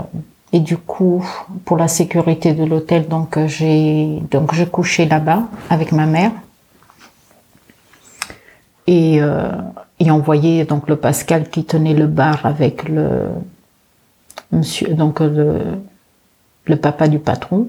et 0.53 0.59
du 0.59 0.78
coup, 0.78 1.25
pour 1.65 1.78
la 1.78 1.88
sécurité 1.88 2.53
de 2.53 2.63
l'hôtel, 2.63 3.07
donc 3.07 3.38
j'ai 3.45 4.21
donc 4.32 4.53
je 4.53 4.63
couchais 4.63 5.05
là-bas 5.05 5.43
avec 5.69 5.91
ma 5.91 6.05
mère. 6.05 6.32
Et, 8.88 9.21
euh, 9.21 9.51
et 9.99 10.09
on 10.11 10.19
voyait 10.19 10.63
donc 10.63 10.88
le 10.88 10.95
Pascal 10.95 11.49
qui 11.49 11.65
tenait 11.65 11.93
le 11.93 12.07
bar 12.07 12.45
avec 12.45 12.88
le 12.88 13.28
monsieur, 14.51 14.93
donc 14.93 15.19
le 15.19 16.75
papa 16.78 17.07
du 17.07 17.19
patron. 17.19 17.67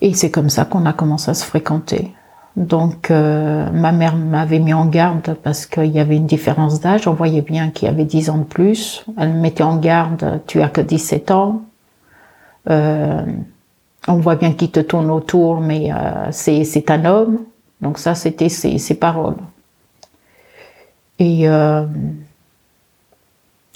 Et 0.00 0.14
c'est 0.14 0.30
comme 0.30 0.50
ça 0.50 0.64
qu'on 0.64 0.86
a 0.86 0.92
commencé 0.92 1.30
à 1.30 1.34
se 1.34 1.44
fréquenter. 1.44 2.12
Donc 2.56 3.10
euh, 3.10 3.68
ma 3.70 3.90
mère 3.90 4.16
m'avait 4.16 4.60
mis 4.60 4.72
en 4.74 4.86
garde 4.86 5.36
parce 5.42 5.66
qu'il 5.66 5.90
y 5.90 5.98
avait 5.98 6.16
une 6.16 6.26
différence 6.26 6.80
d'âge. 6.80 7.08
On 7.08 7.12
voyait 7.12 7.42
bien 7.42 7.70
qu'il 7.70 7.88
y 7.88 7.90
avait 7.90 8.04
10 8.04 8.30
ans 8.30 8.38
de 8.38 8.44
plus. 8.44 9.04
Elle 9.18 9.32
me 9.32 9.40
mettait 9.40 9.64
en 9.64 9.76
garde, 9.76 10.40
tu 10.46 10.62
as 10.62 10.68
que 10.68 10.80
17 10.80 11.30
ans. 11.32 11.62
Euh, 12.70 13.22
on 14.06 14.14
voit 14.14 14.36
bien 14.36 14.52
qu'il 14.52 14.70
te 14.70 14.80
tourne 14.80 15.10
autour, 15.10 15.60
mais 15.60 15.92
euh, 15.92 16.28
c'est 16.30 16.90
un 16.90 17.04
homme. 17.04 17.40
Donc 17.80 17.98
ça, 17.98 18.14
c'était 18.14 18.48
ses, 18.48 18.78
ses, 18.78 18.94
paroles. 18.94 19.36
Et, 21.18 21.48
euh, 21.48 21.86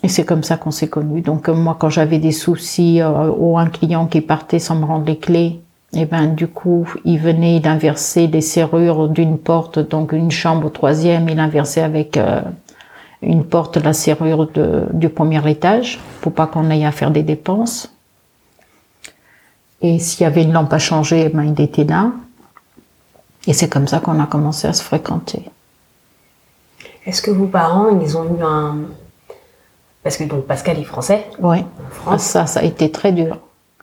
et 0.02 0.08
c'est 0.08 0.24
comme 0.24 0.42
ça 0.42 0.56
qu'on 0.56 0.70
s'est 0.70 0.88
connus. 0.88 1.22
Donc 1.22 1.48
moi, 1.48 1.76
quand 1.78 1.90
j'avais 1.90 2.18
des 2.18 2.32
soucis 2.32 3.00
euh, 3.00 3.30
ou 3.36 3.58
un 3.58 3.68
client 3.68 4.06
qui 4.06 4.20
partait 4.20 4.58
sans 4.58 4.76
me 4.76 4.84
rendre 4.84 5.06
les 5.06 5.18
clés, 5.18 5.60
et 5.94 6.02
eh 6.02 6.04
ben 6.04 6.26
du 6.26 6.48
coup, 6.48 6.86
il 7.06 7.18
venait 7.18 7.60
d'inverser 7.60 8.26
les 8.26 8.42
serrures 8.42 9.08
d'une 9.08 9.38
porte, 9.38 9.78
donc 9.78 10.12
une 10.12 10.30
chambre 10.30 10.66
au 10.66 10.70
troisième, 10.70 11.30
il 11.30 11.40
inversait 11.40 11.80
avec 11.80 12.18
euh, 12.18 12.42
une 13.22 13.42
porte 13.44 13.78
la 13.78 13.94
serrure 13.94 14.50
de, 14.50 14.84
du 14.92 15.08
premier 15.08 15.48
étage 15.50 15.98
pour 16.20 16.32
pas 16.32 16.46
qu'on 16.46 16.70
aille 16.70 16.84
à 16.84 16.92
faire 16.92 17.10
des 17.10 17.22
dépenses. 17.22 17.90
Et 19.80 19.98
s'il 19.98 20.24
y 20.24 20.26
avait 20.26 20.42
une 20.42 20.52
lampe 20.52 20.72
à 20.74 20.78
changer, 20.78 21.24
eh 21.26 21.28
ben 21.30 21.42
il 21.42 21.58
était 21.58 21.84
là. 21.84 22.12
Et 23.46 23.54
c'est 23.54 23.70
comme 23.70 23.88
ça 23.88 23.98
qu'on 23.98 24.20
a 24.20 24.26
commencé 24.26 24.68
à 24.68 24.74
se 24.74 24.82
fréquenter. 24.82 25.42
Est-ce 27.06 27.22
que 27.22 27.30
vos 27.30 27.46
parents, 27.46 27.98
ils 27.98 28.18
ont 28.18 28.24
eu 28.24 28.42
un... 28.42 28.76
Parce 30.02 30.18
que 30.18 30.24
donc 30.24 30.44
Pascal 30.44 30.78
est 30.78 30.84
français 30.84 31.26
Oui. 31.38 31.64
France. 31.90 32.22
Ça, 32.22 32.46
ça 32.46 32.60
a 32.60 32.62
été 32.62 32.90
très 32.90 33.12
dur. 33.12 33.38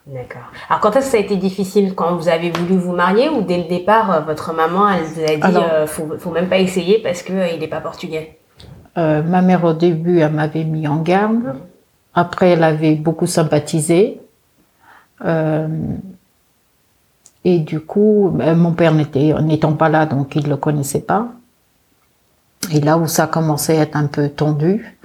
D'accord. 0.06 0.52
Alors 0.68 0.80
quand 0.80 0.94
est-ce 0.94 1.06
que 1.06 1.10
ça 1.12 1.16
a 1.16 1.20
été 1.20 1.36
difficile? 1.36 1.94
Quand 1.96 2.14
vous 2.14 2.28
avez 2.28 2.50
voulu 2.50 2.76
vous 2.76 2.92
marier 2.92 3.28
ou 3.28 3.42
dès 3.42 3.58
le 3.58 3.64
départ, 3.64 4.12
euh, 4.12 4.20
votre 4.20 4.52
maman, 4.52 4.88
elle 4.88 5.02
vous 5.02 5.20
a 5.20 5.34
dit, 5.34 5.42
Alors, 5.42 5.64
euh, 5.72 5.86
faut, 5.86 6.08
faut 6.18 6.30
même 6.30 6.48
pas 6.48 6.58
essayer 6.58 7.00
parce 7.02 7.22
qu'il 7.22 7.34
euh, 7.34 7.58
n'est 7.58 7.66
pas 7.66 7.80
portugais? 7.80 8.38
Euh, 8.98 9.22
Ma 9.22 9.42
mère 9.42 9.64
au 9.64 9.72
début, 9.72 10.20
elle 10.20 10.32
m'avait 10.32 10.62
mis 10.62 10.86
en 10.86 11.02
garde. 11.02 11.56
Après, 12.14 12.50
elle 12.50 12.62
avait 12.62 12.94
beaucoup 12.94 13.26
sympathisé. 13.26 14.20
Euh, 15.24 15.66
et 17.44 17.58
du 17.58 17.80
coup, 17.80 18.30
mon 18.30 18.72
père 18.72 18.94
n'était 18.94 19.34
n'étant 19.42 19.72
pas 19.74 19.88
là, 19.88 20.06
donc 20.06 20.34
il 20.34 20.48
le 20.48 20.56
connaissait 20.56 21.00
pas. 21.00 21.28
Et 22.72 22.80
là 22.80 22.96
où 22.96 23.06
ça 23.06 23.24
a 23.24 23.26
commencé 23.26 23.76
à 23.76 23.82
être 23.82 23.96
un 23.96 24.06
peu 24.06 24.28
tendu, 24.28 24.95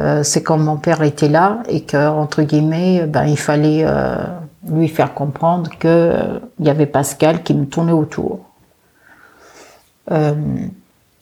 euh, 0.00 0.22
c'est 0.22 0.42
quand 0.42 0.58
mon 0.58 0.76
père 0.76 1.02
était 1.02 1.28
là 1.28 1.62
et 1.68 1.82
que 1.82 2.08
entre 2.08 2.42
guillemets, 2.42 3.06
ben 3.06 3.26
il 3.26 3.38
fallait 3.38 3.84
euh, 3.84 4.16
lui 4.68 4.88
faire 4.88 5.14
comprendre 5.14 5.70
que 5.78 5.88
euh, 5.88 6.38
il 6.58 6.66
y 6.66 6.70
avait 6.70 6.86
Pascal 6.86 7.42
qui 7.42 7.54
me 7.54 7.66
tournait 7.66 7.92
autour. 7.92 8.40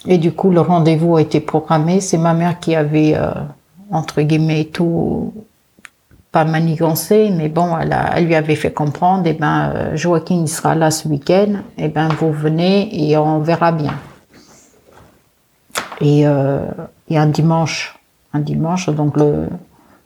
et 0.06 0.18
du 0.18 0.32
coup, 0.32 0.50
le 0.50 0.60
rendez-vous 0.60 1.16
a 1.16 1.20
été 1.20 1.40
programmé. 1.40 2.00
C'est 2.00 2.18
ma 2.18 2.34
mère 2.34 2.58
qui 2.58 2.74
avait 2.74 3.16
entre 3.90 4.22
guillemets 4.22 4.64
tout 4.64 5.32
pas 6.32 6.44
manigancé, 6.46 7.30
mais 7.30 7.50
bon, 7.50 7.76
elle, 7.78 7.92
a, 7.92 8.16
elle, 8.16 8.24
lui 8.24 8.34
avait 8.34 8.56
fait 8.56 8.72
comprendre, 8.72 9.26
et 9.26 9.30
eh 9.30 9.34
ben, 9.34 9.94
Joaquin 9.94 10.46
sera 10.46 10.74
là 10.74 10.90
ce 10.90 11.06
week-end, 11.06 11.56
et 11.76 11.84
eh 11.84 11.88
ben, 11.88 12.08
vous 12.18 12.32
venez 12.32 13.10
et 13.10 13.18
on 13.18 13.40
verra 13.40 13.70
bien. 13.70 13.94
Et, 16.00 16.26
euh, 16.26 16.64
et 17.10 17.18
un 17.18 17.26
dimanche, 17.26 17.98
un 18.32 18.40
dimanche, 18.40 18.88
donc 18.88 19.16
le 19.16 19.48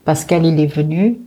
Pascal 0.04 0.44
il 0.46 0.58
est 0.60 0.66
venu. 0.66 1.18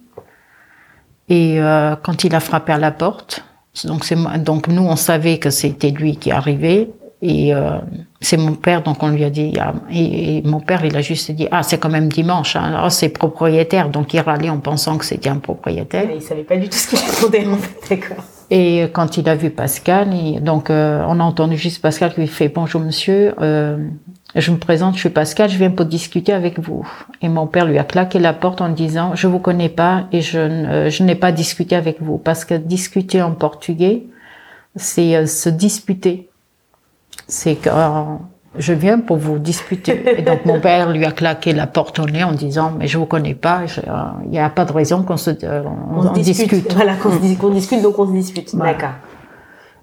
Et 1.28 1.62
euh, 1.62 1.95
quand 2.02 2.24
il 2.24 2.34
a 2.34 2.39
frappé 2.39 2.72
à 2.72 2.78
la 2.78 2.91
porte, 2.91 3.43
donc 3.86 4.04
c'est 4.04 4.18
donc 4.43 4.68
nous 4.68 4.84
on 4.84 4.95
savait 4.95 5.38
que 5.38 5.50
c'était 5.50 5.91
lui 5.91 6.18
qui 6.18 6.32
arrivait 6.32 6.89
et 7.22 7.54
euh, 7.54 7.78
c'est 8.20 8.38
mon 8.38 8.54
père. 8.54 8.82
Donc 8.82 9.04
on 9.04 9.10
lui 9.10 9.24
a 9.24 9.30
dit 9.30 9.54
ah, 9.60 9.74
et, 9.91 10.41
mon 10.43 10.60
père 10.60 10.84
il 10.86 10.95
a 10.97 11.02
juste 11.02 11.32
dit 11.32 11.47
ah 11.52 11.62
c'est 11.62 11.78
quand 11.78 11.89
même 11.89 12.10
dimanche 12.10 12.56
hein, 12.56 12.64
alors 12.64 12.91
c'est 12.91 13.10
propriétaire. 13.10 13.89
Donc 13.89 14.14
il 14.14 14.20
râlait 14.22 14.50
en 14.50 14.60
pensant 14.60 14.97
que 14.97 15.06
c'était 15.06 15.30
un 15.30 15.38
propriétaire. 15.38 16.06
Mais 16.08 16.16
il 16.16 16.22
savait 16.22 16.43
pas 16.43 16.58
du 16.58 16.68
tout 16.68 16.78
ce 16.78 16.88
qu'il 16.88 17.00
attendait 17.00 17.45
en 17.45 17.58
fait. 17.58 17.95
D'accord. 17.95 18.24
Et 18.52 18.88
quand 18.93 19.18
il 19.18 19.30
a 19.30 19.36
vu 19.36 19.52
Pascal, 19.52 20.10
donc 20.41 20.70
euh, 20.70 21.04
on 21.08 21.20
a 21.20 21.24
entendu 21.24 21.56
juste 21.56 21.82
Pascal 21.82 22.14
qui 22.14 22.22
lui 22.22 22.28
fait 22.28 22.50
bonjour 22.50 22.82
monsieur, 22.82 23.36
euh, 23.41 23.78
je 24.36 24.52
me 24.52 24.58
présente, 24.58 24.94
je 24.94 25.00
suis 25.00 25.10
Pascal, 25.10 25.50
je 25.50 25.58
viens 25.58 25.72
pour 25.72 25.86
discuter 25.86 26.34
avec 26.34 26.60
vous. 26.60 26.88
Et 27.22 27.30
mon 27.30 27.48
père 27.48 27.66
lui 27.66 27.80
a 27.80 27.84
claqué 27.84 28.20
la 28.20 28.34
porte 28.34 28.62
en 28.62 28.70
disant, 28.70 29.16
je 29.16 29.28
vous 29.28 29.40
connais 29.40 29.70
pas 29.70 30.04
et 30.12 30.22
je, 30.22 30.38
euh, 30.38 30.90
je 30.90 31.04
n'ai 31.04 31.16
pas 31.16 31.32
discuté 31.32 31.76
avec 31.76 32.02
vous. 32.02 32.18
Parce 32.20 32.46
que 32.46 32.54
discuter 32.54 33.24
en 33.24 33.32
portugais, 33.32 34.04
c'est 34.76 35.16
euh, 35.16 35.26
se 35.26 35.50
disputer. 35.50 36.30
C'est 37.28 37.56
que 37.56 37.70
euh, 37.70 38.04
je 38.56 38.74
viens 38.74 39.00
pour 39.00 39.18
vous 39.18 39.40
disputer. 39.40 40.20
Et 40.20 40.22
donc 40.22 40.46
mon 40.46 40.60
père 40.60 40.92
lui 40.92 41.06
a 41.06 41.12
claqué 41.12 41.52
la 41.52 41.66
porte 41.66 41.98
au 41.98 42.06
nez 42.06 42.24
en 42.24 42.34
disant, 42.34 42.72
mais 42.78 42.88
je 42.88 43.00
vous 43.00 43.08
connais 43.08 43.36
pas, 43.36 43.62
il 44.26 44.30
n'y 44.30 44.40
a 44.40 44.50
pas 44.52 44.66
de 44.66 44.72
raison 44.72 45.02
qu'on 45.02 45.18
se, 45.18 45.32
on, 45.32 46.12
discute. 46.12 46.72
Voilà, 46.74 46.94
qu'on 46.96 47.50
discute, 47.50 47.82
donc 47.82 47.98
on 47.98 48.06
se 48.06 48.12
dispute. 48.12 48.56
D'accord. 48.56 48.94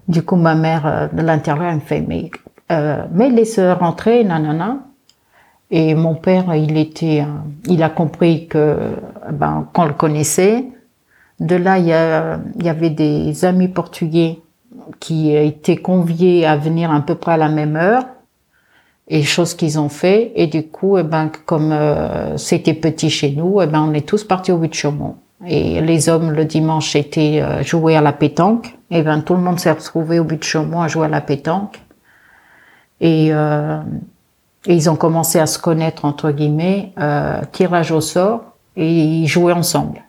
Du 0.07 0.23
coup, 0.23 0.37
ma 0.37 0.55
mère 0.55 1.09
de 1.11 1.21
l'intérieur 1.21 1.73
me 1.73 1.81
fait, 1.81 1.99
mais 1.99 2.31
euh, 2.71 3.05
mais 3.11 3.29
laisse 3.29 3.59
rentrer, 3.59 4.23
nanana. 4.23 4.79
Et 5.69 5.95
mon 5.95 6.15
père, 6.15 6.55
il 6.55 6.77
était, 6.77 7.21
euh, 7.21 7.39
il 7.65 7.83
a 7.83 7.89
compris 7.89 8.47
que, 8.47 8.77
ben, 9.31 9.67
qu'on 9.73 9.85
le 9.85 9.93
connaissait. 9.93 10.65
De 11.39 11.55
là, 11.55 11.77
il 11.77 11.85
y, 11.87 11.93
a, 11.93 12.39
il 12.57 12.65
y 12.65 12.69
avait 12.69 12.89
des 12.89 13.45
amis 13.45 13.67
portugais 13.67 14.39
qui 14.99 15.35
étaient 15.35 15.77
conviés 15.77 16.45
à 16.45 16.55
venir 16.55 16.91
à 16.91 17.01
peu 17.01 17.15
près 17.15 17.33
à 17.33 17.37
la 17.37 17.49
même 17.49 17.75
heure. 17.75 18.05
Et 19.09 19.23
chose 19.23 19.53
qu'ils 19.53 19.79
ont 19.79 19.89
fait. 19.89 20.33
Et 20.35 20.47
du 20.47 20.67
coup 20.67 20.97
eh 20.97 21.03
ben 21.03 21.31
comme 21.45 21.71
euh, 21.71 22.35
c'était 22.35 22.73
petit 22.73 23.09
chez 23.09 23.31
nous 23.31 23.61
eh 23.61 23.67
ben 23.67 23.81
on 23.81 23.93
est 23.93 24.05
tous 24.05 24.25
partis 24.25 24.51
au 24.51 24.61
Chaumont 24.69 25.15
et 25.45 25.79
les 25.79 26.09
hommes 26.09 26.31
le 26.31 26.43
dimanche 26.43 26.93
étaient 26.95 27.39
euh, 27.41 27.97
à 27.97 28.01
la 28.01 28.11
pétanque. 28.11 28.77
Et 28.91 29.01
ben 29.03 29.21
tout 29.21 29.35
le 29.35 29.41
monde 29.41 29.59
s'est 29.59 29.71
retrouvé 29.71 30.19
au 30.19 30.25
but 30.25 30.39
de 30.39 30.43
Chaumont 30.43 30.81
à 30.81 30.87
jouer 30.89 31.05
à 31.05 31.09
la 31.09 31.21
pétanque 31.21 31.79
et, 33.01 33.29
euh, 33.31 33.79
ils 34.65 34.89
ont 34.89 34.95
commencé 34.95 35.39
à 35.39 35.45
se 35.45 35.59
connaître 35.59 36.03
entre 36.05 36.31
guillemets, 36.31 36.91
euh, 36.99 37.41
tirage 37.51 37.91
au 37.91 38.01
sort, 38.01 38.41
et 38.75 38.91
ils 38.91 39.27
jouaient 39.27 39.53
ensemble. 39.53 40.01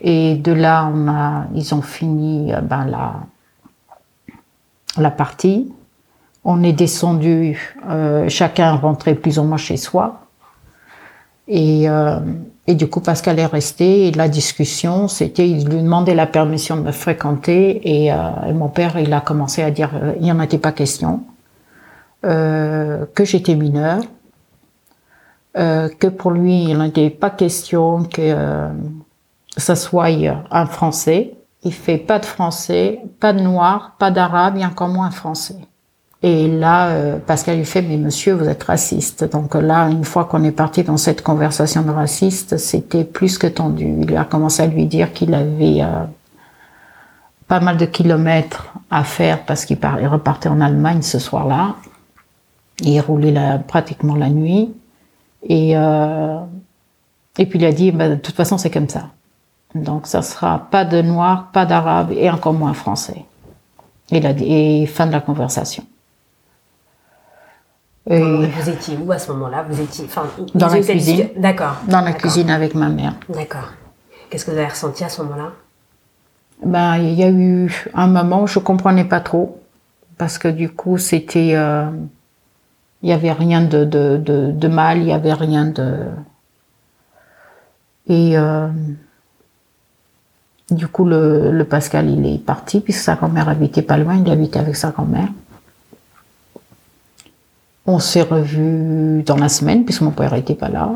Et 0.00 0.34
de 0.34 0.52
là, 0.52 0.90
on 0.92 1.08
a, 1.08 1.44
ils 1.54 1.74
ont 1.74 1.82
fini 1.82 2.52
euh, 2.52 2.60
ben, 2.60 2.84
la, 2.84 3.14
la 4.98 5.10
partie. 5.10 5.72
On 6.44 6.62
est 6.64 6.72
descendu, 6.72 7.76
euh, 7.88 8.28
chacun 8.28 8.74
rentrait 8.74 9.14
plus 9.14 9.38
ou 9.38 9.44
moins 9.44 9.56
chez 9.56 9.76
soi. 9.76 10.22
Et, 11.46 11.88
euh, 11.88 12.18
et 12.66 12.74
du 12.74 12.88
coup, 12.88 13.00
Pascal 13.00 13.38
est 13.38 13.46
resté. 13.46 14.06
Et 14.06 14.12
la 14.12 14.28
discussion, 14.28 15.08
c'était, 15.08 15.48
il 15.48 15.68
lui 15.68 15.82
demandait 15.82 16.14
la 16.14 16.26
permission 16.26 16.76
de 16.76 16.82
me 16.82 16.92
fréquenter. 16.92 17.80
Et, 17.84 18.12
euh, 18.12 18.52
mon 18.54 18.68
père, 18.68 18.98
il 18.98 19.12
a 19.12 19.20
commencé 19.20 19.62
à 19.62 19.70
dire, 19.70 19.90
euh, 19.94 20.12
il 20.16 20.22
n'y 20.22 20.32
en 20.32 20.40
était 20.40 20.58
pas 20.58 20.72
question, 20.72 21.24
euh, 22.24 23.04
que 23.14 23.24
j'étais 23.24 23.56
mineur, 23.56 24.00
euh, 25.58 25.88
que 25.88 26.06
pour 26.06 26.30
lui, 26.30 26.64
il 26.64 26.78
n'était 26.78 27.10
pas 27.10 27.30
question 27.30 28.04
que 28.04 28.20
euh, 28.20 28.68
ça 29.56 29.74
soit 29.74 30.08
un 30.50 30.66
Français. 30.66 31.34
Il 31.64 31.72
fait 31.72 31.98
pas 31.98 32.18
de 32.18 32.24
Français, 32.24 33.00
pas 33.20 33.32
de 33.32 33.40
Noir, 33.40 33.96
pas 33.98 34.10
d'Arabe, 34.10 34.56
et 34.56 34.64
encore 34.64 34.88
moins 34.88 35.06
un 35.06 35.10
Français. 35.10 35.56
Et 36.24 36.46
là, 36.46 36.88
euh, 36.90 37.18
Pascal 37.18 37.56
lui 37.56 37.64
fait, 37.64 37.82
mais 37.82 37.96
monsieur, 37.96 38.34
vous 38.34 38.48
êtes 38.48 38.62
raciste. 38.62 39.24
Donc 39.32 39.54
là, 39.56 39.88
une 39.88 40.04
fois 40.04 40.24
qu'on 40.24 40.44
est 40.44 40.52
parti 40.52 40.84
dans 40.84 40.96
cette 40.96 41.22
conversation 41.22 41.82
de 41.82 41.90
raciste, 41.90 42.58
c'était 42.58 43.02
plus 43.04 43.38
que 43.38 43.48
tendu. 43.48 43.96
Il 44.02 44.16
a 44.16 44.24
commencé 44.24 44.62
à 44.62 44.66
lui 44.66 44.86
dire 44.86 45.12
qu'il 45.12 45.34
avait 45.34 45.82
euh, 45.82 46.04
pas 47.48 47.58
mal 47.58 47.76
de 47.76 47.86
kilomètres 47.86 48.72
à 48.90 49.02
faire 49.02 49.44
parce 49.44 49.64
qu'il 49.64 49.78
par- 49.78 50.00
il 50.00 50.06
repartait 50.06 50.48
en 50.48 50.60
Allemagne 50.60 51.02
ce 51.02 51.18
soir-là. 51.18 51.74
Il 52.82 53.00
roulait 53.00 53.32
là, 53.32 53.58
pratiquement 53.58 54.14
la 54.14 54.28
nuit. 54.28 54.72
Et, 55.48 55.76
euh, 55.76 56.38
et 57.36 57.46
puis 57.46 57.58
il 57.58 57.64
a 57.64 57.72
dit, 57.72 57.90
bah, 57.90 58.08
de 58.08 58.14
toute 58.14 58.36
façon, 58.36 58.58
c'est 58.58 58.70
comme 58.70 58.88
ça. 58.88 59.08
Donc 59.74 60.06
ça 60.06 60.22
sera 60.22 60.68
pas 60.70 60.84
de 60.84 61.02
noir, 61.02 61.48
pas 61.52 61.66
d'arabe 61.66 62.12
et 62.12 62.30
encore 62.30 62.52
moins 62.52 62.74
français. 62.74 63.24
Et 64.12 64.86
fin 64.86 65.06
de 65.06 65.12
la 65.12 65.20
conversation. 65.20 65.84
Et 68.10 68.20
Vous 68.20 68.68
étiez 68.68 68.96
où 68.96 69.12
à 69.12 69.18
ce 69.18 69.30
moment-là? 69.32 69.64
Vous 69.68 69.80
étiez 69.80 70.04
enfin, 70.06 70.24
Dans 70.54 70.68
vous 70.68 70.74
la 70.74 70.80
cuisine. 70.82 71.28
D'accord. 71.36 71.76
dans 71.88 72.00
la 72.00 72.12
cuisine 72.12 72.50
avec 72.50 72.74
ma 72.74 72.88
mère. 72.88 73.14
D'accord. 73.28 73.70
Qu'est-ce 74.28 74.44
que 74.44 74.50
vous 74.50 74.56
avez 74.58 74.66
ressenti 74.68 75.04
à 75.04 75.08
ce 75.08 75.22
moment-là? 75.22 75.52
Ben, 76.64 76.96
il 76.96 77.14
y 77.14 77.22
a 77.24 77.30
eu 77.30 77.88
un 77.94 78.06
moment 78.06 78.42
où 78.42 78.46
je 78.46 78.58
comprenais 78.58 79.04
pas 79.04 79.20
trop 79.20 79.60
parce 80.18 80.38
que 80.38 80.48
du 80.48 80.68
coup 80.70 80.96
c'était, 80.98 81.52
euh, 81.54 81.90
il 83.02 83.08
y 83.10 83.12
avait 83.12 83.32
rien 83.32 83.62
de, 83.62 83.84
de, 83.84 84.16
de, 84.16 84.52
de 84.52 84.68
mal, 84.68 84.98
il 84.98 85.06
y 85.06 85.12
avait 85.12 85.32
rien 85.32 85.66
de 85.66 86.06
et 88.08 88.36
euh, 88.38 88.68
du 90.70 90.86
coup 90.88 91.04
le, 91.04 91.50
le 91.50 91.64
Pascal 91.64 92.08
il 92.10 92.24
est 92.26 92.38
parti 92.38 92.80
puisque 92.80 93.00
sa 93.00 93.14
grand-mère 93.16 93.48
habitait 93.48 93.82
pas 93.82 93.96
loin, 93.96 94.16
il 94.16 94.30
habitait 94.30 94.58
avec 94.60 94.76
sa 94.76 94.90
grand-mère. 94.90 95.28
On 97.86 97.98
s'est 97.98 98.22
revus 98.22 99.22
dans 99.24 99.36
la 99.36 99.48
semaine 99.48 99.84
puisque 99.84 100.02
mon 100.02 100.10
père 100.12 100.34
était 100.34 100.54
pas 100.54 100.68
là. 100.68 100.90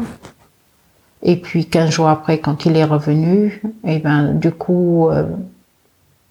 Et 1.23 1.37
puis 1.37 1.67
15 1.67 1.91
jours 1.91 2.09
après, 2.09 2.39
quand 2.39 2.67
il 2.67 2.77
est 2.77 2.85
revenu, 2.85 3.61
et 3.85 3.99
ben 3.99 4.33
du 4.35 4.53
coup, 4.53 5.09
euh, 5.09 5.25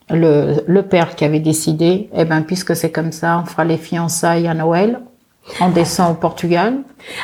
le, 0.09 0.63
le 0.67 0.81
père 0.83 1.15
qui 1.15 1.25
avait 1.25 1.39
décidé, 1.39 2.09
eh 2.13 2.23
ben 2.23 2.41
puisque 2.43 2.75
c'est 2.75 2.91
comme 2.91 3.11
ça, 3.11 3.41
on 3.43 3.45
fera 3.45 3.65
les 3.65 3.77
fiançailles 3.77 4.47
à 4.47 4.53
Noël. 4.53 5.01
On 5.61 5.69
descend 5.69 6.11
au 6.11 6.15
Portugal. 6.15 6.77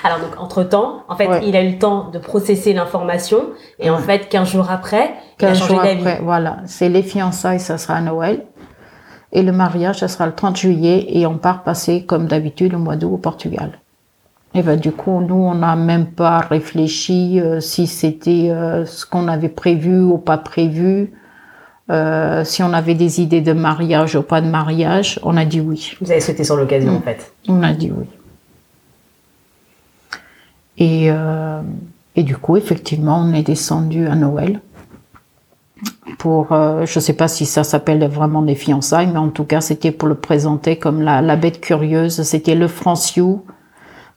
Alors 0.04 0.20
donc 0.20 0.40
entre-temps, 0.40 1.04
en 1.10 1.16
fait, 1.16 1.28
Ouais. 1.28 1.42
il 1.48 1.56
a 1.56 1.64
eu 1.64 1.72
le 1.72 1.80
temps 1.80 2.10
de 2.12 2.20
processer 2.20 2.72
l'information 2.74 3.40
et 3.80 3.90
en 3.90 3.98
fait, 3.98 4.28
15 4.30 4.48
jours 4.52 4.70
après, 4.70 5.14
il 5.40 5.46
a 5.46 5.48
15 5.54 5.60
changé 5.60 5.96
d'avis. 6.04 6.20
voilà. 6.24 6.58
C'est 6.66 6.90
les 6.90 7.02
fiançailles, 7.02 7.60
ça 7.60 7.78
sera 7.80 7.96
à 7.96 8.02
Noël. 8.02 8.46
Et 9.34 9.44
le 9.44 9.52
mariage, 9.52 10.00
ça 10.00 10.08
sera 10.08 10.26
le 10.26 10.34
30 10.34 10.58
juillet. 10.58 11.06
Et 11.10 11.26
on 11.26 11.38
part 11.38 11.64
passer, 11.64 12.04
comme 12.04 12.28
d'habitude, 12.28 12.74
le 12.74 12.78
mois 12.78 12.96
d'août 12.96 13.14
au 13.14 13.18
Portugal. 13.18 13.80
Et 14.54 14.62
ben, 14.64 14.78
du 14.78 14.92
coup, 14.92 15.22
nous, 15.22 15.36
on 15.36 15.56
n'a 15.56 15.76
même 15.78 16.08
pas 16.08 16.40
réfléchi 16.40 17.40
euh, 17.40 17.62
si 17.62 17.88
c'était 17.88 18.50
euh, 18.50 18.86
ce 18.86 19.06
qu'on 19.06 19.28
avait 19.30 19.48
prévu 19.50 20.02
ou 20.02 20.18
pas 20.18 20.38
prévu. 20.38 21.14
Euh, 21.90 22.44
si 22.44 22.62
on 22.62 22.74
avait 22.74 22.94
des 22.96 23.22
idées 23.22 23.42
de 23.42 23.54
mariage 23.54 24.16
ou 24.16 24.22
pas 24.22 24.42
de 24.42 24.48
mariage, 24.48 25.20
on 25.24 25.38
a 25.38 25.46
dit 25.46 25.62
oui. 25.62 25.94
Vous 26.02 26.12
avez 26.12 26.20
sauté 26.20 26.44
sur 26.44 26.56
l'occasion 26.58 26.92
Mm. 26.92 26.96
en 26.98 27.02
fait. 27.02 27.34
On 27.48 27.64
a 27.64 27.72
dit 27.74 27.92
oui. 27.96 28.06
Et, 30.78 31.10
et 32.16 32.24
du 32.24 32.36
coup, 32.38 32.58
effectivement, 32.58 33.20
on 33.20 33.34
est 33.34 33.44
descendu 33.44 34.08
à 34.08 34.16
Noël 34.16 34.62
pour, 36.22 36.52
euh, 36.52 36.86
je 36.86 37.00
sais 37.00 37.14
pas 37.14 37.28
si 37.28 37.48
ça 37.48 37.64
s'appelle 37.64 38.08
vraiment 38.08 38.44
des 38.44 38.54
fiançailles, 38.54 39.08
mais 39.08 39.18
en 39.18 39.30
tout 39.30 39.44
cas, 39.44 39.60
c'était 39.60 39.90
pour 39.90 40.08
le 40.08 40.14
présenter 40.14 40.78
comme 40.78 41.02
la, 41.02 41.20
la 41.20 41.36
bête 41.36 41.60
curieuse. 41.60 42.22
C'était 42.22 42.54
le 42.54 42.68
Franciou. 42.68 43.44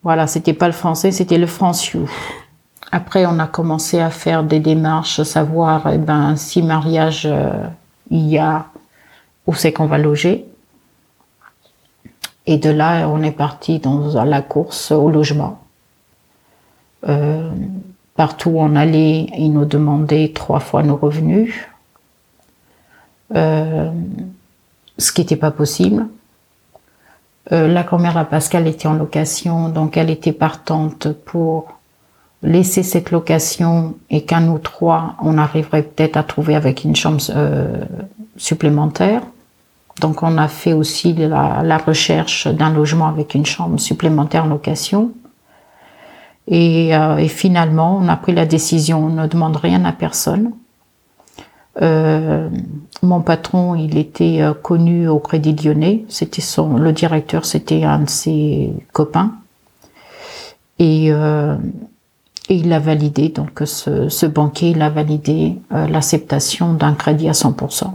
Voilà, 0.02 0.26
c'était 0.26 0.52
pas 0.52 0.66
le 0.66 0.74
français, 0.74 1.12
c'était 1.12 1.38
le 1.38 1.46
Franciou. 1.46 2.06
Après, 2.92 3.24
on 3.24 3.38
a 3.38 3.46
commencé 3.46 4.00
à 4.00 4.10
faire 4.10 4.44
des 4.44 4.60
démarches, 4.60 5.22
savoir, 5.22 5.90
eh 5.90 5.96
ben, 5.96 6.36
si 6.36 6.60
mariage 6.60 7.22
euh, 7.24 7.66
il 8.10 8.28
y 8.28 8.36
a, 8.36 8.66
où 9.46 9.54
c'est 9.54 9.72
qu'on 9.72 9.86
va 9.86 9.96
loger. 9.96 10.44
Et 12.44 12.58
de 12.58 12.68
là, 12.68 13.08
on 13.08 13.22
est 13.22 13.32
parti 13.32 13.78
dans 13.78 14.22
la 14.24 14.42
course 14.42 14.92
au 14.92 15.08
logement. 15.08 15.58
Euh, 17.08 17.50
partout 18.14 18.50
où 18.50 18.60
on 18.60 18.76
allait, 18.76 19.24
ils 19.38 19.54
nous 19.54 19.64
demandaient 19.64 20.32
trois 20.34 20.60
fois 20.60 20.82
nos 20.82 20.96
revenus, 20.96 21.66
Euh, 23.34 23.90
ce 24.98 25.12
qui 25.12 25.22
n'était 25.22 25.36
pas 25.36 25.50
possible. 25.50 26.06
Euh, 27.52 27.68
la 27.68 27.82
grand-mère 27.82 28.16
à 28.16 28.24
Pascal 28.24 28.66
était 28.66 28.86
en 28.86 28.94
location, 28.94 29.68
donc 29.68 29.96
elle 29.96 30.10
était 30.10 30.32
partante 30.32 31.12
pour 31.12 31.78
laisser 32.42 32.82
cette 32.82 33.10
location 33.10 33.96
et 34.10 34.24
qu'un 34.24 34.48
ou 34.48 34.58
trois, 34.58 35.16
on 35.22 35.38
arriverait 35.38 35.82
peut-être 35.82 36.16
à 36.16 36.22
trouver 36.22 36.54
avec 36.54 36.84
une 36.84 36.94
chambre 36.94 37.20
euh, 37.30 37.84
supplémentaire. 38.36 39.22
Donc 40.00 40.22
on 40.22 40.36
a 40.38 40.48
fait 40.48 40.72
aussi 40.72 41.12
la, 41.14 41.62
la 41.62 41.78
recherche 41.78 42.46
d'un 42.46 42.72
logement 42.72 43.06
avec 43.06 43.34
une 43.34 43.46
chambre 43.46 43.78
supplémentaire 43.80 44.44
en 44.44 44.48
location. 44.48 45.12
Et, 46.46 46.94
euh, 46.94 47.16
et 47.16 47.28
finalement, 47.28 47.96
on 47.96 48.08
a 48.08 48.16
pris 48.16 48.32
la 48.32 48.44
décision, 48.44 49.06
on 49.06 49.08
ne 49.08 49.26
demande 49.26 49.56
rien 49.56 49.84
à 49.84 49.92
personne. 49.92 50.52
Euh, 51.82 52.48
mon 53.04 53.20
patron, 53.20 53.74
il 53.74 53.96
était 53.98 54.40
euh, 54.40 54.54
connu 54.54 55.08
au 55.08 55.18
Crédit 55.18 55.54
Lyonnais. 55.54 56.04
C'était 56.08 56.40
son, 56.42 56.76
le 56.76 56.92
directeur, 56.92 57.44
c'était 57.44 57.84
un 57.84 58.00
de 58.00 58.10
ses 58.10 58.72
copains. 58.92 59.32
Et, 60.78 61.12
euh, 61.12 61.56
et 62.48 62.56
il 62.56 62.72
a 62.72 62.78
validé, 62.78 63.28
donc 63.28 63.62
ce, 63.64 64.08
ce 64.08 64.26
banquier, 64.26 64.70
il 64.70 64.82
a 64.82 64.90
validé 64.90 65.56
euh, 65.72 65.86
l'acceptation 65.86 66.74
d'un 66.74 66.94
crédit 66.94 67.28
à 67.28 67.32
100%. 67.32 67.90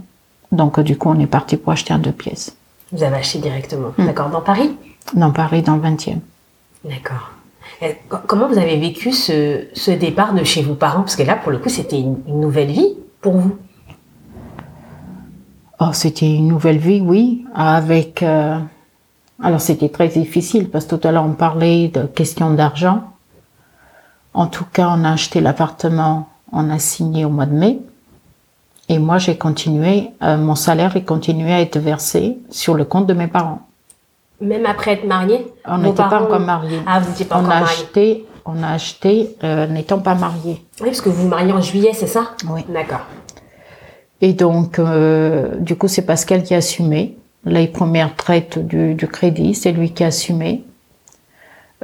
Donc 0.51 0.79
du 0.79 0.97
coup, 0.97 1.09
on 1.09 1.19
est 1.19 1.27
parti 1.27 1.57
pour 1.57 1.73
acheter 1.73 1.93
un 1.93 1.99
deux 1.99 2.11
pièces. 2.11 2.55
Vous 2.91 3.03
avez 3.03 3.17
acheté 3.17 3.39
directement. 3.39 3.93
Mm. 3.97 4.05
D'accord. 4.05 4.29
Dans 4.29 4.41
Paris? 4.41 4.75
Dans 5.13 5.31
Paris, 5.31 5.61
dans 5.61 5.75
le 5.75 5.81
20e. 5.81 6.19
D'accord. 6.83 7.31
Comment 8.27 8.47
vous 8.47 8.57
avez 8.57 8.77
vécu 8.77 9.11
ce, 9.13 9.65
ce 9.73 9.91
départ 9.91 10.33
de 10.33 10.43
chez 10.43 10.61
vos 10.61 10.73
parents? 10.73 11.01
Parce 11.01 11.15
que 11.15 11.23
là, 11.23 11.35
pour 11.35 11.51
le 11.51 11.59
coup, 11.59 11.69
c'était 11.69 11.99
une, 11.99 12.17
une 12.27 12.41
nouvelle 12.41 12.71
vie 12.71 12.95
pour 13.21 13.33
vous. 13.33 13.57
Oh, 15.79 15.89
c'était 15.93 16.29
une 16.33 16.47
nouvelle 16.47 16.77
vie, 16.77 17.01
oui, 17.01 17.45
avec. 17.55 18.21
euh, 18.23 18.57
Alors 19.41 19.61
c'était 19.61 19.87
très 19.89 20.09
difficile 20.09 20.69
parce 20.69 20.85
que 20.85 20.95
tout 20.95 21.07
à 21.07 21.11
l'heure 21.13 21.23
on 21.25 21.31
parlait 21.33 21.87
de 21.87 22.03
questions 22.03 22.51
d'argent. 22.53 23.03
En 24.33 24.47
tout 24.47 24.65
cas, 24.65 24.89
on 24.95 25.03
a 25.05 25.11
acheté 25.11 25.39
l'appartement, 25.39 26.27
on 26.51 26.69
a 26.69 26.77
signé 26.79 27.23
au 27.25 27.29
mois 27.29 27.45
de 27.45 27.53
mai, 27.53 27.79
et 28.89 28.99
moi 28.99 29.17
j'ai 29.17 29.37
continué, 29.37 30.11
euh, 30.21 30.37
mon 30.37 30.55
salaire 30.55 30.95
est 30.97 31.03
continué 31.03 31.53
à 31.53 31.61
être 31.61 31.79
versé 31.79 32.37
sur 32.49 32.75
le 32.75 32.83
compte 32.83 33.07
de 33.07 33.13
mes 33.13 33.27
parents. 33.27 33.61
Même 34.41 34.65
après 34.65 34.91
être 34.93 35.07
marié? 35.07 35.47
On 35.65 35.77
n'était 35.79 36.03
pas 36.03 36.21
encore 36.21 36.39
mariés. 36.41 36.81
Ah, 36.85 36.99
vous 36.99 37.09
n'étiez 37.09 37.25
pas 37.25 37.37
on 37.37 37.39
encore 37.45 37.53
a 37.53 37.61
acheté, 37.63 38.25
on 38.45 38.61
a 38.61 38.67
acheté 38.69 39.35
euh, 39.43 39.67
n'étant 39.67 39.99
pas 39.99 40.15
mariés. 40.15 40.63
Oui, 40.81 40.87
parce 40.89 41.01
que 41.01 41.09
vous 41.09 41.23
vous 41.23 41.27
mariez 41.29 41.51
en 41.53 41.61
juillet, 41.61 41.91
c'est 41.93 42.07
ça? 42.07 42.31
Oui. 42.49 42.61
D'accord. 42.69 43.05
Et 44.21 44.33
donc, 44.33 44.79
euh, 44.79 45.55
du 45.57 45.75
coup, 45.75 45.87
c'est 45.87 46.05
Pascal 46.05 46.43
qui 46.43 46.53
a 46.53 46.57
assumé. 46.57 47.17
Les 47.45 47.67
premières 47.67 48.15
traites 48.15 48.59
du, 48.59 48.95
du 48.95 49.07
crédit, 49.07 49.55
c'est 49.55 49.71
lui 49.71 49.93
qui 49.93 50.03
a 50.03 50.07
assumé. 50.07 50.63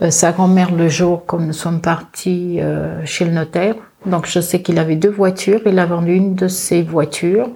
Euh, 0.01 0.11
sa 0.11 0.33
grand-mère, 0.33 0.73
le 0.73 0.89
jour 0.89 1.25
comme 1.25 1.47
nous 1.47 1.53
sommes 1.53 1.79
partis 1.79 2.59
euh, 2.59 3.05
chez 3.05 3.23
le 3.23 3.31
notaire, 3.31 3.75
donc 4.05 4.25
je 4.25 4.41
sais 4.41 4.61
qu'il 4.61 4.77
avait 4.77 4.97
deux 4.97 5.09
voitures. 5.09 5.61
Il 5.65 5.79
a 5.79 5.85
vendu 5.85 6.13
une 6.13 6.35
de 6.35 6.49
ses 6.49 6.81
voitures 6.81 7.49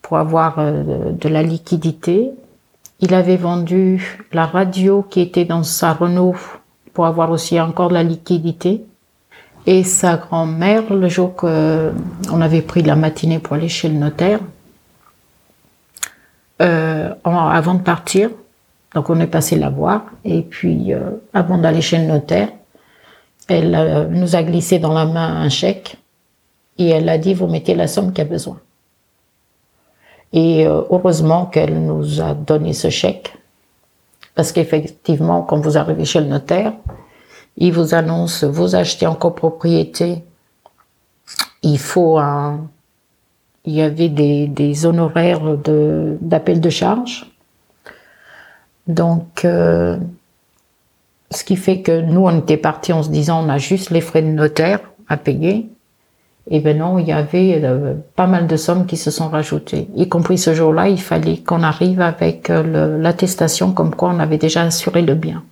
pour 0.00 0.16
avoir 0.16 0.58
euh, 0.58 1.12
de 1.12 1.28
la 1.28 1.42
liquidité. 1.42 2.30
Il 3.00 3.12
avait 3.14 3.36
vendu 3.36 4.20
la 4.32 4.46
radio 4.46 5.02
qui 5.02 5.20
était 5.20 5.44
dans 5.44 5.62
sa 5.64 5.92
Renault 5.92 6.36
pour 6.94 7.04
avoir 7.04 7.30
aussi 7.30 7.60
encore 7.60 7.88
de 7.90 7.94
la 7.94 8.02
liquidité. 8.02 8.84
Et 9.66 9.84
sa 9.84 10.16
grand-mère, 10.16 10.92
le 10.92 11.08
jour 11.08 11.36
qu'on 11.36 12.40
avait 12.40 12.62
pris 12.62 12.82
la 12.82 12.96
matinée 12.96 13.38
pour 13.38 13.54
aller 13.54 13.68
chez 13.68 13.88
le 13.88 13.94
notaire, 13.94 14.40
euh, 16.60 17.14
avant 17.24 17.74
de 17.74 17.82
partir, 17.82 18.30
donc 18.94 19.08
on 19.08 19.20
est 19.20 19.26
passé 19.26 19.56
la 19.56 19.70
voir, 19.70 20.04
et 20.24 20.42
puis 20.42 20.92
euh, 20.92 21.10
avant 21.32 21.58
d'aller 21.58 21.80
chez 21.80 21.98
le 21.98 22.04
notaire, 22.04 22.48
elle 23.48 23.74
euh, 23.74 24.06
nous 24.08 24.34
a 24.34 24.42
glissé 24.42 24.78
dans 24.78 24.92
la 24.92 25.06
main 25.06 25.42
un 25.42 25.48
chèque, 25.48 25.96
et 26.78 26.88
elle 26.88 27.08
a 27.08 27.18
dit, 27.18 27.34
vous 27.34 27.46
mettez 27.46 27.74
la 27.74 27.86
somme 27.86 28.12
qu'il 28.12 28.24
y 28.24 28.26
a 28.26 28.30
besoin. 28.30 28.58
Et 30.32 30.64
heureusement 30.66 31.46
qu'elle 31.46 31.84
nous 31.84 32.20
a 32.20 32.34
donné 32.34 32.72
ce 32.72 32.90
chèque, 32.90 33.34
parce 34.34 34.50
qu'effectivement, 34.50 35.42
quand 35.42 35.58
vous 35.58 35.76
arrivez 35.76 36.04
chez 36.04 36.20
le 36.20 36.26
notaire, 36.26 36.72
il 37.56 37.72
vous 37.72 37.94
annonce, 37.94 38.44
vous 38.44 38.74
achetez 38.74 39.06
en 39.06 39.14
copropriété, 39.14 40.24
il 41.62 41.78
faut 41.78 42.18
un, 42.18 42.68
il 43.64 43.74
y 43.74 43.82
avait 43.82 44.08
des, 44.08 44.46
des 44.48 44.86
honoraires 44.86 45.56
de, 45.56 46.18
d'appel 46.20 46.60
de 46.60 46.70
charge. 46.70 47.26
Donc, 48.88 49.44
euh, 49.44 49.96
ce 51.30 51.44
qui 51.44 51.56
fait 51.56 51.80
que 51.80 52.00
nous, 52.00 52.22
on 52.26 52.40
était 52.40 52.56
partis 52.56 52.92
en 52.92 53.02
se 53.02 53.10
disant, 53.10 53.44
on 53.44 53.48
a 53.48 53.58
juste 53.58 53.90
les 53.90 54.00
frais 54.00 54.22
de 54.22 54.28
notaire 54.28 54.80
à 55.08 55.16
payer. 55.16 55.68
Et 56.50 56.58
ben 56.58 56.76
non, 56.76 56.98
il 56.98 57.06
y 57.06 57.12
avait 57.12 57.60
euh, 57.62 57.94
pas 58.16 58.26
mal 58.26 58.48
de 58.48 58.56
sommes 58.56 58.86
qui 58.86 58.96
se 58.96 59.12
sont 59.12 59.28
rajoutées. 59.28 59.88
Y 59.94 60.08
compris 60.08 60.38
ce 60.38 60.54
jour-là, 60.54 60.88
il 60.88 61.00
fallait 61.00 61.36
qu'on 61.36 61.62
arrive 61.62 62.00
avec 62.00 62.50
euh, 62.50 62.98
l'attestation 62.98 63.72
comme 63.72 63.94
quoi 63.94 64.10
on 64.10 64.18
avait 64.18 64.38
déjà 64.38 64.62
assuré 64.62 65.02
le 65.02 65.14
bien. 65.14 65.44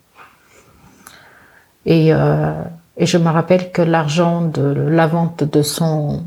Et, 1.87 2.09
et 2.09 3.07
je 3.07 3.19
me 3.19 3.29
rappelle 3.29 3.73
que 3.73 3.83
l'argent 3.83 4.43
de 4.43 4.63
la 4.63 5.07
vente 5.07 5.45
de 5.45 5.63
son 5.63 6.23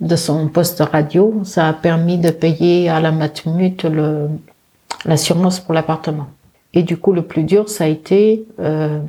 de 0.00 0.16
son 0.16 0.48
poste 0.48 0.80
radio, 0.80 1.42
ça 1.44 1.68
a 1.68 1.72
permis 1.72 2.18
de 2.18 2.30
payer 2.30 2.88
à 2.88 3.00
la 3.00 3.12
Matmut 3.12 3.86
l'assurance 5.04 5.60
pour 5.60 5.74
l'appartement. 5.74 6.28
Et 6.72 6.82
du 6.82 6.96
coup, 6.96 7.12
le 7.12 7.22
plus 7.22 7.44
dur, 7.44 7.68
ça 7.68 7.84
a 7.84 7.86
été... 7.86 8.44
Euh, 8.58 9.00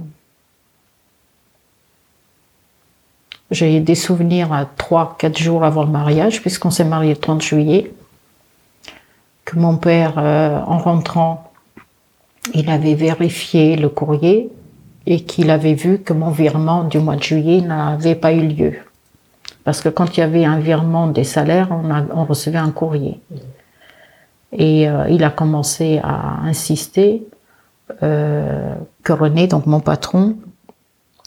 j'ai 3.52 3.80
des 3.82 3.96
souvenirs 3.96 4.54
à 4.54 4.64
3-4 4.64 5.38
jours 5.38 5.64
avant 5.64 5.84
le 5.84 5.90
mariage, 5.90 6.42
puisqu'on 6.42 6.72
s'est 6.72 6.86
marié 6.86 7.14
le 7.14 7.20
30 7.20 7.42
juillet, 7.42 7.92
que 9.44 9.58
mon 9.58 9.76
père, 9.78 10.14
euh, 10.18 10.60
en 10.66 10.78
rentrant, 10.78 11.52
il 12.54 12.70
avait 12.70 12.96
vérifié 12.96 13.76
le 13.76 13.90
courrier 13.90 14.50
et 15.06 15.22
qu'il 15.22 15.50
avait 15.50 15.74
vu 15.74 16.00
que 16.00 16.14
mon 16.14 16.30
virement 16.30 16.84
du 16.84 17.00
mois 17.00 17.16
de 17.16 17.24
juillet 17.24 17.62
n'avait 17.62 18.16
pas 18.16 18.34
eu 18.34 18.48
lieu. 18.48 18.74
Parce 19.64 19.82
que 19.82 19.90
quand 19.90 20.18
il 20.18 20.22
y 20.22 20.24
avait 20.24 20.46
un 20.46 20.60
virement 20.60 21.08
des 21.08 21.24
salaires, 21.24 21.70
on, 21.72 22.26
recevait 22.26 22.58
un 22.58 22.72
courrier. 22.72 23.20
Et 24.54 24.90
euh, 24.90 25.08
il 25.10 25.24
a 25.24 25.30
commencé 25.30 26.00
à 26.04 26.42
insister 26.44 27.24
euh, 28.04 28.74
que 29.04 29.14
René, 29.14 29.48
donc 29.48 29.66
mon 29.66 29.80
patron, 29.80 30.36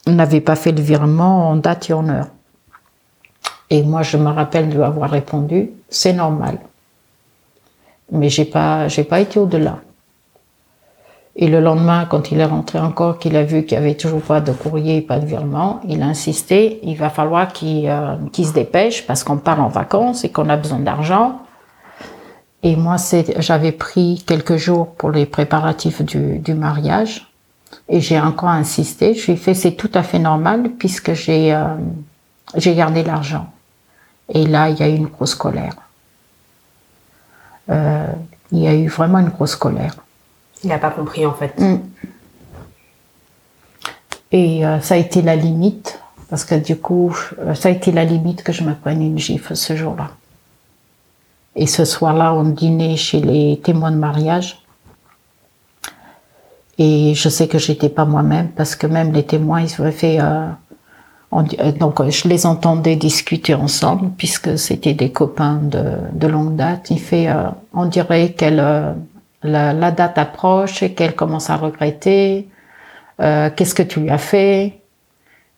n'avait 0.07 0.41
pas 0.41 0.55
fait 0.55 0.71
le 0.71 0.81
virement 0.81 1.49
en 1.49 1.55
date 1.55 1.89
et 1.89 1.93
en 1.93 2.07
heure. 2.09 2.27
Et 3.69 3.81
moi, 3.81 4.03
je 4.03 4.17
me 4.17 4.29
rappelle 4.29 4.69
de 4.69 4.75
lui 4.75 4.83
avoir 4.83 5.09
répondu, 5.09 5.71
c'est 5.89 6.13
normal. 6.13 6.59
Mais 8.11 8.29
j'ai 8.29 8.45
pas, 8.45 8.87
j'ai 8.87 9.03
pas 9.03 9.19
été 9.19 9.39
au-delà. 9.39 9.79
Et 11.37 11.47
le 11.47 11.59
lendemain, 11.59 12.05
quand 12.05 12.31
il 12.31 12.39
est 12.39 12.45
rentré 12.45 12.79
encore, 12.79 13.19
qu'il 13.19 13.35
a 13.35 13.43
vu 13.43 13.65
qu'il 13.65 13.77
n'y 13.77 13.83
avait 13.83 13.95
toujours 13.95 14.21
pas 14.21 14.39
de 14.39 14.53
courrier, 14.53 15.01
pas 15.01 15.19
de 15.19 15.25
virement, 15.25 15.81
il 15.87 16.01
a 16.01 16.05
insisté, 16.05 16.79
il 16.83 16.95
va 16.95 17.09
falloir 17.09 17.51
qu'il 17.51 17.89
euh, 17.89 18.15
se 18.33 18.53
dépêche 18.53 19.05
parce 19.05 19.23
qu'on 19.25 19.37
part 19.37 19.61
en 19.61 19.67
vacances 19.67 20.23
et 20.23 20.29
qu'on 20.29 20.47
a 20.47 20.55
besoin 20.55 20.79
d'argent. 20.79 21.41
Et 22.63 22.77
moi, 22.77 22.95
j'avais 23.39 23.73
pris 23.73 24.23
quelques 24.25 24.55
jours 24.55 24.93
pour 24.95 25.11
les 25.11 25.25
préparatifs 25.25 26.01
du, 26.01 26.39
du 26.39 26.53
mariage. 26.53 27.27
Et 27.89 27.99
j'ai 27.99 28.19
encore 28.19 28.49
insisté. 28.49 29.13
Je 29.13 29.25
lui 29.25 29.33
ai 29.33 29.35
fait, 29.35 29.53
c'est 29.53 29.73
tout 29.73 29.91
à 29.93 30.03
fait 30.03 30.19
normal 30.19 30.71
puisque 30.79 31.13
j'ai 31.13 31.53
euh, 31.53 31.75
gardé 32.55 33.03
l'argent. 33.03 33.47
Et 34.33 34.47
là, 34.47 34.69
il 34.69 34.79
y 34.79 34.83
a 34.83 34.87
eu 34.87 34.95
une 34.95 35.07
grosse 35.07 35.35
colère. 35.35 35.75
Euh, 37.69 38.07
il 38.51 38.59
y 38.59 38.67
a 38.67 38.73
eu 38.73 38.87
vraiment 38.87 39.19
une 39.19 39.29
grosse 39.29 39.55
colère. 39.55 39.95
Il 40.65 40.69
n'a 40.69 40.79
pas 40.79 40.89
compris 40.89 41.25
en 41.27 41.33
fait. 41.33 41.57
Mm. 41.59 41.77
Et 44.31 44.65
euh, 44.65 44.79
ça 44.81 44.95
a 44.95 44.97
été 44.97 45.21
la 45.21 45.35
limite, 45.35 46.01
parce 46.29 46.43
que 46.43 46.55
du 46.55 46.75
coup, 46.75 47.15
euh, 47.39 47.53
ça 47.53 47.69
a 47.69 47.71
été 47.71 47.91
la 47.91 48.03
limite 48.03 48.43
que 48.43 48.51
je 48.51 48.63
me 48.63 48.73
prenne 48.73 49.01
une 49.01 49.19
gifle 49.19 49.55
ce 49.55 49.75
jour-là. 49.75 50.09
Et 51.55 51.67
ce 51.67 51.85
soir-là, 51.85 52.33
on 52.33 52.43
dînait 52.43 52.97
chez 52.97 53.21
les 53.21 53.61
témoins 53.63 53.91
de 53.91 53.97
mariage. 53.97 54.61
Et 56.79 57.13
je 57.13 57.29
sais 57.29 57.47
que 57.47 57.59
j'étais 57.59 57.89
pas 57.89 58.05
moi-même, 58.05 58.49
parce 58.49 58.75
que 58.75 58.87
même 58.87 59.13
les 59.13 59.23
témoins, 59.23 59.61
ils 59.61 59.79
avaient 59.79 59.91
fait... 59.91 60.17
Euh, 60.19 60.49
donc 61.79 62.01
je 62.09 62.27
les 62.27 62.45
entendais 62.45 62.95
discuter 62.95 63.53
ensemble, 63.53 64.09
puisque 64.17 64.57
c'était 64.57 64.93
des 64.93 65.11
copains 65.11 65.59
de, 65.61 66.27
longue 66.27 66.55
date. 66.55 66.91
Il 66.91 66.99
fait, 66.99 67.27
on 67.73 67.85
dirait 67.85 68.31
qu'elle 68.31 68.95
la, 69.45 69.91
date 69.91 70.17
approche 70.17 70.83
et 70.83 70.93
qu'elle 70.93 71.15
commence 71.15 71.49
à 71.49 71.57
regretter. 71.57 72.47
Euh, 73.21 73.49
qu'est-ce 73.55 73.75
que 73.75 73.83
tu 73.83 74.01
lui 74.01 74.09
as 74.09 74.17
fait 74.17 74.79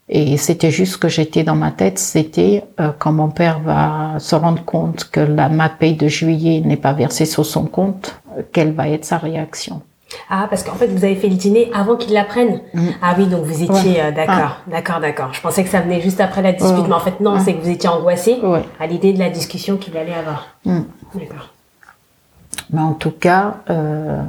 Et 0.09 0.37
c'était 0.37 0.71
juste 0.71 0.97
que 0.97 1.09
j'étais 1.09 1.43
dans 1.43 1.55
ma 1.55 1.71
tête, 1.71 1.97
c'était 1.97 2.63
euh, 2.79 2.91
quand 2.97 3.11
mon 3.11 3.29
père 3.29 3.59
va 3.59 4.19
se 4.19 4.35
rendre 4.35 4.63
compte 4.63 5.05
que 5.05 5.19
la, 5.19 5.49
ma 5.49 5.69
paye 5.69 5.95
de 5.95 6.07
juillet 6.07 6.61
n'est 6.63 6.77
pas 6.77 6.93
versée 6.93 7.25
sur 7.25 7.45
son 7.45 7.65
compte, 7.65 8.21
euh, 8.37 8.43
quelle 8.51 8.73
va 8.73 8.89
être 8.89 9.05
sa 9.05 9.17
réaction 9.17 9.81
ah, 10.29 10.47
parce 10.49 10.63
qu'en 10.63 10.75
fait, 10.75 10.87
vous 10.87 11.03
avez 11.03 11.17
fait 11.17 11.27
le 11.27 11.35
dîner 11.35 11.69
avant 11.73 11.97
qu'il 11.97 12.13
l'apprenne. 12.13 12.61
Mm. 12.73 12.87
Ah 13.01 13.13
oui, 13.17 13.27
donc 13.27 13.43
vous 13.43 13.61
étiez 13.61 14.01
d'accord, 14.15 14.61
d'accord, 14.65 15.01
d'accord. 15.01 15.33
Je 15.33 15.41
pensais 15.41 15.65
que 15.65 15.69
ça 15.69 15.81
venait 15.81 15.99
juste 15.99 16.21
après 16.21 16.41
la 16.41 16.53
dispute, 16.53 16.87
mais 16.87 16.93
en 16.93 17.01
fait 17.01 17.19
non, 17.19 17.41
c'est 17.41 17.53
que 17.53 17.61
vous 17.61 17.69
étiez 17.69 17.89
angoissé 17.89 18.39
à 18.79 18.87
l'idée 18.87 19.11
de 19.11 19.19
la 19.19 19.29
discussion 19.29 19.75
qu'il 19.75 19.97
allait 19.97 20.13
avoir. 20.13 20.47
Mm. 20.63 20.83
D'accord. 21.13 21.49
Mais 22.71 22.81
en 22.81 22.93
tout 22.93 23.11
cas, 23.11 23.57
euh, 23.69 24.21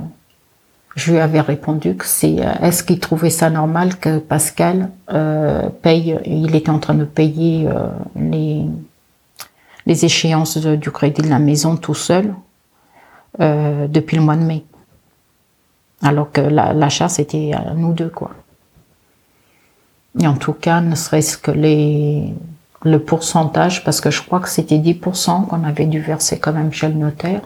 je 0.98 1.12
lui 1.12 1.20
avais 1.20 1.40
répondu 1.40 1.96
que 1.96 2.04
c'est 2.06 2.40
euh, 2.40 2.52
est-ce 2.60 2.82
qu'il 2.82 2.98
trouvait 2.98 3.30
ça 3.30 3.50
normal 3.50 3.96
que 3.96 4.18
Pascal 4.18 4.90
euh, 5.12 5.68
paye 5.82 6.18
il 6.24 6.54
était 6.56 6.70
en 6.70 6.78
train 6.80 6.94
de 6.94 7.04
payer 7.04 7.68
euh, 7.68 7.88
les 8.16 8.64
les 9.86 10.04
échéances 10.04 10.58
du 10.58 10.90
crédit 10.90 11.22
de 11.22 11.30
la 11.30 11.38
maison 11.38 11.76
tout 11.76 11.94
seul 11.94 12.34
euh, 13.40 13.86
depuis 13.88 14.16
le 14.16 14.22
mois 14.22 14.36
de 14.36 14.42
mai. 14.42 14.64
Alors 16.02 16.30
que 16.30 16.40
l'achat 16.40 17.08
c'était 17.08 17.52
à 17.54 17.74
nous 17.74 17.92
deux 17.92 18.10
quoi. 18.10 18.32
Et 20.20 20.26
en 20.26 20.34
tout 20.34 20.52
cas 20.52 20.80
ne 20.80 20.94
serait-ce 20.94 21.38
que 21.38 21.52
les 21.52 22.34
le 22.82 22.98
pourcentage 22.98 23.84
parce 23.84 24.00
que 24.00 24.10
je 24.10 24.22
crois 24.22 24.40
que 24.40 24.48
c'était 24.48 24.78
10% 24.78 25.46
qu'on 25.46 25.64
avait 25.64 25.86
dû 25.86 26.00
verser 26.00 26.38
quand 26.38 26.52
même 26.52 26.72
chez 26.72 26.88
le 26.88 26.94
notaire 26.94 27.42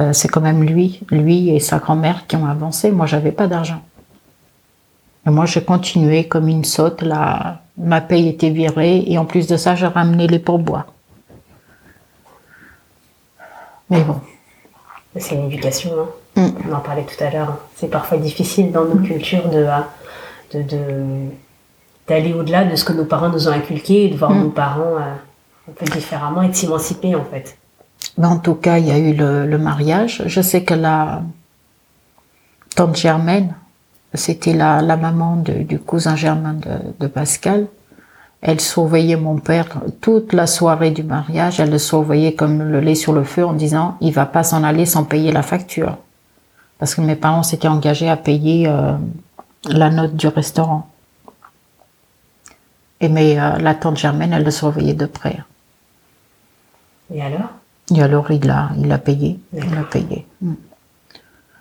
euh, 0.00 0.12
c'est 0.12 0.28
quand 0.28 0.40
même 0.40 0.62
lui, 0.62 1.00
lui 1.10 1.50
et 1.50 1.60
sa 1.60 1.78
grand-mère 1.78 2.26
qui 2.26 2.36
ont 2.36 2.46
avancé. 2.46 2.90
Moi, 2.90 3.06
j'avais 3.06 3.32
pas 3.32 3.46
d'argent. 3.46 3.82
Et 5.26 5.30
moi, 5.30 5.44
j'ai 5.44 5.62
continué 5.62 6.26
comme 6.26 6.48
une 6.48 6.64
sotte. 6.64 7.02
Là, 7.02 7.60
ma 7.76 8.00
paye 8.00 8.28
était 8.28 8.50
virée 8.50 9.04
et 9.06 9.18
en 9.18 9.26
plus 9.26 9.46
de 9.46 9.56
ça, 9.56 9.74
j'ai 9.74 9.86
ramené 9.86 10.26
les 10.26 10.38
pourboires. 10.38 10.86
Mais 13.90 14.02
bon. 14.02 14.20
C'est 15.16 15.34
une 15.34 15.46
éducation. 15.46 15.90
Hein. 16.36 16.42
Mm. 16.42 16.70
On 16.70 16.74
en 16.74 16.80
parlait 16.80 17.04
tout 17.04 17.22
à 17.22 17.30
l'heure. 17.30 17.58
C'est 17.76 17.90
parfois 17.90 18.16
difficile 18.16 18.72
dans 18.72 18.84
nos 18.84 18.94
mm. 18.94 19.06
cultures 19.06 19.48
de, 19.50 19.66
d'aller 22.08 22.32
au-delà 22.32 22.64
de 22.64 22.74
ce 22.76 22.84
que 22.84 22.92
nos 22.92 23.04
parents 23.04 23.28
nous 23.28 23.48
ont 23.48 23.52
inculqué 23.52 24.06
et 24.06 24.08
de 24.08 24.16
voir 24.16 24.30
mm. 24.30 24.40
nos 24.40 24.50
parents 24.50 24.96
euh, 24.96 25.68
un 25.68 25.72
peu 25.76 25.84
différemment 25.86 26.42
et 26.42 26.48
de 26.48 26.54
s'émanciper 26.54 27.14
en 27.14 27.24
fait. 27.24 27.58
Mais 28.18 28.26
en 28.26 28.38
tout 28.38 28.54
cas, 28.54 28.78
il 28.78 28.86
y 28.86 28.90
a 28.90 28.98
eu 28.98 29.14
le, 29.14 29.58
mariage. 29.58 30.22
Je 30.26 30.40
sais 30.40 30.62
que 30.62 30.74
la 30.74 31.22
tante 32.76 32.96
Germaine, 32.96 33.54
c'était 34.14 34.52
la, 34.52 34.82
la 34.82 34.96
maman 34.96 35.36
du 35.36 35.78
cousin 35.78 36.16
Germain 36.16 36.54
de, 36.98 37.06
Pascal. 37.06 37.66
Elle 38.42 38.60
surveillait 38.60 39.16
mon 39.16 39.38
père 39.38 39.66
toute 40.00 40.32
la 40.32 40.46
soirée 40.46 40.90
du 40.90 41.02
mariage. 41.02 41.60
Elle 41.60 41.70
le 41.70 41.78
surveillait 41.78 42.34
comme 42.34 42.62
le 42.62 42.80
lait 42.80 42.94
sur 42.94 43.12
le 43.12 43.24
feu 43.24 43.44
en 43.44 43.52
disant 43.52 43.96
il 44.00 44.12
va 44.12 44.26
pas 44.26 44.42
s'en 44.42 44.64
aller 44.64 44.86
sans 44.86 45.04
payer 45.04 45.30
la 45.30 45.42
facture. 45.42 45.96
Parce 46.78 46.94
que 46.94 47.02
mes 47.02 47.16
parents 47.16 47.42
s'étaient 47.42 47.68
engagés 47.68 48.08
à 48.08 48.16
payer 48.16 48.66
euh, 48.66 48.92
la 49.66 49.90
note 49.90 50.16
du 50.16 50.26
restaurant. 50.28 50.88
Et 53.00 53.08
mais 53.08 53.38
euh, 53.38 53.58
la 53.58 53.74
tante 53.74 53.98
Germaine, 53.98 54.32
elle 54.32 54.44
le 54.44 54.50
surveillait 54.50 54.94
de 54.94 55.06
près. 55.06 55.38
Et 57.12 57.22
alors? 57.22 57.59
Et 57.90 58.02
alors, 58.02 58.30
il 58.30 58.48
a, 58.50 58.70
il 58.78 58.90
a 58.92 58.98
payé. 58.98 59.38
Il 59.52 59.76
a 59.76 59.82
payé. 59.82 60.26
Mm. 60.40 60.54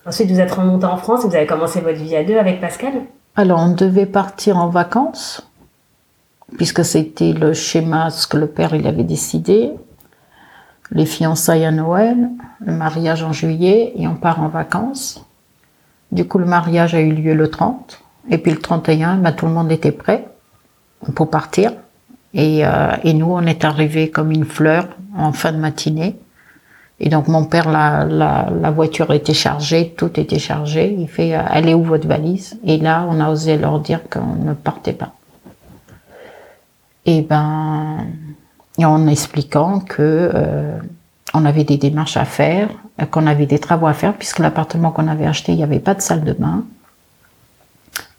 Ensuite, 0.05 0.31
vous 0.31 0.39
êtes 0.39 0.51
remonté 0.51 0.85
en 0.85 0.97
France, 0.97 1.25
vous 1.25 1.35
avez 1.35 1.45
commencé 1.45 1.81
votre 1.81 1.99
vie 1.99 2.15
à 2.15 2.23
deux 2.23 2.37
avec 2.37 2.61
Pascal? 2.61 2.93
Alors, 3.35 3.59
on 3.59 3.73
devait 3.73 4.05
partir 4.05 4.57
en 4.57 4.69
vacances, 4.69 5.47
puisque 6.57 6.83
c'était 6.83 7.33
le 7.33 7.53
schéma, 7.53 8.09
ce 8.09 8.27
que 8.27 8.37
le 8.37 8.47
père 8.47 8.73
il 8.73 8.87
avait 8.87 9.03
décidé. 9.03 9.71
les 10.91 11.05
fiançailles 11.05 11.65
à 11.65 11.71
Noël, 11.71 12.29
le 12.61 12.73
mariage 12.73 13.21
en 13.21 13.31
juillet 13.31 13.93
et 13.95 14.07
on 14.07 14.15
part 14.15 14.41
en 14.41 14.47
vacances. 14.47 15.23
Du 16.11 16.27
coup, 16.27 16.39
le 16.39 16.45
mariage 16.45 16.95
a 16.95 17.01
eu 17.01 17.11
lieu 17.13 17.35
le 17.35 17.47
30 17.47 18.01
et 18.31 18.39
puis 18.39 18.51
le 18.51 18.59
31, 18.59 19.17
bah, 19.17 19.31
tout 19.31 19.45
le 19.45 19.51
monde 19.51 19.71
était 19.71 19.91
prêt 19.91 20.27
pour 21.13 21.29
partir. 21.29 21.73
Et, 22.33 22.65
euh, 22.65 22.95
et 23.03 23.13
nous, 23.13 23.31
on 23.31 23.41
est 23.41 23.65
arrivés 23.65 24.09
comme 24.09 24.31
une 24.31 24.45
fleur 24.45 24.87
en 25.17 25.31
fin 25.31 25.51
de 25.51 25.57
matinée. 25.57 26.19
Et 26.99 27.09
donc 27.09 27.27
mon 27.27 27.45
père, 27.45 27.69
la, 27.69 28.05
la, 28.05 28.49
la, 28.49 28.71
voiture 28.71 29.13
était 29.13 29.33
chargée, 29.33 29.93
tout 29.95 30.19
était 30.19 30.39
chargé. 30.39 30.95
Il 30.99 31.07
fait, 31.07 31.33
euh, 31.35 31.43
est 31.53 31.73
où 31.73 31.83
votre 31.83 32.07
valise? 32.07 32.59
Et 32.65 32.77
là, 32.77 33.05
on 33.09 33.19
a 33.21 33.29
osé 33.29 33.57
leur 33.57 33.79
dire 33.79 34.01
qu'on 34.09 34.35
ne 34.35 34.53
partait 34.53 34.93
pas. 34.93 35.13
Et 37.05 37.21
ben, 37.21 38.05
en 38.77 39.07
expliquant 39.07 39.79
que 39.79 40.31
euh, 40.33 40.77
on 41.33 41.45
avait 41.45 41.63
des 41.63 41.77
démarches 41.77 42.17
à 42.17 42.25
faire, 42.25 42.69
qu'on 43.11 43.27
avait 43.27 43.45
des 43.45 43.59
travaux 43.59 43.87
à 43.87 43.93
faire, 43.93 44.13
puisque 44.13 44.39
l'appartement 44.39 44.91
qu'on 44.91 45.07
avait 45.07 45.25
acheté, 45.25 45.53
il 45.53 45.55
n'y 45.55 45.63
avait 45.63 45.79
pas 45.79 45.93
de 45.93 46.01
salle 46.01 46.23
de 46.23 46.33
bain. 46.33 46.65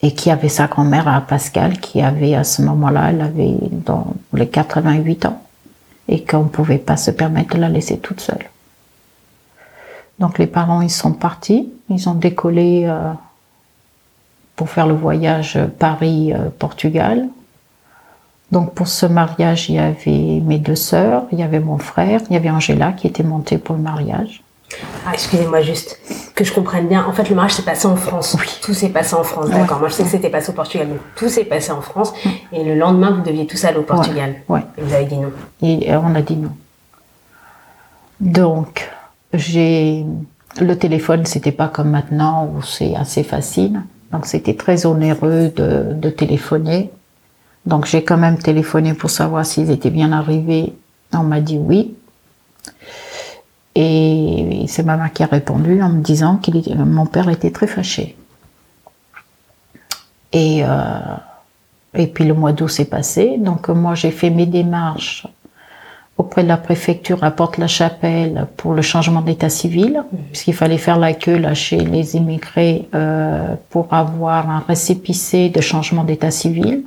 Et 0.03 0.15
qui 0.15 0.31
avait 0.31 0.49
sa 0.49 0.67
grand-mère 0.67 1.09
à 1.09 1.21
Pascal, 1.21 1.79
qui 1.79 2.01
avait 2.01 2.35
à 2.35 2.45
ce 2.45 2.63
moment-là, 2.63 3.11
elle 3.11 3.21
avait 3.21 3.57
dans 3.71 4.15
les 4.33 4.49
88 4.49 5.27
ans, 5.27 5.43
et 6.09 6.25
qu'on 6.25 6.45
ne 6.45 6.49
pouvait 6.49 6.79
pas 6.79 6.97
se 6.97 7.11
permettre 7.11 7.57
de 7.57 7.61
la 7.61 7.69
laisser 7.69 7.99
toute 7.99 8.21
seule. 8.21 8.49
Donc 10.19 10.39
les 10.39 10.47
parents, 10.47 10.83
ils 10.83 10.91
sont 10.91 11.13
partis, 11.13 11.73
ils 11.89 12.09
ont 12.09 12.15
décollé 12.15 12.85
euh, 12.87 13.13
pour 14.55 14.69
faire 14.69 14.87
le 14.87 14.95
voyage 14.95 15.59
Paris-Portugal. 15.79 17.29
Donc 18.53 18.75
pour 18.75 18.89
ce 18.89 19.07
mariage, 19.07 19.71
il 19.71 19.77
y 19.77 19.79
avait 19.79 20.41
mes 20.45 20.59
deux 20.59 20.77
sœurs, 20.77 21.25
il 21.33 21.39
y 21.39 21.43
avait 21.43 21.61
mon 21.61 21.79
frère, 21.79 22.21
il 22.29 22.35
y 22.35 22.37
avait 22.37 22.51
Angela 22.51 22.93
qui 22.93 23.07
était 23.07 23.23
montée 23.23 23.59
pour 23.59 23.77
le 23.77 23.83
mariage. 23.83 24.43
Ah, 25.07 25.11
excusez-moi 25.13 25.63
juste, 25.63 25.99
que 26.35 26.45
je 26.45 26.53
comprenne 26.53 26.87
bien. 26.87 27.05
En 27.07 27.13
fait, 27.13 27.29
le 27.29 27.35
mariage 27.35 27.55
s'est 27.55 27.63
passé 27.63 27.87
en 27.87 27.97
France. 27.97 28.37
Oui. 28.39 28.47
Tout 28.63 28.75
s'est 28.75 28.89
passé 28.91 29.15
en 29.15 29.25
France, 29.25 29.51
d'accord. 29.51 29.81
Moi, 29.81 29.89
je 29.89 29.95
sais 29.95 30.05
que 30.05 30.09
c'était 30.09 30.31
passé 30.31 30.51
au 30.51 30.55
Portugal, 30.55 30.89
mais 30.91 30.99
tout 31.17 31.29
s'est 31.29 31.45
passé 31.45 31.73
en 31.73 31.81
France. 31.81 32.13
Et 32.53 32.65
le 32.65 32.75
lendemain, 32.75 33.11
vous 33.11 33.23
deviez 33.23 33.47
tous 33.47 33.65
aller 33.65 33.79
au 33.79 33.83
Portugal. 33.83 34.37
Ouais. 34.49 34.63
Et 34.79 34.83
vous 34.83 34.95
avez 34.95 35.05
dit 35.07 35.17
non. 35.17 35.33
Et 35.63 35.95
on 35.97 36.15
a 36.15 36.23
dit 36.23 36.37
non. 36.37 36.53
Donc, 38.21 38.89
j'ai 39.33 40.05
le 40.61 40.77
téléphone, 40.77 41.27
c'était 41.27 41.53
pas 41.53 41.69
comme 41.69 41.91
maintenant 41.91 42.51
où 42.53 42.63
c'est 42.63 42.95
assez 42.97 43.23
facile. 43.23 43.83
Donc 44.13 44.27
c'était 44.27 44.55
très 44.55 44.87
onéreux 44.87 45.53
de, 45.55 45.93
de 45.93 46.11
téléphoner. 46.11 46.91
Donc 47.67 47.87
j'ai 47.87 48.03
quand 48.03 48.17
même 48.17 48.39
téléphoné 48.39 48.95
pour 48.95 49.11
savoir 49.11 49.47
s'ils 49.47 49.71
étaient 49.71 49.91
bien 49.91 50.13
arrivés. 50.13 50.75
On 51.13 51.23
m'a 51.23 51.41
dit 51.41 51.59
oui. 51.59 51.95
Et 53.83 54.67
c'est 54.67 54.83
maman 54.83 55.09
qui 55.09 55.23
a 55.23 55.27
répondu 55.27 55.81
en 55.81 55.89
me 55.89 56.03
disant 56.03 56.37
que 56.37 56.75
mon 56.75 57.07
père 57.07 57.31
était 57.31 57.51
très 57.51 57.67
fâché. 57.67 58.15
Et, 60.33 60.63
euh, 60.63 60.99
et 61.95 62.07
puis 62.07 62.25
le 62.27 62.35
mois 62.35 62.53
d'août 62.53 62.69
s'est 62.69 62.85
passé. 62.85 63.39
Donc 63.39 63.71
moi 63.71 63.95
j'ai 63.95 64.11
fait 64.11 64.29
mes 64.29 64.45
démarches 64.45 65.27
auprès 66.19 66.43
de 66.43 66.49
la 66.49 66.59
préfecture 66.59 67.25
à 67.25 67.31
Porte-la-Chapelle 67.31 68.49
pour 68.59 68.75
le 68.75 68.83
changement 68.83 69.23
d'état 69.23 69.49
civil, 69.49 70.05
puisqu'il 70.27 70.53
fallait 70.53 70.77
faire 70.77 70.99
la 70.99 71.15
queue 71.15 71.39
là 71.39 71.55
chez 71.55 71.79
les 71.79 72.17
immigrés 72.17 72.87
euh, 72.95 73.55
pour 73.71 73.95
avoir 73.95 74.51
un 74.51 74.63
récépissé 74.69 75.49
de 75.49 75.63
changement 75.63 76.05
d'état 76.05 76.31
civil. 76.31 76.85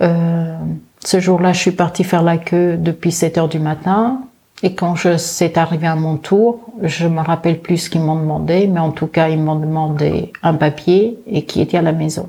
Euh, 0.00 0.56
ce 1.04 1.20
jour-là, 1.20 1.52
je 1.52 1.60
suis 1.60 1.72
partie 1.72 2.04
faire 2.04 2.22
la 2.22 2.38
queue 2.38 2.78
depuis 2.78 3.12
7 3.12 3.36
heures 3.36 3.48
du 3.48 3.58
matin. 3.58 4.22
Et 4.62 4.74
quand 4.74 4.94
je 4.94 5.16
c'est 5.18 5.58
arrivé 5.58 5.86
à 5.86 5.96
mon 5.96 6.16
tour, 6.16 6.60
je 6.82 7.06
me 7.06 7.20
rappelle 7.20 7.60
plus 7.60 7.76
ce 7.76 7.90
qu'ils 7.90 8.00
m'ont 8.00 8.18
demandé, 8.18 8.66
mais 8.66 8.80
en 8.80 8.90
tout 8.90 9.06
cas, 9.06 9.28
ils 9.28 9.38
m'ont 9.38 9.56
demandé 9.56 10.32
un 10.42 10.54
papier 10.54 11.18
et 11.26 11.44
qui 11.44 11.60
était 11.60 11.76
à 11.76 11.82
la 11.82 11.92
maison. 11.92 12.28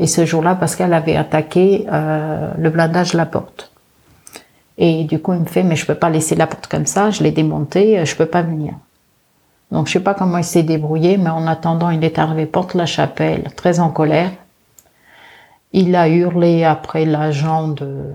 Et 0.00 0.06
ce 0.06 0.24
jour-là, 0.24 0.54
Pascal 0.54 0.92
avait 0.92 1.16
attaqué 1.16 1.86
euh, 1.92 2.52
le 2.58 2.70
blindage 2.70 3.12
de 3.12 3.16
la 3.16 3.26
porte. 3.26 3.72
Et 4.78 5.04
du 5.04 5.20
coup, 5.20 5.32
il 5.32 5.40
me 5.40 5.44
fait, 5.44 5.62
mais 5.62 5.76
je 5.76 5.86
peux 5.86 5.94
pas 5.94 6.10
laisser 6.10 6.34
la 6.34 6.46
porte 6.46 6.66
comme 6.66 6.86
ça, 6.86 7.10
je 7.10 7.22
l'ai 7.22 7.32
démontée, 7.32 8.04
je 8.04 8.16
peux 8.16 8.26
pas 8.26 8.42
venir. 8.42 8.74
Donc, 9.70 9.86
je 9.86 9.92
sais 9.92 10.00
pas 10.00 10.14
comment 10.14 10.38
il 10.38 10.44
s'est 10.44 10.62
débrouillé, 10.62 11.18
mais 11.18 11.30
en 11.30 11.46
attendant, 11.46 11.90
il 11.90 12.02
est 12.02 12.18
arrivé 12.18 12.46
porte 12.46 12.74
la 12.74 12.86
chapelle, 12.86 13.50
très 13.54 13.80
en 13.80 13.90
colère. 13.90 14.30
Il 15.72 15.94
a 15.94 16.08
hurlé 16.08 16.64
après 16.64 17.04
l'agent 17.04 17.68
de, 17.68 18.12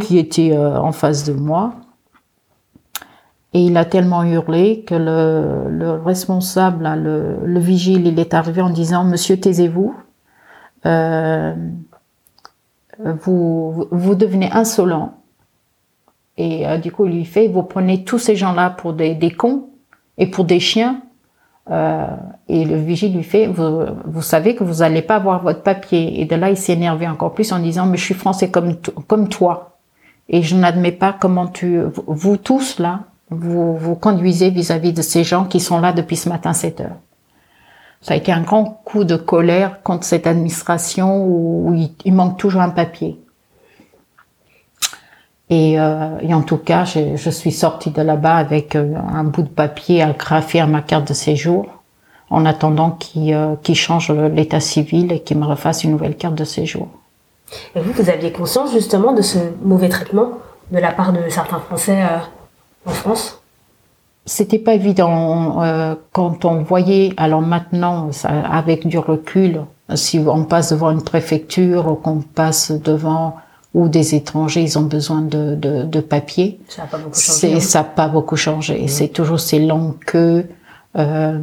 qui 0.00 0.18
était, 0.18 0.52
euh, 0.52 0.80
en 0.80 0.92
face 0.92 1.24
de 1.24 1.32
moi. 1.32 1.74
Et 3.54 3.62
il 3.62 3.76
a 3.76 3.84
tellement 3.84 4.24
hurlé 4.24 4.84
que 4.84 4.94
le, 4.94 5.70
le 5.70 5.92
responsable, 5.92 6.88
le, 6.96 7.38
le, 7.44 7.60
vigile, 7.60 8.06
il 8.06 8.18
est 8.18 8.34
arrivé 8.34 8.60
en 8.60 8.70
disant 8.70 9.04
Monsieur, 9.04 9.40
taisez-vous. 9.40 9.94
Euh, 10.86 11.54
vous, 12.98 13.86
vous 13.90 14.14
devenez 14.14 14.50
insolent. 14.52 15.14
Et 16.36 16.66
euh, 16.66 16.78
du 16.78 16.92
coup, 16.92 17.06
il 17.06 17.12
lui 17.12 17.24
fait, 17.24 17.48
vous 17.48 17.62
prenez 17.62 18.04
tous 18.04 18.18
ces 18.18 18.36
gens-là 18.36 18.70
pour 18.70 18.92
des, 18.92 19.14
des 19.14 19.30
cons 19.30 19.70
et 20.18 20.26
pour 20.30 20.44
des 20.44 20.60
chiens. 20.60 21.02
Euh, 21.70 22.06
et 22.48 22.64
le 22.64 22.76
vigile 22.76 23.14
lui 23.14 23.22
fait, 23.22 23.46
vous, 23.46 23.80
vous 24.06 24.22
savez 24.22 24.54
que 24.54 24.64
vous 24.64 24.76
n'allez 24.76 25.02
pas 25.02 25.16
avoir 25.16 25.42
votre 25.42 25.62
papier. 25.62 26.20
Et 26.20 26.24
de 26.24 26.34
là, 26.34 26.50
il 26.50 26.56
s'est 26.56 26.72
énervé 26.72 27.06
encore 27.06 27.34
plus 27.34 27.52
en 27.52 27.58
disant, 27.58 27.86
mais 27.86 27.96
je 27.98 28.04
suis 28.04 28.14
français 28.14 28.50
comme, 28.50 28.76
comme 29.06 29.28
toi. 29.28 29.78
Et 30.28 30.42
je 30.42 30.56
n'admets 30.56 30.92
pas 30.92 31.14
comment 31.18 31.46
tu, 31.46 31.80
vous 32.06 32.36
tous 32.36 32.78
là, 32.78 33.00
vous 33.30 33.76
vous 33.76 33.94
conduisez 33.94 34.50
vis-à-vis 34.50 34.92
-vis 34.92 34.96
de 34.96 35.02
ces 35.02 35.24
gens 35.24 35.44
qui 35.44 35.60
sont 35.60 35.80
là 35.80 35.92
depuis 35.92 36.16
ce 36.16 36.28
matin 36.28 36.52
7 36.52 36.80
heures. 36.80 36.96
Ça 38.00 38.14
a 38.14 38.16
été 38.16 38.30
un 38.32 38.42
grand 38.42 38.64
coup 38.84 39.04
de 39.04 39.16
colère 39.16 39.82
contre 39.82 40.04
cette 40.04 40.26
administration 40.26 41.24
où, 41.24 41.74
il, 42.04 42.14
manque 42.14 42.38
toujours 42.38 42.60
un 42.60 42.70
papier. 42.70 43.20
Et, 45.50 45.80
euh, 45.80 46.18
et 46.20 46.34
en 46.34 46.42
tout 46.42 46.58
cas, 46.58 46.84
je, 46.84 47.16
je 47.16 47.30
suis 47.30 47.52
sortie 47.52 47.90
de 47.90 48.02
là-bas 48.02 48.36
avec 48.36 48.76
euh, 48.76 48.94
un 49.14 49.24
bout 49.24 49.42
de 49.42 49.48
papier 49.48 50.02
agrafé 50.02 50.60
à 50.60 50.66
ma 50.66 50.82
carte 50.82 51.08
de 51.08 51.14
séjour, 51.14 51.66
en 52.28 52.44
attendant 52.44 52.90
qu'il 52.90 53.32
euh, 53.32 53.56
change 53.72 54.10
l'état 54.10 54.60
civil 54.60 55.10
et 55.12 55.20
qu'il 55.20 55.38
me 55.38 55.46
refasse 55.46 55.84
une 55.84 55.92
nouvelle 55.92 56.16
carte 56.16 56.34
de 56.34 56.44
séjour. 56.44 56.88
Et 57.74 57.80
vous, 57.80 57.92
vous 57.92 58.10
aviez 58.10 58.30
conscience 58.30 58.72
justement 58.72 59.12
de 59.12 59.22
ce 59.22 59.38
mauvais 59.62 59.88
traitement 59.88 60.32
de 60.70 60.78
la 60.78 60.92
part 60.92 61.14
de 61.14 61.20
certains 61.30 61.60
Français 61.60 62.02
euh, 62.02 62.18
en 62.84 62.90
France? 62.90 63.40
C'était 64.26 64.58
pas 64.58 64.74
évident 64.74 65.62
euh, 65.62 65.94
quand 66.12 66.44
on 66.44 66.62
voyait. 66.62 67.14
Alors 67.16 67.40
maintenant, 67.40 68.12
ça, 68.12 68.28
avec 68.28 68.86
du 68.86 68.98
recul, 68.98 69.62
si 69.94 70.18
on 70.18 70.44
passe 70.44 70.72
devant 70.72 70.90
une 70.90 71.02
préfecture 71.02 71.90
ou 71.90 71.94
qu'on 71.94 72.20
passe 72.20 72.70
devant 72.70 73.36
ou 73.74 73.88
des 73.88 74.14
étrangers, 74.14 74.62
ils 74.62 74.78
ont 74.78 74.82
besoin 74.82 75.20
de, 75.20 75.54
de, 75.54 75.84
de 75.84 76.00
papier. 76.00 76.58
Ça 76.68 76.82
n'a 76.82 76.88
pas 76.88 76.98
beaucoup 76.98 77.18
changé. 77.18 77.54
Hein. 77.54 77.60
Ça 77.60 77.78
n'a 77.78 77.84
pas 77.84 78.08
beaucoup 78.08 78.36
changé. 78.36 78.82
Mmh. 78.82 78.88
C'est 78.88 79.08
toujours 79.08 79.40
ces 79.40 79.58
longues 79.58 79.98
queues 80.04 80.46
euh, 80.96 81.38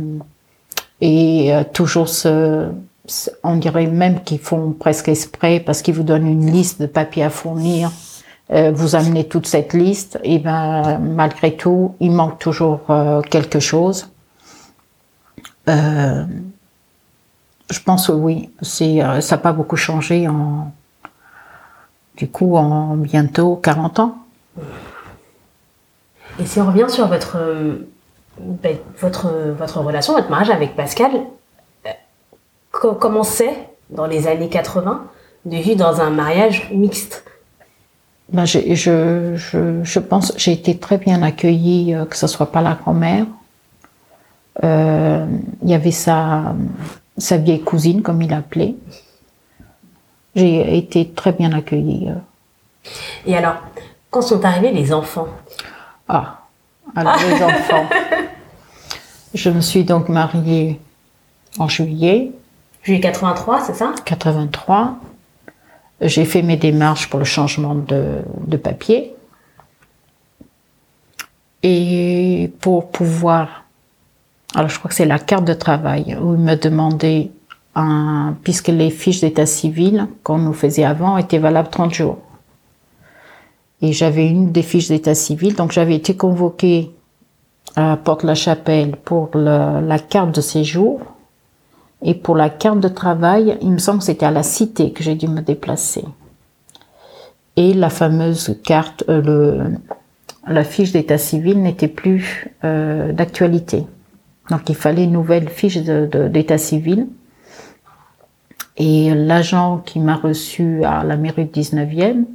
et 1.02 1.54
euh, 1.54 1.64
toujours 1.72 2.10
ce, 2.10 2.70
on 3.44 3.56
dirait 3.58 3.86
même 3.86 4.24
qu'ils 4.24 4.40
font 4.40 4.72
presque 4.72 5.10
exprès 5.10 5.60
parce 5.60 5.82
qu'ils 5.82 5.94
vous 5.94 6.04
donnent 6.04 6.28
une 6.28 6.52
liste 6.52 6.82
de 6.82 6.88
papiers 6.88 7.24
à 7.24 7.30
fournir 7.30 7.92
euh, 8.52 8.72
vous 8.72 8.96
amenez 8.96 9.28
toute 9.28 9.48
cette 9.48 9.74
liste, 9.74 10.20
et 10.24 10.38
ben 10.38 11.00
malgré 11.00 11.56
tout, 11.56 11.96
il 12.00 12.12
manque 12.12 12.38
toujours 12.38 12.82
euh, 12.92 13.22
quelque 13.22 13.60
chose. 13.60 14.10
Euh, 15.68 16.26
je 17.72 17.80
pense 17.80 18.08
que 18.08 18.12
oui, 18.12 18.52
c'est 18.62 19.00
ça 19.22 19.36
n'a 19.36 19.42
pas 19.42 19.52
beaucoup 19.52 19.78
changé 19.78 20.28
en 20.28 20.72
du 22.18 22.28
coup 22.28 22.56
en 22.56 22.96
bientôt 22.96 23.56
40 23.56 24.00
ans. 24.00 24.16
Et 26.40 26.46
si 26.46 26.60
on 26.60 26.68
revient 26.68 26.90
sur 26.90 27.08
votre 27.08 27.38
ben, 28.40 28.78
votre 29.00 29.30
votre 29.58 29.80
relation, 29.80 30.14
votre 30.14 30.30
mariage 30.30 30.50
avec 30.50 30.76
Pascal, 30.76 31.12
comment 32.72 33.24
c'est 33.24 33.56
dans 33.90 34.06
les 34.06 34.28
années 34.28 34.50
80 34.50 35.06
de 35.46 35.58
vivre 35.58 35.78
dans 35.78 36.02
un 36.02 36.10
mariage 36.10 36.70
mixte? 36.74 37.24
Ben, 38.30 38.46
je, 38.46 38.74
je, 38.74 39.36
je, 39.36 39.84
je 39.84 40.00
pense 40.00 40.34
j'ai 40.36 40.52
été 40.52 40.78
très 40.78 40.98
bien 40.98 41.22
accueillie, 41.22 41.94
euh, 41.94 42.06
que 42.06 42.18
ce 42.18 42.28
soit 42.28 42.52
par 42.52 42.64
la 42.64 42.74
grand-mère. 42.74 43.26
Euh, 44.64 45.26
il 45.62 45.70
y 45.70 45.76
avait 45.76 45.92
sa, 45.92 46.56
sa 47.18 47.38
vieille 47.38 47.62
cousine, 47.62 48.02
comme 48.02 48.22
il 48.22 48.32
l'appelait. 48.32 48.76
J'ai 50.36 50.78
été 50.78 51.10
très 51.10 51.32
bien 51.32 51.52
accueillie. 51.54 52.10
Euh. 52.10 52.90
Et 53.26 53.36
alors, 53.36 53.56
quand 54.10 54.22
sont 54.22 54.44
arrivés 54.44 54.72
les 54.72 54.94
enfants? 54.94 55.28
Ah, 56.08 56.42
alors 56.96 57.16
les 57.18 57.44
enfants. 57.44 57.88
Je 59.34 59.50
me 59.50 59.62
suis 59.62 59.84
donc 59.84 60.10
mariée 60.10 60.80
en 61.58 61.68
juillet. 61.68 62.32
Juillet 62.84 63.02
83, 63.02 63.62
c'est 63.62 63.74
ça? 63.74 63.94
83. 64.06 64.98
J'ai 66.02 66.26
fait 66.26 66.42
mes 66.42 66.58
démarches 66.58 67.10
pour 67.10 67.20
le 67.20 67.26
changement 67.26 67.76
de, 67.76 68.22
de 68.46 68.58
papier. 68.58 69.16
Et 71.64 72.52
pour 72.62 72.92
pouvoir, 72.92 73.64
alors 74.54 74.70
je 74.70 74.78
crois 74.78 74.90
que 74.90 74.96
c'est 74.96 75.06
la 75.06 75.18
carte 75.18 75.46
de 75.46 75.54
travail 75.54 76.16
où 76.22 76.36
il 76.36 76.40
me 76.40 76.56
demandait, 76.56 77.32
puisque 78.44 78.70
les 78.70 78.90
fiches 78.90 79.22
d'état 79.22 79.46
civil 79.46 80.08
qu'on 80.24 80.38
nous 80.38 80.54
faisait 80.54 80.86
avant 80.86 81.18
étaient 81.18 81.40
valables 81.40 81.70
30 81.70 81.94
jours. 81.94 82.18
Et 83.82 83.92
j'avais 83.92 84.28
une 84.28 84.52
des 84.52 84.62
fiches 84.62 84.88
d'état 84.88 85.16
civil, 85.16 85.56
donc 85.56 85.72
j'avais 85.72 85.96
été 85.96 86.16
convoquée 86.16 86.92
à 87.76 87.98
Porte-la-Chapelle 87.98 88.96
pour 88.96 89.30
la 89.36 90.00
carte 90.00 90.34
de 90.34 90.42
séjour. 90.42 91.02
Et 92.02 92.14
pour 92.14 92.36
la 92.36 92.50
carte 92.50 92.80
de 92.80 92.88
travail, 92.88 93.58
il 93.62 93.72
me 93.72 93.78
semble 93.78 94.00
que 94.00 94.06
c'était 94.06 94.26
à 94.26 94.32
la 94.32 94.44
cité 94.44 94.92
que 94.92 95.04
j'ai 95.04 95.16
dû 95.16 95.28
me 95.28 95.42
déplacer. 95.42 96.06
Et 97.56 97.74
la 97.74 97.90
fameuse 97.90 98.60
carte, 98.64 99.04
euh, 99.10 99.70
la 100.46 100.64
fiche 100.64 100.92
d'état 100.92 101.18
civil 101.18 101.62
n'était 101.62 101.88
plus 101.88 102.54
euh, 102.64 103.12
d'actualité. 103.14 103.86
Donc 104.50 104.70
il 104.70 104.76
fallait 104.76 105.06
une 105.06 105.14
nouvelle 105.14 105.50
fiche 105.50 105.78
d'état 105.78 106.58
civil. 106.58 107.08
Et 108.78 109.14
l'agent 109.14 109.78
qui 109.86 110.00
m'a 110.00 110.16
reçu 110.16 110.84
à 110.84 111.04
la 111.04 111.16
mairie 111.18 111.46
du 111.46 111.62
19e, 111.62 112.26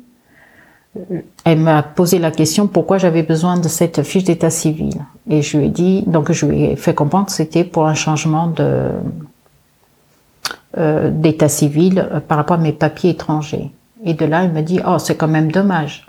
elle 1.44 1.58
m'a 1.58 1.82
posé 1.82 2.18
la 2.18 2.30
question 2.30 2.66
pourquoi 2.66 2.98
j'avais 2.98 3.22
besoin 3.22 3.58
de 3.58 3.68
cette 3.68 4.02
fiche 4.02 4.24
d'état 4.24 4.50
civil? 4.50 4.94
Et 5.28 5.42
je 5.42 5.58
lui 5.58 5.66
ai 5.66 5.68
dit, 5.68 6.02
donc 6.06 6.32
je 6.32 6.46
lui 6.46 6.64
ai 6.64 6.76
fait 6.76 6.94
comprendre 6.94 7.26
que 7.26 7.32
c'était 7.32 7.64
pour 7.64 7.86
un 7.86 7.94
changement 7.94 8.48
de 8.48 8.88
euh, 10.78 11.10
d'état 11.10 11.48
civil 11.48 11.98
euh, 11.98 12.20
par 12.20 12.38
rapport 12.38 12.56
à 12.56 12.60
mes 12.60 12.72
papiers 12.72 13.10
étrangers. 13.10 13.70
Et 14.04 14.14
de 14.14 14.24
là, 14.24 14.44
il 14.44 14.50
me 14.50 14.62
dit, 14.62 14.80
oh, 14.86 14.98
c'est 14.98 15.16
quand 15.16 15.28
même 15.28 15.50
dommage 15.52 16.06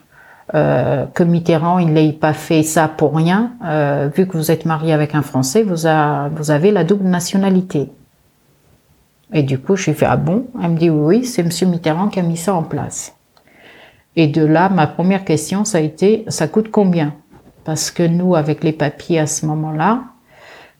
euh, 0.54 1.06
que 1.14 1.24
Mitterrand, 1.24 1.80
il 1.80 1.94
n'ait 1.94 2.12
pas 2.12 2.34
fait 2.34 2.64
ça 2.64 2.88
pour 2.88 3.16
rien. 3.16 3.52
Euh, 3.66 4.10
vu 4.16 4.28
que 4.28 4.38
vous 4.38 4.52
êtes 4.52 4.66
marié 4.66 4.94
avec 4.94 5.16
un 5.16 5.22
Français, 5.22 5.64
vous, 5.64 5.88
a, 5.88 6.30
vous 6.30 6.52
avez 6.52 6.72
la 6.72 6.84
double 6.84 7.06
nationalité. 7.06 7.90
Et 9.34 9.44
du 9.44 9.60
coup, 9.60 9.76
je 9.76 9.84
suis 9.84 9.94
fait, 9.94 10.06
ah 10.06 10.18
bon? 10.18 10.48
Elle 10.62 10.72
me 10.72 10.78
dit, 10.78 10.90
oui, 10.90 11.26
c'est 11.26 11.44
Monsieur 11.44 11.68
Mitterrand 11.68 12.10
qui 12.10 12.20
a 12.20 12.24
mis 12.24 12.38
ça 12.38 12.54
en 12.54 12.64
place. 12.64 13.16
Et 14.16 14.28
de 14.28 14.46
là, 14.46 14.70
ma 14.70 14.88
première 14.88 15.24
question, 15.24 15.64
ça 15.64 15.78
a 15.78 15.82
été, 15.82 16.26
ça 16.28 16.48
coûte 16.48 16.70
combien? 16.70 17.14
Parce 17.64 17.92
que 17.92 18.04
nous, 18.04 18.36
avec 18.36 18.64
les 18.64 18.74
papiers 18.74 19.20
à 19.20 19.28
ce 19.28 19.46
moment-là, 19.46 20.04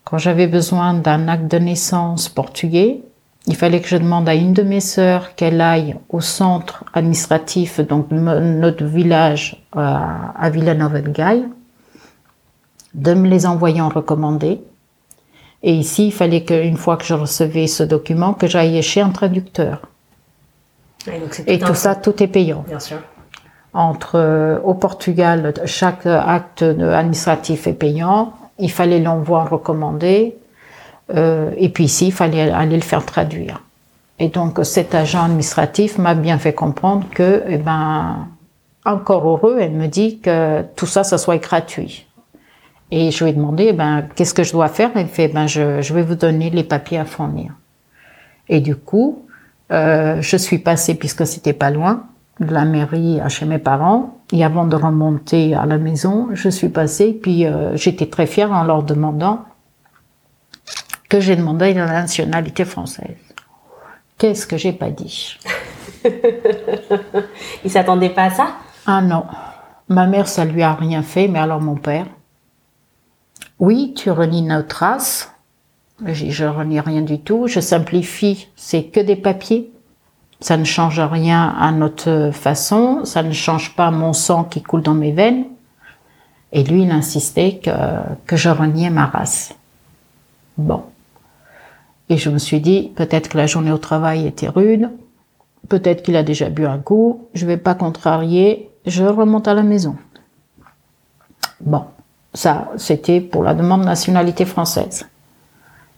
quand 0.04 0.18
j'avais 0.18 0.48
besoin 0.48 0.94
d'un 0.96 1.28
acte 1.28 1.50
de 1.50 1.60
naissance 1.60 2.28
portugais, 2.28 3.04
il 3.48 3.56
fallait 3.56 3.80
que 3.80 3.88
je 3.88 3.98
demande 3.98 4.28
à 4.28 4.36
une 4.36 4.54
de 4.54 4.64
mes 4.64 4.82
sœurs 4.82 5.36
qu'elle 5.36 5.62
aille 5.62 5.96
au 6.10 6.22
centre 6.22 6.84
administratif, 6.94 7.80
donc 7.80 8.12
notre 8.12 8.84
village 8.84 9.66
à 9.74 10.50
Villanova 10.52 11.02
de 11.02 11.10
Gaille, 11.10 11.46
de 12.94 13.14
me 13.14 13.28
les 13.28 13.46
envoyer 13.46 13.82
en 13.82 13.90
recommandé. 13.90 14.62
Et 15.64 15.74
ici, 15.74 16.08
il 16.08 16.12
fallait 16.12 16.44
qu'une 16.44 16.78
fois 16.78 16.98
que 16.98 17.06
je 17.06 17.14
recevais 17.14 17.68
ce 17.68 17.84
document, 17.84 18.34
que 18.34 18.48
j'aille 18.48 18.82
chez 18.82 19.02
un 19.02 19.10
traducteur. 19.10 19.82
Et, 21.48 21.60
tout, 21.60 21.76
ça, 21.76 21.96
tout 21.96 22.22
est 22.22 22.28
payant. 22.28 22.64
Bien 22.68 22.80
sûr. 22.80 22.98
Entre 23.74 24.18
euh, 24.18 24.60
au 24.64 24.74
Portugal, 24.74 25.54
chaque 25.66 26.06
acte 26.06 26.62
administratif 26.62 27.68
est 27.68 27.74
payant. 27.74 28.34
Il 28.60 28.72
fallait 28.72 29.00
l'envoi 29.00 29.46
recommandé. 29.46 30.36
Euh, 31.16 31.52
et 31.58 31.70
puis 31.70 31.86
ici, 31.86 32.08
il 32.08 32.14
fallait 32.14 32.52
aller 32.52 32.76
le 32.76 32.84
faire 32.84 33.06
traduire. 33.06 33.62
Et 34.20 34.28
donc 34.28 34.60
cet 34.64 34.94
agent 34.94 35.24
administratif 35.24 35.98
m'a 35.98 36.14
bien 36.14 36.38
fait 36.38 36.54
comprendre 36.54 37.08
que, 37.12 37.44
eh 37.48 37.58
ben, 37.58 38.28
encore 38.86 39.28
heureux, 39.28 39.58
elle 39.60 39.72
me 39.72 39.88
dit 39.88 40.20
que 40.20 40.62
tout 40.76 40.86
ça, 40.86 41.04
ça 41.04 41.18
soit 41.18 41.38
gratuit. 41.38 42.06
Et 42.92 43.10
je 43.12 43.24
lui 43.24 43.32
ai 43.32 43.34
demandé, 43.34 43.72
ben, 43.72 44.06
qu'est-ce 44.16 44.34
que 44.34 44.44
je 44.44 44.52
dois 44.52 44.68
faire? 44.68 44.92
Elle 44.96 45.08
fait, 45.08 45.30
ben, 45.30 45.48
je, 45.48 45.82
je, 45.82 45.94
vais 45.94 46.04
vous 46.04 46.16
donner 46.16 46.50
les 46.50 46.64
papiers 46.64 46.98
à 46.98 47.06
fournir. 47.06 47.54
Et 48.50 48.60
du 48.60 48.76
coup, 48.76 49.26
euh, 49.72 50.22
je 50.22 50.36
suis 50.36 50.60
passée, 50.60 50.96
puisque 50.96 51.26
c'était 51.26 51.54
pas 51.54 51.72
loin, 51.72 52.04
de 52.42 52.54
la 52.54 52.66
mairie 52.66 53.22
à 53.22 53.30
chez 53.30 53.46
mes 53.46 53.60
parents. 53.60 54.18
Et 54.34 54.44
avant 54.44 54.66
de 54.66 54.76
remonter 54.76 55.56
à 55.56 55.66
la 55.66 55.78
maison, 55.78 56.30
je 56.34 56.50
suis 56.50 56.70
passée, 56.70 57.14
puis 57.14 57.46
euh, 57.46 57.78
j'étais 57.78 58.08
très 58.08 58.26
fière 58.26 58.52
en 58.52 58.64
leur 58.64 58.84
demandant 58.84 59.46
que 61.08 61.20
j'ai 61.20 61.36
demandé 61.36 61.74
la 61.74 61.86
nationalité 61.86 62.66
française. 62.66 63.18
Qu'est-ce 64.18 64.46
que 64.46 64.58
j'ai 64.58 64.74
pas 64.74 64.90
dit? 64.90 65.38
Il 67.64 67.72
s'attendait 67.72 68.10
pas 68.10 68.24
à 68.24 68.30
ça? 68.30 68.48
Ah 68.86 69.02
non. 69.02 69.26
Ma 69.88 70.08
mère, 70.08 70.28
ça 70.28 70.46
lui 70.46 70.62
a 70.62 70.74
rien 70.74 71.04
fait, 71.04 71.28
mais 71.28 71.40
alors 71.40 71.60
mon 71.60 71.76
père. 71.76 72.06
Oui, 73.60 73.94
tu 73.96 74.12
relis 74.12 74.42
nos 74.42 74.64
traces. 74.64 75.32
Je 76.06 76.46
relis 76.46 76.80
rien 76.80 77.02
du 77.02 77.20
tout. 77.20 77.48
Je 77.48 77.60
simplifie. 77.60 78.48
C'est 78.56 78.84
que 78.84 79.00
des 79.00 79.16
papiers. 79.16 79.72
Ça 80.40 80.58
ne 80.58 80.64
change 80.64 81.00
rien 81.00 81.56
à 81.60 81.72
notre 81.72 82.32
façon. 82.34 83.06
Ça 83.06 83.22
ne 83.22 83.32
change 83.32 83.76
pas 83.76 83.92
mon 83.92 84.14
sang 84.14 84.44
qui 84.44 84.64
coule 84.64 84.82
dans 84.82 84.96
mes 84.96 85.12
veines. 85.12 85.46
Et 86.52 86.64
lui, 86.64 86.84
il 86.84 86.92
insistait 86.92 87.60
que, 87.64 87.72
que 88.26 88.36
je 88.36 88.50
reniais 88.50 88.90
ma 88.90 89.06
race. 89.06 89.54
Bon. 90.58 90.84
Et 92.10 92.18
je 92.18 92.30
me 92.30 92.40
suis 92.40 92.60
dit, 92.60 92.92
peut-être 92.96 93.30
que 93.30 93.38
la 93.38 93.48
journée 93.48 93.72
au 93.72 93.78
travail 93.78 94.28
était 94.28 94.50
rude, 94.50 94.90
peut-être 95.70 96.04
qu'il 96.04 96.18
a 96.18 96.24
déjà 96.24 96.50
bu 96.50 96.66
un 96.66 96.80
coup, 96.80 97.28
je 97.34 97.46
vais 97.46 97.56
pas 97.56 97.74
contrarier, 97.74 98.70
je 98.86 99.06
remonte 99.06 99.48
à 99.48 99.54
la 99.54 99.64
maison. 99.64 99.96
Bon, 101.62 101.86
ça, 102.34 102.70
c'était 102.78 103.22
pour 103.22 103.44
la 103.44 103.54
demande 103.54 103.82
de 103.82 103.86
nationalité 103.86 104.46
française. 104.46 105.06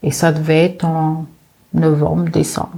Et 0.01 0.11
ça 0.11 0.31
devait 0.31 0.65
être 0.65 0.85
en 0.85 1.25
novembre, 1.73 2.29
décembre. 2.29 2.77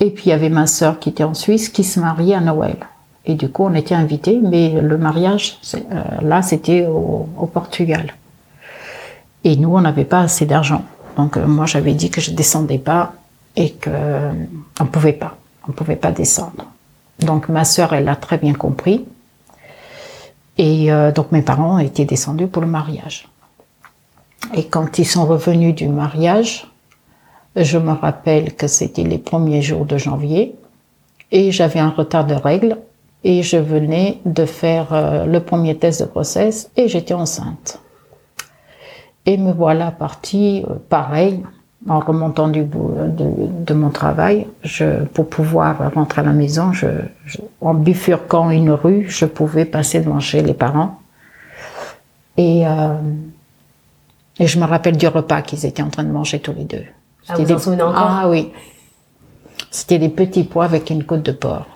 Et 0.00 0.10
puis 0.10 0.24
il 0.26 0.28
y 0.30 0.32
avait 0.32 0.48
ma 0.48 0.66
sœur 0.66 0.98
qui 0.98 1.08
était 1.10 1.24
en 1.24 1.34
Suisse 1.34 1.68
qui 1.68 1.84
se 1.84 2.00
mariait 2.00 2.34
à 2.34 2.40
Noël. 2.40 2.76
Et 3.24 3.34
du 3.34 3.48
coup, 3.48 3.64
on 3.64 3.74
était 3.74 3.94
invités, 3.94 4.40
mais 4.42 4.80
le 4.80 4.98
mariage, 4.98 5.58
euh, 5.74 6.02
là, 6.22 6.42
c'était 6.42 6.86
au, 6.86 7.28
Portugal. 7.52 8.14
Et 9.44 9.56
nous, 9.56 9.76
on 9.76 9.80
n'avait 9.80 10.04
pas 10.04 10.20
assez 10.20 10.44
d'argent. 10.44 10.82
Donc 11.16 11.36
euh, 11.36 11.46
moi 11.46 11.66
j'avais 11.66 11.94
dit 11.94 12.10
que 12.10 12.20
je 12.20 12.30
descendais 12.30 12.78
pas 12.78 13.12
et 13.56 13.72
que 13.72 13.90
euh, 13.92 14.32
on 14.80 14.86
pouvait 14.86 15.12
pas, 15.12 15.36
on 15.68 15.72
pouvait 15.72 15.96
pas 15.96 16.10
descendre. 16.10 16.66
Donc 17.20 17.48
ma 17.48 17.64
sœur 17.64 17.92
elle 17.92 18.08
a 18.08 18.16
très 18.16 18.38
bien 18.38 18.54
compris 18.54 19.04
et 20.58 20.92
euh, 20.92 21.12
donc 21.12 21.32
mes 21.32 21.42
parents 21.42 21.78
étaient 21.78 22.04
descendus 22.04 22.46
pour 22.46 22.62
le 22.62 22.68
mariage. 22.68 23.28
Et 24.54 24.64
quand 24.64 24.98
ils 24.98 25.06
sont 25.06 25.26
revenus 25.26 25.74
du 25.74 25.88
mariage, 25.88 26.66
je 27.56 27.78
me 27.78 27.92
rappelle 27.92 28.54
que 28.54 28.66
c'était 28.66 29.04
les 29.04 29.18
premiers 29.18 29.62
jours 29.62 29.86
de 29.86 29.98
janvier 29.98 30.54
et 31.30 31.52
j'avais 31.52 31.80
un 31.80 31.90
retard 31.90 32.26
de 32.26 32.34
règles 32.34 32.76
et 33.24 33.42
je 33.42 33.56
venais 33.56 34.18
de 34.24 34.44
faire 34.44 35.26
le 35.26 35.38
premier 35.40 35.76
test 35.76 36.02
de 36.02 36.06
grossesse 36.06 36.70
et 36.76 36.88
j'étais 36.88 37.14
enceinte. 37.14 37.82
Et 39.24 39.36
me 39.36 39.52
voilà 39.52 39.92
partie, 39.92 40.64
euh, 40.68 40.74
pareil, 40.88 41.42
en 41.88 41.98
remontant 42.00 42.48
du 42.48 42.62
bout 42.62 42.92
de, 42.96 43.64
de, 43.64 43.74
mon 43.74 43.90
travail, 43.90 44.46
je, 44.62 45.04
pour 45.04 45.28
pouvoir 45.28 45.92
rentrer 45.94 46.20
à 46.20 46.24
la 46.24 46.32
maison, 46.32 46.72
je, 46.72 46.86
en 47.60 47.74
bifurquant 47.74 48.50
une 48.50 48.70
rue, 48.70 49.06
je 49.08 49.26
pouvais 49.26 49.64
passer 49.64 50.00
devant 50.00 50.20
chez 50.20 50.42
les 50.42 50.54
parents. 50.54 50.98
Et, 52.36 52.66
euh, 52.66 52.94
et 54.38 54.46
je 54.46 54.58
me 54.58 54.64
rappelle 54.64 54.96
du 54.96 55.08
repas 55.08 55.42
qu'ils 55.42 55.66
étaient 55.66 55.82
en 55.82 55.90
train 55.90 56.04
de 56.04 56.10
manger 56.12 56.38
tous 56.40 56.52
les 56.52 56.64
deux. 56.64 56.84
Ah, 57.28 57.34
vous 57.36 57.68
en 57.68 57.72
encore? 57.74 57.94
Ah 57.96 58.28
oui. 58.28 58.52
C'était 59.70 59.98
des 59.98 60.08
petits 60.08 60.44
pois 60.44 60.64
avec 60.64 60.90
une 60.90 61.04
côte 61.04 61.22
de 61.22 61.32
porc. 61.32 61.66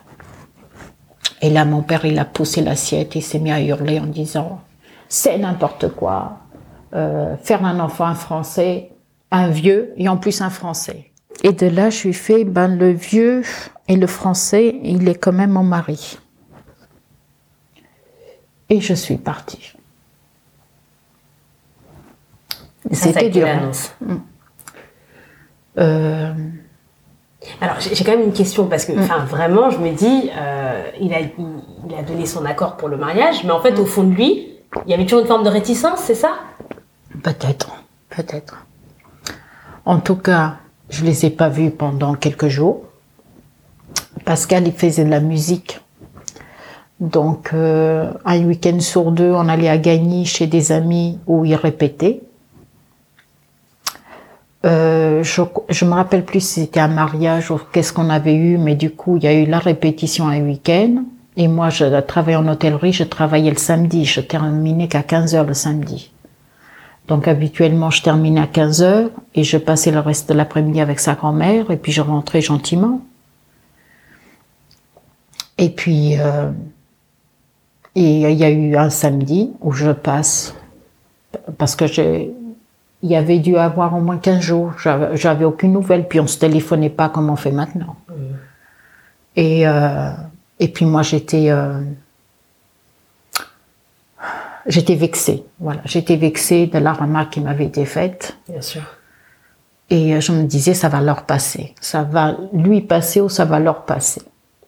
Et 1.43 1.51
là, 1.51 1.65
mon 1.65 1.83
père, 1.83 2.05
il 2.05 2.19
a 2.19 2.25
poussé 2.25 2.63
l'assiette, 2.63 3.15
il 3.15 3.23
s'est 3.23 3.39
mis 3.39 3.53
à 3.53 3.61
hurler 3.61 4.01
en 4.01 4.07
disant, 4.07 4.61
c'est 5.09 5.39
n'importe 5.39 5.89
quoi 5.89 6.39
euh, 6.95 7.37
faire 7.43 7.65
un 7.65 7.79
enfant 7.81 8.07
un 8.07 8.15
français, 8.15 8.91
un 9.31 9.49
vieux 9.49 9.93
et 9.97 10.09
en 10.09 10.17
plus 10.17 10.41
un 10.41 10.51
français. 10.51 11.13
Et 11.43 11.53
de 11.53 11.67
là, 11.67 11.91
je 11.91 11.97
suis 11.97 12.13
fait, 12.15 12.45
ben 12.45 12.69
le 12.69 12.93
vieux 12.93 13.43
et 13.89 13.97
le 13.97 14.07
français, 14.07 14.81
il 14.83 15.09
est 15.09 15.15
quand 15.15 15.33
même 15.33 15.51
mon 15.51 15.63
mari. 15.63 16.19
Et 18.69 18.81
je 18.81 18.95
suis 18.95 19.17
partie. 19.17 19.75
C'était 22.91 23.31
dur. 23.31 23.47
Mm. 24.01 24.15
Euh... 25.79 26.33
Alors 27.61 27.77
j'ai 27.79 28.05
quand 28.05 28.13
même 28.13 28.25
une 28.25 28.33
question 28.33 28.67
parce 28.67 28.85
que, 28.87 28.93
mm. 28.93 29.01
enfin, 29.01 29.25
vraiment, 29.25 29.71
je 29.71 29.79
me 29.79 29.93
dis, 29.93 30.31
euh, 30.37 30.91
il, 31.01 31.13
a, 31.13 31.21
il, 31.21 31.95
a 31.97 32.03
donné 32.03 32.27
son 32.27 32.45
accord 32.45 32.77
pour 32.77 32.89
le 32.89 32.97
mariage, 32.97 33.45
mais 33.45 33.51
en 33.51 33.61
fait, 33.61 33.73
mm. 33.73 33.81
au 33.81 33.87
fond 33.87 34.05
de 34.05 34.15
lui, 34.15 34.49
il 34.85 34.91
y 34.91 34.95
avait 34.95 35.05
toujours 35.05 35.21
une 35.21 35.27
forme 35.27 35.45
de 35.45 35.49
réticence, 35.51 36.01
c'est 36.01 36.15
ça? 36.15 36.33
Peut-être, 37.23 37.71
peut-être. 38.11 38.66
En 39.87 40.01
tout 40.01 40.17
cas, 40.17 40.57
je 40.91 41.05
les 41.05 41.27
ai 41.27 41.31
pas 41.31 41.49
vus 41.49 41.71
pendant 41.71 42.15
quelques 42.15 42.49
jours. 42.49 42.83
Pascal, 44.25 44.67
il 44.67 44.73
faisait 44.73 45.05
de 45.05 45.11
la 45.11 45.21
musique 45.21 45.81
Donc, 46.99 47.51
euh, 47.55 48.11
un 48.25 48.45
week-end 48.45 48.81
sur 48.81 49.13
deux, 49.13 49.31
on 49.31 49.49
allait 49.49 49.69
à 49.69 49.79
Gagny 49.79 50.25
chez 50.25 50.49
des 50.49 50.73
amis 50.73 51.21
où 51.29 51.45
ils 51.45 51.55
répétaient. 51.55 52.21
Euh, 54.65 55.23
je, 55.23 55.43
je 55.69 55.85
me 55.85 55.93
rappelle 55.93 56.25
plus 56.25 56.41
si 56.41 56.63
c'était 56.63 56.81
un 56.81 56.89
mariage 56.89 57.53
ou 57.53 57.61
qu'est-ce 57.73 57.93
qu'on 57.93 58.11
avait 58.11 58.35
eu, 58.35 58.59
mais 58.59 58.75
du 58.75 58.91
coup, 58.91 59.19
il 59.19 59.23
y 59.23 59.29
a 59.29 59.35
eu 59.35 59.47
la 59.47 59.61
répétition 59.61 60.27
un 60.27 60.41
week-end. 60.41 61.05
Et 61.37 61.47
moi, 61.47 61.69
je 61.69 62.01
travaillais 62.01 62.37
en 62.37 62.49
hôtellerie, 62.49 62.93
je 62.93 63.05
travaillais 63.05 63.51
le 63.51 63.59
samedi, 63.59 64.05
je 64.05 64.21
terminais 64.21 64.89
qu'à 64.89 65.05
15 65.05 65.35
heures 65.37 65.45
le 65.45 65.55
samedi. 65.55 66.11
Donc 67.09 67.29
habituellement, 67.29 67.91
je 67.91 68.03
terminais 68.03 68.41
à 68.41 68.47
15 68.47 68.83
heures 68.83 69.11
et 69.35 69.45
je 69.45 69.59
passais 69.59 69.93
le 69.93 70.01
reste 70.01 70.29
de 70.29 70.35
l'après-midi 70.35 70.81
avec 70.81 70.99
sa 70.99 71.15
grand-mère 71.15 71.71
et 71.71 71.77
puis 71.77 71.93
je 71.93 72.01
rentrais 72.01 72.41
gentiment. 72.41 73.01
Et 75.59 75.71
puis, 75.71 76.19
euh, 76.19 76.51
et 77.95 78.31
il 78.31 78.37
y 78.37 78.45
a 78.45 78.51
eu 78.51 78.77
un 78.77 78.91
samedi 78.91 79.53
où 79.61 79.73
je 79.73 79.91
passe 79.91 80.55
parce 81.59 81.77
que 81.77 81.87
j'ai, 81.87 82.33
il 83.03 83.11
y 83.11 83.17
avait 83.17 83.39
dû 83.39 83.57
avoir 83.57 83.95
au 83.95 84.01
moins 84.01 84.19
15 84.19 84.41
jours. 84.41 84.73
J'avais 85.15 85.45
aucune 85.45 85.73
nouvelle, 85.73 86.09
puis 86.09 86.19
on 86.21 86.27
se 86.27 86.39
téléphonait 86.39 86.91
pas 86.91 87.09
comme 87.09 87.31
on 87.31 87.37
fait 87.37 87.53
maintenant. 87.53 87.97
Mmh. 88.09 88.13
Et 89.37 89.69
euh, 89.69 90.11
et 90.59 90.69
puis 90.69 90.87
moi 90.87 91.03
j'étais 91.03 91.51
euh, 91.51 91.81
j'étais 94.67 94.95
vexée. 94.95 95.45
Voilà, 95.61 95.81
j'étais 95.85 96.17
vexée 96.17 96.67
de 96.67 96.79
la 96.79 96.93
remarque 96.93 97.35
qui 97.35 97.41
m'avait 97.41 97.67
été 97.67 97.85
faite. 97.85 98.37
Bien 98.49 98.61
sûr. 98.61 98.83
Et 99.91 100.15
euh, 100.15 100.21
je 100.21 100.33
me 100.33 100.45
disais 100.45 100.75
ça 100.75 100.89
va 100.89 101.01
leur 101.01 101.23
passer, 101.23 101.75
ça 101.81 102.03
va 102.03 102.37
lui 102.53 102.81
passer 102.81 103.21
ou 103.21 103.29
ça 103.29 103.45
va 103.45 103.61
leur 103.61 103.85
passer. 103.85 104.23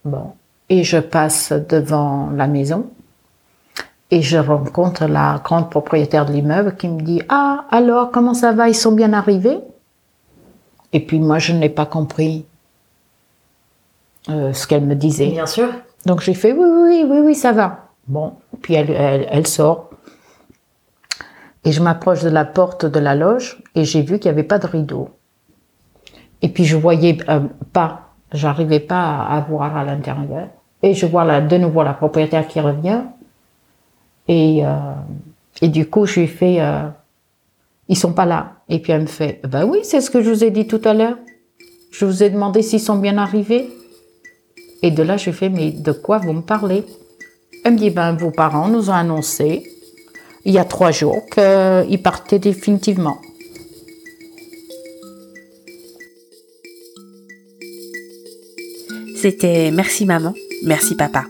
Bon, 0.05 0.32
et 0.68 0.84
je 0.84 0.99
passe 0.99 1.53
devant 1.53 2.30
la 2.30 2.46
maison 2.46 2.86
et 4.11 4.22
je 4.22 4.38
rencontre 4.38 5.07
la 5.07 5.40
grande 5.44 5.70
propriétaire 5.70 6.24
de 6.24 6.32
l'immeuble 6.32 6.76
qui 6.76 6.88
me 6.88 7.03
dit 7.03 7.22
ah 7.28 7.64
alors 7.70 8.11
comment 8.12 8.34
ça 8.34 8.53
va? 8.53 8.68
Ils 8.68 8.74
sont 8.74 8.92
bien 8.92 9.12
arrivés 9.12 9.59
et 10.92 11.01
puis 11.01 11.18
moi 11.18 11.38
je 11.38 11.53
n'ai 11.53 11.68
pas 11.68 11.86
compris 11.86 12.46
euh, 14.28 14.53
ce 14.53 14.66
qu'elle 14.66 14.84
me 14.84 14.94
disait. 14.94 15.30
Bien 15.30 15.46
sûr. 15.46 15.68
Donc 16.07 16.20
j'ai 16.20 16.34
fait 16.34 16.53
oui, 16.53 16.64
oui, 16.64 17.05
oui, 17.09 17.20
oui, 17.24 17.34
ça 17.34 17.53
va. 17.53 17.88
Bon, 18.07 18.34
puis 18.62 18.74
elle, 18.74 19.26
elle, 19.30 19.46
sort. 19.46 19.88
Et 21.68 21.72
je 21.72 21.82
m'approche 21.82 22.22
de 22.22 22.30
la 22.30 22.46
porte 22.46 22.86
de 22.86 22.98
la 22.98 23.14
loge 23.14 23.62
et 23.74 23.84
j'ai 23.84 24.00
vu 24.00 24.18
qu'il 24.18 24.30
n'y 24.30 24.38
avait 24.38 24.48
pas 24.48 24.58
de 24.58 24.66
rideau. 24.66 25.10
Et 26.40 26.48
puis 26.48 26.64
je 26.64 26.78
voyais 26.78 27.18
euh, 27.28 27.40
pas, 27.74 28.14
j'arrivais 28.32 28.80
pas 28.80 29.26
à, 29.26 29.38
voir 29.42 29.76
à 29.76 29.84
l'intérieur. 29.84 30.48
Et 30.82 30.94
je 30.94 31.04
vois 31.04 31.26
là, 31.26 31.42
de 31.42 31.56
nouveau 31.58 31.82
la 31.82 31.92
propriétaire 31.92 32.48
qui 32.48 32.58
revient. 32.58 33.02
Et, 34.28 34.64
euh, 34.64 34.94
et 35.60 35.68
du 35.68 35.86
coup, 35.90 36.06
je 36.06 36.20
lui 36.20 36.26
fais, 36.26 36.58
euh, 36.58 36.88
ils 37.86 37.98
sont 37.98 38.14
pas 38.14 38.24
là. 38.24 38.52
Et 38.70 38.78
puis 38.78 38.92
elle 38.92 39.02
me 39.02 39.06
fait, 39.06 39.42
ben 39.46 39.66
oui, 39.66 39.80
c'est 39.82 40.00
ce 40.00 40.10
que 40.10 40.22
je 40.22 40.30
vous 40.30 40.44
ai 40.44 40.50
dit 40.50 40.66
tout 40.66 40.80
à 40.86 40.94
l'heure. 40.94 41.18
Je 41.90 42.06
vous 42.06 42.22
ai 42.22 42.30
demandé 42.30 42.62
s'ils 42.62 42.80
sont 42.80 42.96
bien 42.96 43.18
arrivés. 43.18 43.68
Et 44.80 44.90
de 44.90 45.02
là, 45.02 45.18
je 45.18 45.30
fais, 45.32 45.50
mais 45.50 45.72
de 45.72 45.92
quoi 45.92 46.16
vous 46.16 46.32
me 46.32 46.40
parlez? 46.40 46.86
Elle 47.62 47.74
me 47.74 47.78
dit, 47.78 47.90
ben, 47.90 48.14
vos 48.14 48.30
parents 48.30 48.68
nous 48.68 48.88
ont 48.88 48.94
annoncé, 48.94 49.70
il 50.49 50.55
y 50.55 50.59
a 50.59 50.64
trois 50.64 50.92
jours, 50.92 51.26
qu'ils 51.26 52.03
partaient 52.03 52.38
définitivement. 52.38 53.18
C'était 59.20 59.70
Merci 59.70 60.07
maman, 60.07 60.32
merci 60.64 60.94
papa. 60.94 61.26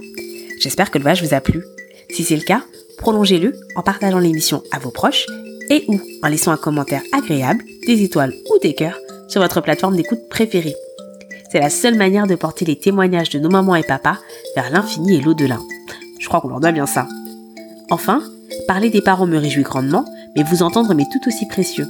J'espère 0.61 0.93
que 0.93 0.99
le 0.99 1.03
voyage 1.03 1.25
vous 1.25 1.35
a 1.35 1.41
plu. 1.41 1.65
Si 2.11 2.23
c'est 2.23 2.37
le 2.37 2.43
cas, 2.43 2.63
prolongez-le 2.97 3.55
en 3.75 3.83
partageant 3.83 4.21
l'émission 4.21 4.63
à 4.71 4.79
vos 4.79 4.93
proches 4.93 5.27
et 5.69 5.85
ou 5.89 6.01
en 6.23 6.29
laissant 6.29 6.53
un 6.53 6.57
commentaire 6.57 7.03
agréable, 7.13 7.65
des 7.89 8.05
étoiles 8.05 8.35
ou 8.55 8.59
des 8.61 8.75
cœurs 8.75 8.99
sur 9.27 9.43
votre 9.43 9.61
plateforme 9.61 9.97
d'écoute 9.97 10.29
préférée. 10.31 10.77
C'est 11.51 11.59
la 11.59 11.71
seule 11.71 11.97
manière 11.97 12.29
de 12.29 12.37
porter 12.37 12.65
les 12.65 12.79
témoignages 12.79 13.31
de 13.31 13.41
nos 13.41 13.51
mamans 13.51 13.75
et 13.75 13.83
papas 13.83 14.19
vers 14.55 14.71
l'infini 14.71 15.17
et 15.17 15.21
l'au-delà. 15.21 15.59
Je 16.21 16.29
crois 16.29 16.41
qu'on 16.41 16.49
leur 16.49 16.61
doit 16.61 16.73
bien 16.73 16.87
ça. 16.87 17.09
Enfin, 17.91 18.23
parler 18.67 18.91
des 18.91 19.03
parents 19.03 19.27
me 19.27 19.39
réjouit 19.39 19.63
grandement, 19.63 20.05
mais 20.37 20.43
vous 20.43 20.63
entendre 20.63 20.95
m'est 20.95 21.11
tout 21.11 21.29
aussi 21.29 21.47
précieux. 21.47 21.87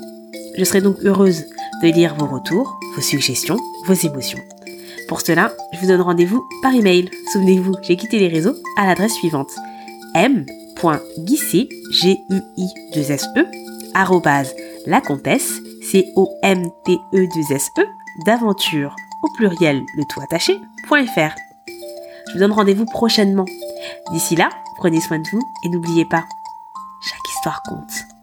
Je 0.57 0.65
serai 0.65 0.81
donc 0.81 0.97
heureuse 1.05 1.45
de 1.83 1.89
lire 1.89 2.15
vos 2.17 2.27
retours, 2.27 2.79
vos 2.95 3.03
suggestions, 3.03 3.59
vos 3.87 3.95
émotions. 3.95 4.41
Pour 5.09 5.21
cela, 5.21 5.53
je 5.73 5.79
vous 5.79 5.87
donne 5.87 6.01
rendez-vous 6.01 6.45
par 6.63 6.75
email. 6.75 7.11
Souvenez-vous, 7.33 7.75
j'ai 7.83 7.97
quitté 7.97 8.19
les 8.19 8.29
réseaux 8.29 8.55
à 8.77 8.87
l'adresse 8.87 9.15
suivante 9.15 9.51
m.guissé, 10.15 11.69
g 11.91 12.17
u 12.31 12.41
i 12.57 12.67
2 12.95 13.01
s 13.11 13.25
e 13.37 13.47
la 14.87 15.01
comtesse, 15.01 15.61
c 15.83 16.13
o 16.17 16.29
m 16.43 16.69
t 16.85 16.99
e 17.13 17.27
2 17.27 17.55
s 17.55 17.71
e 17.79 17.83
d'aventure 18.27 18.95
au 19.23 19.29
pluriel 19.37 19.83
le 19.97 20.05
tout 20.09 20.21
attaché.fr. 20.21 21.35
Je 22.27 22.33
vous 22.33 22.39
donne 22.39 22.53
rendez-vous 22.53 22.85
prochainement. 22.85 23.47
D'ici 24.13 24.37
là, 24.37 24.51
prenez 24.77 25.01
soin 25.01 25.19
de 25.19 25.29
vous 25.33 25.43
et 25.65 25.69
n'oubliez 25.69 26.05
pas, 26.05 26.25
chaque 27.01 27.29
histoire 27.29 27.63
compte. 27.63 28.18